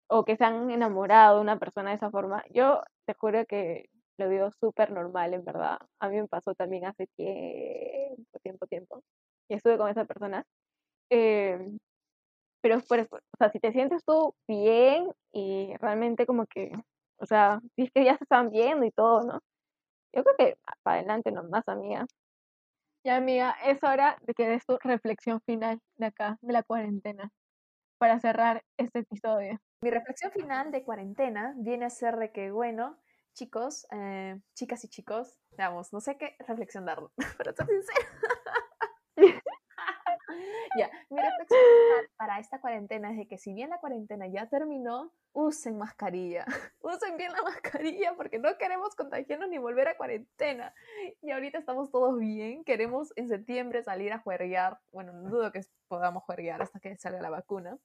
O 0.09 0.25
que 0.25 0.37
se 0.37 0.45
han 0.45 0.71
enamorado 0.71 1.37
de 1.37 1.41
una 1.43 1.59
persona 1.59 1.91
de 1.91 1.97
esa 1.97 2.11
forma. 2.11 2.43
Yo 2.51 2.81
te 3.07 3.15
juro 3.15 3.45
que 3.47 3.89
lo 4.19 4.29
veo 4.29 4.51
súper 4.51 4.91
normal, 4.91 5.33
en 5.33 5.45
verdad. 5.45 5.79
A 5.99 6.09
mí 6.09 6.17
me 6.21 6.27
pasó 6.27 6.55
también 6.55 6.85
hace 6.85 7.07
tiempo, 7.17 8.39
tiempo, 8.43 8.67
tiempo. 8.67 9.03
Y 9.49 9.55
estuve 9.55 9.77
con 9.77 9.89
esa 9.89 10.05
persona. 10.05 10.45
Eh, 11.11 11.59
pero 12.61 12.75
es 12.77 12.85
por 12.87 12.99
o 13.01 13.07
sea, 13.39 13.51
si 13.51 13.59
te 13.59 13.71
sientes 13.71 14.03
tú 14.05 14.35
bien 14.47 15.11
y 15.33 15.75
realmente 15.79 16.25
como 16.25 16.45
que, 16.47 16.71
o 17.19 17.25
sea, 17.25 17.61
si 17.75 17.83
es 17.83 17.91
que 17.91 18.03
ya 18.05 18.17
se 18.17 18.23
están 18.25 18.49
viendo 18.51 18.85
y 18.85 18.91
todo, 18.91 19.21
¿no? 19.23 19.39
Yo 20.13 20.23
creo 20.23 20.35
que 20.37 20.57
para 20.83 20.99
adelante 20.99 21.31
nomás, 21.31 21.67
amiga. 21.67 22.07
Ya, 23.05 23.17
amiga, 23.17 23.55
es 23.63 23.83
hora 23.83 24.17
de 24.23 24.33
que 24.33 24.47
des 24.47 24.65
tu 24.65 24.77
reflexión 24.81 25.39
final 25.45 25.79
de 25.97 26.07
acá, 26.07 26.37
de 26.41 26.53
la 26.53 26.63
cuarentena, 26.63 27.29
para 27.97 28.19
cerrar 28.19 28.63
este 28.77 28.99
episodio. 28.99 29.59
Mi 29.81 29.89
reflexión 29.89 30.31
final 30.31 30.71
de 30.71 30.83
cuarentena 30.83 31.53
viene 31.57 31.85
a 31.85 31.89
ser 31.89 32.17
de 32.17 32.31
que, 32.31 32.51
bueno, 32.51 32.99
chicos, 33.33 33.85
eh, 33.91 34.39
chicas 34.53 34.83
y 34.85 34.89
chicos, 34.89 35.39
veamos, 35.57 35.93
no 35.93 35.99
sé 35.99 36.17
qué 36.17 36.35
reflexión 36.47 36.85
dar, 36.85 36.99
pero 37.37 37.53
ser 37.53 37.67
sincera. 37.67 38.07
Ya, 40.77 40.89
mi 41.09 41.21
reflexión 41.21 41.59
para 42.17 42.39
esta 42.39 42.59
cuarentena 42.59 43.11
es 43.11 43.17
de 43.17 43.27
que 43.27 43.37
si 43.37 43.53
bien 43.53 43.69
la 43.69 43.79
cuarentena 43.79 44.27
ya 44.27 44.47
terminó, 44.47 45.11
usen 45.31 45.77
mascarilla. 45.77 46.45
Usen 46.81 47.17
bien 47.17 47.31
la 47.31 47.41
mascarilla 47.41 48.15
porque 48.15 48.39
no 48.39 48.57
queremos 48.57 48.95
contagiarnos 48.95 49.49
ni 49.49 49.57
volver 49.57 49.87
a 49.87 49.97
cuarentena. 49.97 50.73
Y 51.21 51.31
ahorita 51.31 51.59
estamos 51.59 51.91
todos 51.91 52.19
bien. 52.19 52.63
Queremos 52.63 53.13
en 53.15 53.27
septiembre 53.29 53.83
salir 53.83 54.13
a 54.13 54.19
juerguear. 54.19 54.79
Bueno, 54.91 55.13
no 55.13 55.29
dudo 55.29 55.51
que 55.51 55.61
podamos 55.87 56.23
juerguear 56.23 56.61
hasta 56.61 56.79
que 56.79 56.95
salga 56.97 57.21
la 57.21 57.29
vacuna. 57.29 57.77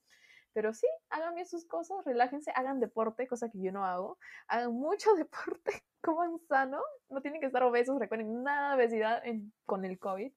Pero 0.52 0.74
sí, 0.74 0.86
hagan 1.10 1.34
bien 1.34 1.46
sus 1.46 1.64
cosas, 1.64 2.04
relájense, 2.04 2.50
hagan 2.54 2.80
deporte, 2.80 3.28
cosa 3.28 3.48
que 3.50 3.60
yo 3.62 3.70
no 3.72 3.84
hago. 3.84 4.18
Hagan 4.48 4.72
mucho 4.72 5.14
deporte, 5.14 5.84
coman 6.00 6.38
sano, 6.48 6.80
no 7.08 7.20
tienen 7.20 7.40
que 7.40 7.46
estar 7.46 7.62
obesos, 7.62 7.98
recuerden, 7.98 8.42
nada 8.42 8.70
de 8.70 8.82
obesidad 8.82 9.22
con 9.64 9.84
el 9.84 9.98
COVID. 9.98 10.32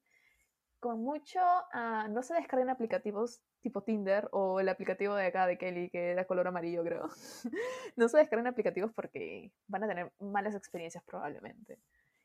Con 0.84 1.02
mucho, 1.02 1.40
ah, 1.72 2.10
no 2.10 2.22
se 2.24 2.34
descarguen 2.34 2.70
aplicativos 2.70 3.40
tipo 3.62 3.84
Tinder 3.84 4.28
o 4.34 4.60
el 4.60 4.68
aplicativo 4.68 5.16
de 5.16 5.28
acá 5.28 5.48
de 5.48 5.58
Kelly, 5.58 5.90
que 5.90 6.12
era 6.12 6.26
color 6.26 6.46
amarillo, 6.46 6.84
creo. 6.84 7.08
no 7.96 8.10
se 8.10 8.18
descarguen 8.18 8.48
aplicativos 8.48 8.92
porque 8.94 9.54
van 9.68 9.86
a 9.86 9.88
tener 9.88 10.12
malas 10.20 10.56
experiencias 10.56 11.02
probablemente. 11.06 11.80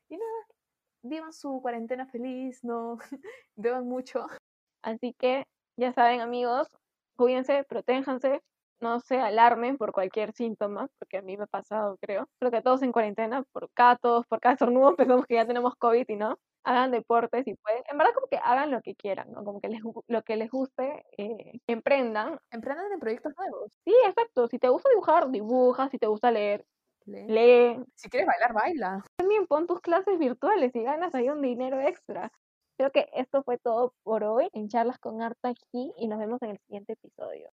Y 0.09 0.17
nada, 0.17 0.47
vivan 1.03 1.31
su 1.31 1.61
cuarentena 1.61 2.05
feliz, 2.07 2.61
no 2.61 2.97
beban 3.55 3.87
mucho. 3.87 4.27
Así 4.81 5.13
que, 5.17 5.45
ya 5.77 5.93
saben 5.93 6.19
amigos, 6.19 6.67
cuídense, 7.15 7.63
protéjanse, 7.63 8.41
no 8.81 8.99
se 8.99 9.21
alarmen 9.21 9.77
por 9.77 9.93
cualquier 9.93 10.33
síntoma, 10.33 10.89
porque 10.99 11.19
a 11.19 11.21
mí 11.21 11.37
me 11.37 11.45
ha 11.45 11.47
pasado, 11.47 11.97
creo. 12.01 12.27
Creo 12.39 12.51
que 12.51 12.61
todos 12.61 12.81
en 12.81 12.91
cuarentena, 12.91 13.43
por 13.53 13.71
cada 13.73 13.95
todos, 13.95 14.27
por 14.27 14.41
cada 14.41 14.55
estornudo, 14.55 14.97
pensamos 14.97 15.25
que 15.27 15.35
ya 15.35 15.47
tenemos 15.47 15.75
COVID 15.77 16.05
y 16.09 16.15
no. 16.17 16.37
Hagan 16.63 16.91
deportes 16.91 17.47
y 17.47 17.55
pueden, 17.55 17.83
en 17.89 17.97
verdad 17.97 18.13
como 18.13 18.27
que 18.27 18.37
hagan 18.37 18.71
lo 18.71 18.81
que 18.81 18.95
quieran, 18.95 19.31
¿no? 19.31 19.43
Como 19.43 19.61
que 19.61 19.69
les, 19.69 19.81
lo 20.07 20.21
que 20.23 20.35
les 20.35 20.49
guste, 20.51 21.05
eh, 21.17 21.59
emprendan. 21.67 22.39
Emprendan 22.51 22.91
en 22.91 22.99
proyectos 22.99 23.33
nuevos. 23.37 23.71
Sí, 23.85 23.93
exacto. 24.05 24.47
Si 24.47 24.59
te 24.59 24.69
gusta 24.69 24.89
dibujar, 24.89 25.29
dibuja. 25.29 25.89
Si 25.89 25.97
te 25.97 26.07
gusta 26.07 26.31
leer, 26.31 26.65
lee. 27.05 27.25
lee. 27.27 27.83
Si 27.95 28.09
quieres 28.09 28.27
bailar, 28.27 28.53
baila. 28.53 29.03
También 29.17 29.47
pon 29.47 29.67
tus 29.67 29.79
clases 29.79 30.19
virtuales 30.19 30.75
y 30.75 30.83
ganas 30.83 31.15
ahí 31.15 31.29
un 31.29 31.41
dinero 31.41 31.79
extra. 31.79 32.31
Creo 32.77 32.91
que 32.91 33.09
esto 33.13 33.43
fue 33.43 33.57
todo 33.57 33.93
por 34.03 34.23
hoy 34.23 34.49
en 34.53 34.69
Charlas 34.69 34.99
con 34.99 35.21
Arta 35.21 35.49
aquí 35.49 35.91
y 35.97 36.07
nos 36.07 36.19
vemos 36.19 36.41
en 36.41 36.51
el 36.51 36.59
siguiente 36.59 36.93
episodio. 36.93 37.49